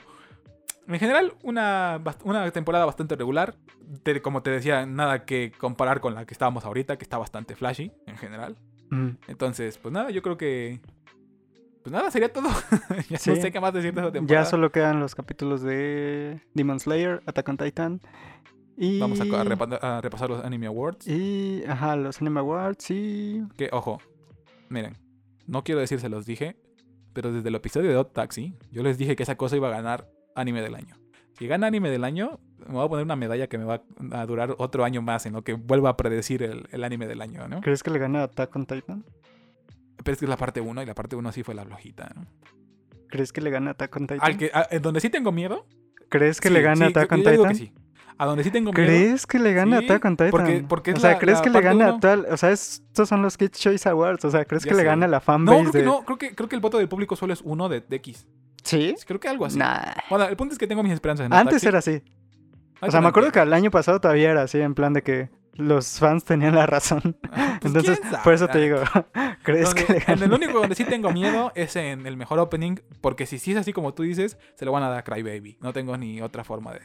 En 0.88 0.98
general, 0.98 1.34
una, 1.42 2.00
una 2.24 2.50
temporada 2.50 2.84
bastante 2.84 3.14
regular. 3.16 3.54
Te- 4.02 4.20
como 4.20 4.42
te 4.42 4.50
decía, 4.50 4.84
nada 4.86 5.24
que 5.24 5.52
comparar 5.56 6.00
con 6.00 6.14
la 6.14 6.24
que 6.26 6.34
estábamos 6.34 6.64
ahorita, 6.64 6.98
que 6.98 7.04
está 7.04 7.18
bastante 7.18 7.54
flashy 7.54 7.92
en 8.06 8.16
general. 8.16 8.56
Mm. 8.90 9.10
Entonces, 9.28 9.78
pues 9.78 9.92
nada, 9.92 10.10
yo 10.10 10.22
creo 10.22 10.36
que. 10.36 10.80
Pues 11.82 11.92
nada, 11.92 12.10
sería 12.10 12.32
todo. 12.32 12.48
ya 13.08 13.18
Sí. 13.18 13.30
no 13.30 13.36
sé 13.36 13.50
qué 13.52 13.60
más 13.60 13.72
decir 13.72 13.92
de 13.94 14.00
esa 14.00 14.12
temporada. 14.12 14.44
Ya 14.44 14.48
solo 14.50 14.70
quedan 14.70 15.00
los 15.00 15.14
capítulos 15.14 15.62
de 15.62 16.40
Demon 16.54 16.78
Slayer, 16.80 17.22
Attack 17.26 17.48
on 17.48 17.56
Titan. 17.56 18.00
Y. 18.76 18.98
Vamos 19.00 19.20
a, 19.20 19.26
co- 19.28 19.36
a 19.36 19.44
repa- 19.44 19.78
a 19.82 20.00
repasar 20.00 20.30
los 20.30 20.44
Anime 20.44 20.66
Awards. 20.66 21.06
Y. 21.06 21.62
Ajá, 21.68 21.96
los 21.96 22.20
Anime 22.20 22.40
Awards 22.40 22.90
y. 22.90 23.42
Que, 23.56 23.68
ojo, 23.72 24.00
miren, 24.68 24.96
no 25.46 25.62
quiero 25.64 25.80
decir 25.80 26.00
se 26.00 26.08
los 26.08 26.24
dije, 26.26 26.56
pero 27.12 27.32
desde 27.32 27.48
el 27.48 27.54
episodio 27.54 27.88
de 27.88 27.94
Dot 27.94 28.12
Taxi, 28.12 28.54
yo 28.70 28.82
les 28.82 28.96
dije 28.98 29.14
que 29.16 29.22
esa 29.24 29.36
cosa 29.36 29.56
iba 29.56 29.68
a 29.68 29.72
ganar 29.72 30.08
anime 30.34 30.62
del 30.62 30.74
año. 30.74 30.96
Si 31.38 31.46
gana 31.46 31.66
anime 31.66 31.90
del 31.90 32.04
año, 32.04 32.38
me 32.58 32.74
voy 32.74 32.84
a 32.84 32.88
poner 32.88 33.04
una 33.04 33.16
medalla 33.16 33.48
que 33.48 33.58
me 33.58 33.64
va 33.64 33.82
a 34.12 34.26
durar 34.26 34.54
otro 34.58 34.84
año 34.84 35.02
más 35.02 35.26
en 35.26 35.32
lo 35.32 35.42
que 35.42 35.54
vuelva 35.54 35.90
a 35.90 35.96
predecir 35.96 36.42
el, 36.42 36.68
el 36.70 36.84
anime 36.84 37.06
del 37.06 37.20
año, 37.22 37.48
¿no? 37.48 37.60
¿Crees 37.60 37.82
que 37.82 37.90
le 37.90 37.98
gana 37.98 38.20
a 38.20 38.24
Attack 38.24 38.54
on 38.54 38.66
Titan? 38.66 39.04
Pero 40.04 40.12
es 40.12 40.18
que 40.18 40.24
es 40.26 40.28
la 40.28 40.36
parte 40.36 40.60
1 40.60 40.82
y 40.82 40.86
la 40.86 40.94
parte 40.94 41.16
1 41.16 41.32
sí 41.32 41.42
fue 41.42 41.54
la 41.54 41.64
flojita, 41.64 42.10
¿no? 42.14 42.26
¿Crees 43.08 43.32
que 43.32 43.40
le 43.40 43.50
gana 43.50 43.70
a 43.70 43.72
Attack 43.72 43.96
on 43.96 44.02
Titan? 44.06 44.20
Al 44.22 44.36
que, 44.36 44.50
a- 44.52 44.68
en 44.70 44.82
donde 44.82 45.00
sí 45.00 45.10
tengo 45.10 45.32
miedo. 45.32 45.66
¿Crees 46.08 46.40
que 46.40 46.48
sí, 46.48 46.54
le 46.54 46.62
gana 46.62 46.86
a 46.86 46.88
sí, 46.88 46.92
Attack 46.92 47.10
yo- 47.10 47.14
on 47.16 47.22
yo 47.22 47.30
digo 47.30 47.42
que 47.44 47.54
Titan? 47.54 47.66
sí. 47.68 47.82
A 48.18 48.26
donde 48.26 48.44
sí 48.44 48.50
tengo 48.50 48.72
miedo. 48.72 48.86
¿Crees 48.86 49.26
que 49.26 49.38
le 49.38 49.52
gana 49.54 49.78
Sí, 49.78 49.84
a 49.84 49.86
Attack 49.86 50.04
on 50.04 50.16
Titan? 50.16 50.30
porque- 50.30 50.64
porque 50.68 50.90
es 50.92 50.96
o 50.98 51.00
sea, 51.00 51.18
¿crees 51.18 51.38
la 51.38 51.44
que 51.44 51.50
le 51.50 51.60
gana 51.62 51.86
uno. 51.86 51.96
a 51.96 52.00
tal? 52.00 52.26
O 52.30 52.36
sea, 52.36 52.50
estos 52.52 53.08
son 53.08 53.22
los 53.22 53.36
Kids 53.38 53.58
Choice 53.58 53.88
Awards. 53.88 54.24
O 54.24 54.30
sea, 54.30 54.44
¿crees 54.44 54.64
Ya 54.64 54.70
que 54.70 54.76
le 54.76 54.84
gana 54.84 55.06
la 55.08 55.16
No, 55.16 55.20
fanbase 55.22 55.60
creo 55.60 55.72
que 55.72 55.78
de... 55.78 55.84
no. 55.84 56.04
Creo 56.04 56.18
que, 56.18 56.34
creo 56.34 56.48
que 56.48 56.54
el 56.56 56.60
voto 56.62 56.78
del 56.78 56.88
público 56.88 57.16
solo 57.16 57.32
es 57.32 57.40
uno 57.42 57.68
de, 57.68 57.80
de 57.80 57.96
X. 57.96 58.26
¿Sí? 58.64 58.94
Creo 59.06 59.18
que 59.20 59.28
algo 59.28 59.44
así. 59.46 59.58
Nah. 59.58 59.92
Bueno, 60.10 60.26
el 60.28 60.36
punto 60.36 60.52
es 60.52 60.58
que 60.58 60.66
tengo 60.66 60.82
mis 60.82 60.92
esperanzas 60.92 61.26
en 61.26 61.32
Antes 61.32 61.62
era 61.64 61.78
así. 61.78 62.02
O 62.80 62.90
sea, 62.90 63.00
me 63.00 63.08
acuerdo 63.08 63.30
que 63.30 63.40
el 63.40 63.52
año 63.52 63.70
pasado 63.70 64.00
todavía 64.00 64.30
era 64.30 64.42
así, 64.42 64.60
en 64.60 64.74
plan 64.74 64.92
de 64.92 65.02
que 65.02 65.30
los 65.54 65.98
fans 66.00 66.24
tenían 66.24 66.54
la 66.54 66.66
razón. 66.66 67.16
Ah, 67.30 67.58
pues, 67.60 67.74
Entonces, 67.74 67.98
¿quién 68.00 68.10
sabe? 68.12 68.24
por 68.24 68.34
eso 68.34 68.48
te 68.48 68.58
digo, 68.60 68.78
¿crees 69.42 69.66
Donde- 69.66 69.84
que 70.04 70.16
le 70.16 70.24
el 70.24 70.32
único 70.32 70.58
donde 70.60 70.74
sí 70.74 70.84
tengo 70.84 71.12
miedo 71.12 71.52
es 71.54 71.76
en 71.76 72.06
el 72.06 72.16
mejor 72.16 72.38
opening, 72.40 72.76
porque 73.00 73.26
si 73.26 73.38
sí 73.38 73.52
es 73.52 73.58
así 73.58 73.72
como 73.72 73.94
tú 73.94 74.02
dices, 74.02 74.36
se 74.56 74.64
lo 74.64 74.72
van 74.72 74.82
a 74.82 74.88
dar 74.88 74.98
a 74.98 75.04
Crybaby. 75.04 75.58
No 75.60 75.72
tengo 75.72 75.96
ni 75.96 76.20
otra 76.22 76.42
forma 76.44 76.72
de... 76.72 76.80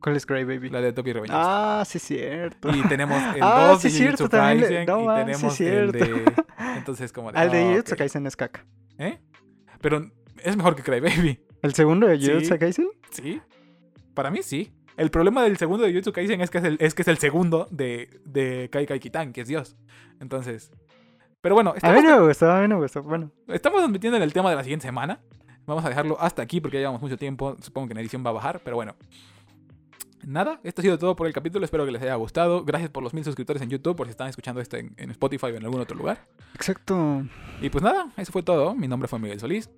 ¿Cuál 0.00 0.16
es 0.16 0.24
Grey 0.26 0.44
Baby? 0.44 0.70
La 0.70 0.80
de 0.80 0.94
Tokyo 0.94 1.12
Revengers. 1.12 1.38
Ah, 1.38 1.82
sí, 1.86 1.98
cierto. 1.98 2.74
Y 2.74 2.82
tenemos 2.88 3.22
el 3.34 3.40
Ah, 3.42 3.68
2 3.72 3.82
sí, 3.82 3.88
de 3.88 3.94
cierto, 3.94 4.16
Jujutsu 4.24 4.28
también 4.30 4.60
le- 4.60 4.66
Kaisen 4.66 4.86
no, 4.86 5.00
y 5.02 5.04
man, 5.06 5.18
sí, 5.18 5.24
tenemos 5.32 5.60
el 5.60 5.92
de... 5.92 6.04
cierto. 6.04 6.46
Entonces 6.76 7.12
como 7.12 7.32
de... 7.32 7.38
Al 7.38 7.50
de 7.50 7.60
ah, 7.62 7.68
Jujutsu 7.70 7.92
ok. 7.94 7.98
Kaisen 7.98 8.26
es 8.26 8.34
caca. 8.36 8.64
¿Eh? 8.98 9.18
Pero 9.82 10.10
es 10.44 10.56
mejor 10.56 10.76
que 10.76 10.82
Crybaby. 10.82 11.40
¿El 11.62 11.74
segundo 11.74 12.06
de. 12.06 12.18
Jujutsu 12.18 12.58
Kaisen? 12.58 12.88
¿Sí? 13.10 13.40
Para 14.14 14.30
mí 14.30 14.42
sí. 14.42 14.72
El 14.96 15.10
problema 15.10 15.42
del 15.42 15.56
segundo 15.56 15.84
de 15.84 15.90
Jujutsu 15.92 16.12
Kaisen 16.12 16.40
es 16.40 16.50
que 16.50 16.58
es 16.58 16.64
el, 16.64 16.76
es 16.80 16.94
que 16.94 17.02
es 17.02 17.08
el 17.08 17.18
segundo 17.18 17.66
de, 17.70 18.20
de 18.24 18.68
Kai 18.70 18.86
Kai 18.86 19.00
Kitan, 19.00 19.32
que 19.32 19.42
es 19.42 19.48
Dios. 19.48 19.76
Entonces... 20.20 20.72
Pero 21.40 21.54
bueno, 21.54 21.70
A 21.70 21.76
estamos 21.76 22.02
mí 22.02 22.06
no 22.06 22.20
me 22.20 22.26
gustó, 22.26 22.50
a 22.50 22.60
mí 22.60 22.68
no 22.68 22.74
me 22.76 22.82
gustó. 22.82 23.02
Bueno, 23.02 23.30
Estamos 23.48 23.88
metiendo 23.88 24.18
en 24.18 24.22
el 24.22 24.32
tema 24.32 24.50
de 24.50 24.56
la 24.56 24.62
siguiente 24.62 24.86
semana. 24.86 25.20
Vamos 25.64 25.82
a 25.86 25.88
dejarlo 25.88 26.20
hasta 26.20 26.42
aquí 26.42 26.60
porque 26.60 26.76
ya 26.76 26.80
llevamos 26.80 27.00
mucho 27.00 27.16
tiempo. 27.16 27.56
Supongo 27.62 27.88
que 27.88 27.92
en 27.92 27.98
edición 27.98 28.22
va 28.26 28.28
a 28.30 28.34
bajar, 28.34 28.60
pero 28.62 28.76
bueno. 28.76 28.94
Nada, 30.26 30.60
esto 30.64 30.82
ha 30.82 30.84
sido 30.84 30.98
todo 30.98 31.16
por 31.16 31.26
el 31.26 31.32
capítulo. 31.32 31.64
Espero 31.64 31.86
que 31.86 31.92
les 31.92 32.02
haya 32.02 32.14
gustado. 32.16 32.62
Gracias 32.64 32.90
por 32.90 33.02
los 33.02 33.14
mil 33.14 33.24
suscriptores 33.24 33.62
en 33.62 33.70
YouTube, 33.70 33.96
por 33.96 34.06
si 34.06 34.10
están 34.10 34.28
escuchando 34.28 34.60
esto 34.60 34.76
en, 34.76 34.92
en 34.98 35.10
Spotify 35.12 35.46
o 35.46 35.56
en 35.56 35.64
algún 35.64 35.80
otro 35.80 35.96
lugar. 35.96 36.26
exacto. 36.54 37.22
Y 37.62 37.70
pues 37.70 37.82
nada, 37.82 38.12
eso 38.18 38.32
fue 38.32 38.42
todo. 38.42 38.74
Mi 38.74 38.86
nombre 38.86 39.08
fue 39.08 39.18
Miguel 39.18 39.40
Solís. 39.40 39.70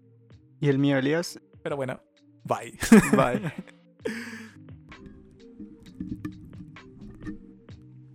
Y 0.62 0.68
el 0.68 0.78
mío, 0.78 0.96
Elías. 0.96 1.40
Pero 1.64 1.74
bueno, 1.74 2.00
bye. 2.44 2.78
Bye. 3.16 3.52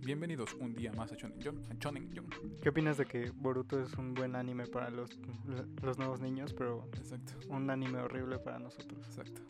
Bienvenidos 0.00 0.54
un 0.54 0.72
día 0.72 0.90
más 0.94 1.12
a 1.12 1.16
Shonen 1.16 1.38
Jump-. 1.44 2.62
¿Qué 2.62 2.70
opinas 2.70 2.96
de 2.96 3.04
que 3.04 3.30
Boruto 3.34 3.78
es 3.82 3.92
un 3.98 4.14
buen 4.14 4.34
anime 4.34 4.66
para 4.66 4.88
los, 4.88 5.10
los 5.82 5.98
nuevos 5.98 6.22
niños, 6.22 6.54
pero 6.54 6.88
Exacto, 6.96 7.34
un 7.50 7.68
anime 7.68 7.98
horrible 7.98 8.38
para 8.38 8.58
nosotros? 8.58 9.04
exacto. 9.06 9.42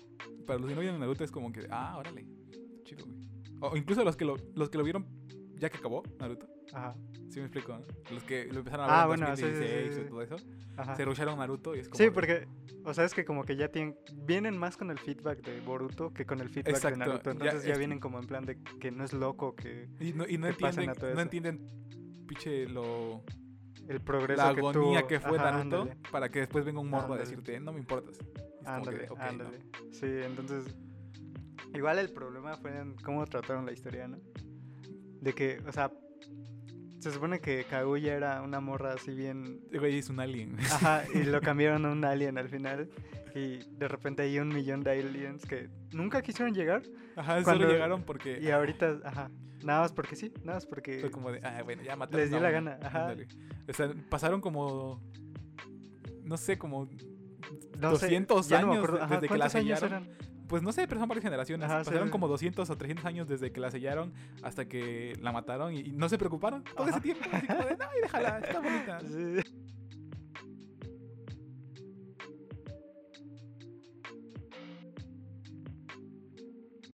Para 0.44 0.59
los 0.59 0.68
que 0.68 0.74
no 0.74 0.80
vieron 0.80 0.99
Naruto 0.99 1.22
es 1.22 1.30
como 1.30 1.53
que, 1.53 1.68
ah, 1.70 1.96
órale. 1.99 2.26
Chido, 2.82 3.07
güey. 3.07 3.20
O 3.61 3.76
incluso 3.76 4.03
los 4.03 4.16
que 4.16 4.24
lo, 4.24 4.34
los 4.57 4.70
que 4.70 4.78
lo 4.78 4.82
vieron 4.82 5.07
ya 5.59 5.68
que 5.70 5.78
acabó 5.78 6.02
Naruto. 6.18 6.46
Ajá. 6.72 6.94
¿Sí 7.30 7.40
me 7.40 7.46
explico? 7.46 7.72
no? 7.78 7.84
Los 8.14 8.22
que 8.24 8.46
lo 8.52 8.59
empezaron 8.61 8.86
a 8.86 8.88
ver 8.88 8.96
Ah, 8.98 9.02
en 9.02 9.09
bueno, 9.09 9.36
sí, 9.36 9.42
sí, 9.42 9.48
2016 9.48 9.88
sí, 9.94 10.00
sí. 10.00 10.06
y 10.06 10.09
todo 10.09 10.22
eso. 10.22 10.36
Ajá. 10.76 10.96
Se 10.96 11.04
rusharon 11.04 11.38
Naruto 11.38 11.74
y 11.74 11.80
es 11.80 11.88
como... 11.88 11.98
Sí, 12.04 12.11
porque, 12.11 12.46
o 12.84 12.94
sea, 12.94 13.04
es 13.04 13.14
que 13.14 13.24
como 13.24 13.44
que 13.44 13.56
ya 13.56 13.68
tienen, 13.68 13.96
vienen 14.24 14.56
más 14.56 14.76
con 14.76 14.90
el 14.90 14.98
feedback 14.98 15.42
de 15.44 15.61
Boruto 15.61 16.12
que 16.12 16.24
con 16.26 16.40
el 16.40 16.48
feedback 16.48 16.74
Exacto, 16.74 16.98
de 17.00 17.06
Naruto. 17.06 17.30
Entonces 17.30 17.64
ya, 17.64 17.72
es- 17.72 17.78
vienen 17.78 18.00
como 18.00 18.18
en 18.18 18.26
plan 18.26 18.44
de 18.44 18.59
que 18.80 18.90
no 18.90 19.04
es 19.04 19.12
loco, 19.12 19.54
que... 19.56 19.88
Y 20.00 20.12
no, 20.12 20.26
y 20.26 20.38
no 20.38 20.46
que 20.46 20.52
entienden, 20.52 20.90
a 20.90 20.94
todo 20.94 21.14
no 21.14 21.20
entienden, 21.20 21.66
piche, 22.26 22.66
lo... 22.68 23.24
el 23.88 24.00
progreso 24.00 24.42
la 24.46 24.54
que 24.54 24.61
agonía 24.61 25.06
que 25.06 25.20
fue 25.20 25.38
Ajá, 25.38 25.50
Naruto 25.52 25.82
ándale, 25.82 26.00
para 26.11 26.28
que 26.30 26.40
después 26.40 26.64
venga 26.64 26.80
un 26.80 26.88
morro 26.90 27.02
a 27.02 27.04
Ándale. 27.16 27.22
decirte, 27.22 27.61
no 27.61 27.72
me 27.72 27.80
importas. 27.80 28.18
Como 28.18 28.64
que, 28.64 28.68
Ándale, 28.70 29.04
ok, 29.11 29.18
no. 29.18 29.24
ándale. 29.24 29.59
Sí, 29.92 30.06
entonces. 30.06 30.76
Igual 31.74 31.98
el 31.98 32.11
problema 32.12 32.56
fue 32.56 32.76
en 32.78 32.94
cómo 32.96 33.24
trataron 33.26 33.64
la 33.66 33.72
historia, 33.72 34.09
¿no? 34.09 34.18
De 35.21 35.33
que, 35.33 35.61
o 35.66 35.73
sea, 35.73 35.91
se 37.01 37.11
supone 37.12 37.41
que 37.41 37.64
Kaguya 37.64 38.14
era 38.14 38.43
una 38.43 38.61
morra 38.61 38.93
así 38.95 39.12
bien. 39.14 39.61
Güey 39.73 39.99
es 39.99 40.09
un 40.11 40.21
alien. 40.21 40.57
Ajá, 40.61 41.05
y 41.14 41.23
lo 41.25 41.41
cambiaron 41.41 41.87
a 41.87 41.91
un 41.93 42.05
alien 42.05 42.39
al 42.39 42.49
final. 42.49 42.89
Y 43.35 43.59
de 43.77 43.89
repente 43.89 44.23
hay 44.23 44.39
un 44.39 44.49
millón 44.49 44.83
de 44.83 44.93
aliens 44.93 45.45
que 45.45 45.69
nunca 45.93 46.23
quisieron 46.23 46.55
llegar. 46.55 46.83
Ajá, 47.16 47.43
Cuando- 47.43 47.64
solo 47.64 47.73
llegaron 47.73 48.03
porque 48.03 48.39
Y 48.41 48.51
ahorita, 48.51 49.01
ajá, 49.05 49.31
nada 49.62 49.81
más 49.83 49.93
porque 49.93 50.16
sí, 50.16 50.33
nada 50.43 50.55
más 50.57 50.66
porque. 50.66 51.01
fue 51.01 51.11
como 51.11 51.31
de, 51.31 51.41
ah, 51.45 51.62
bueno, 51.62 51.83
ya 51.83 51.95
mataron. 51.97 52.21
Les 52.21 52.31
dio 52.31 52.41
la 52.41 52.49
uno". 52.49 52.55
gana, 52.71 52.79
ajá. 52.83 53.14
O 53.69 53.73
sea, 53.73 53.93
pasaron 54.09 54.41
como, 54.41 55.01
no 56.25 56.37
sé, 56.37 56.59
como, 56.59 56.87
no 57.79 57.97
sé, 57.97 58.07
200 58.07 58.49
ya 58.49 58.61
no 58.62 58.69
me 58.69 58.73
años 58.79 58.93
de- 58.93 58.99
ajá, 59.01 59.14
desde 59.16 59.29
que 59.29 59.35
la 59.35 59.39
¿cuántos 59.51 59.55
años 59.55 59.79
sellaron. 59.81 60.05
eran? 60.05 60.19
Pues 60.49 60.62
no 60.62 60.72
sé, 60.72 60.88
pero 60.88 61.01
son 61.01 61.09
varias 61.09 61.22
generaciones. 61.24 61.66
Ajá, 61.66 61.84
pasaron 61.84 62.09
sí. 62.09 62.11
como 62.12 62.26
200 62.28 62.68
o 62.68 62.76
300 62.76 63.05
años 63.05 63.28
desde 63.28 63.53
que 63.53 63.61
la 63.61 63.70
sellaron 63.70 64.12
hasta 64.42 64.66
que 64.66 65.16
la 65.20 65.30
mataron 65.32 65.74
y, 65.74 65.80
y 65.80 65.92
no 65.92 66.09
se 66.09 66.18
preocuparon 66.18 66.64
todo 66.64 66.88
Ajá. 66.88 66.90
ese 66.90 67.01
tiempo. 67.01 67.24
Así 67.32 67.46
como 67.46 67.64
de, 67.64 67.76
no, 67.76 67.84
y 67.96 68.03
déjala, 68.03 68.38
está 68.38 68.61
bonita. 68.61 69.01
Sí. 69.01 69.68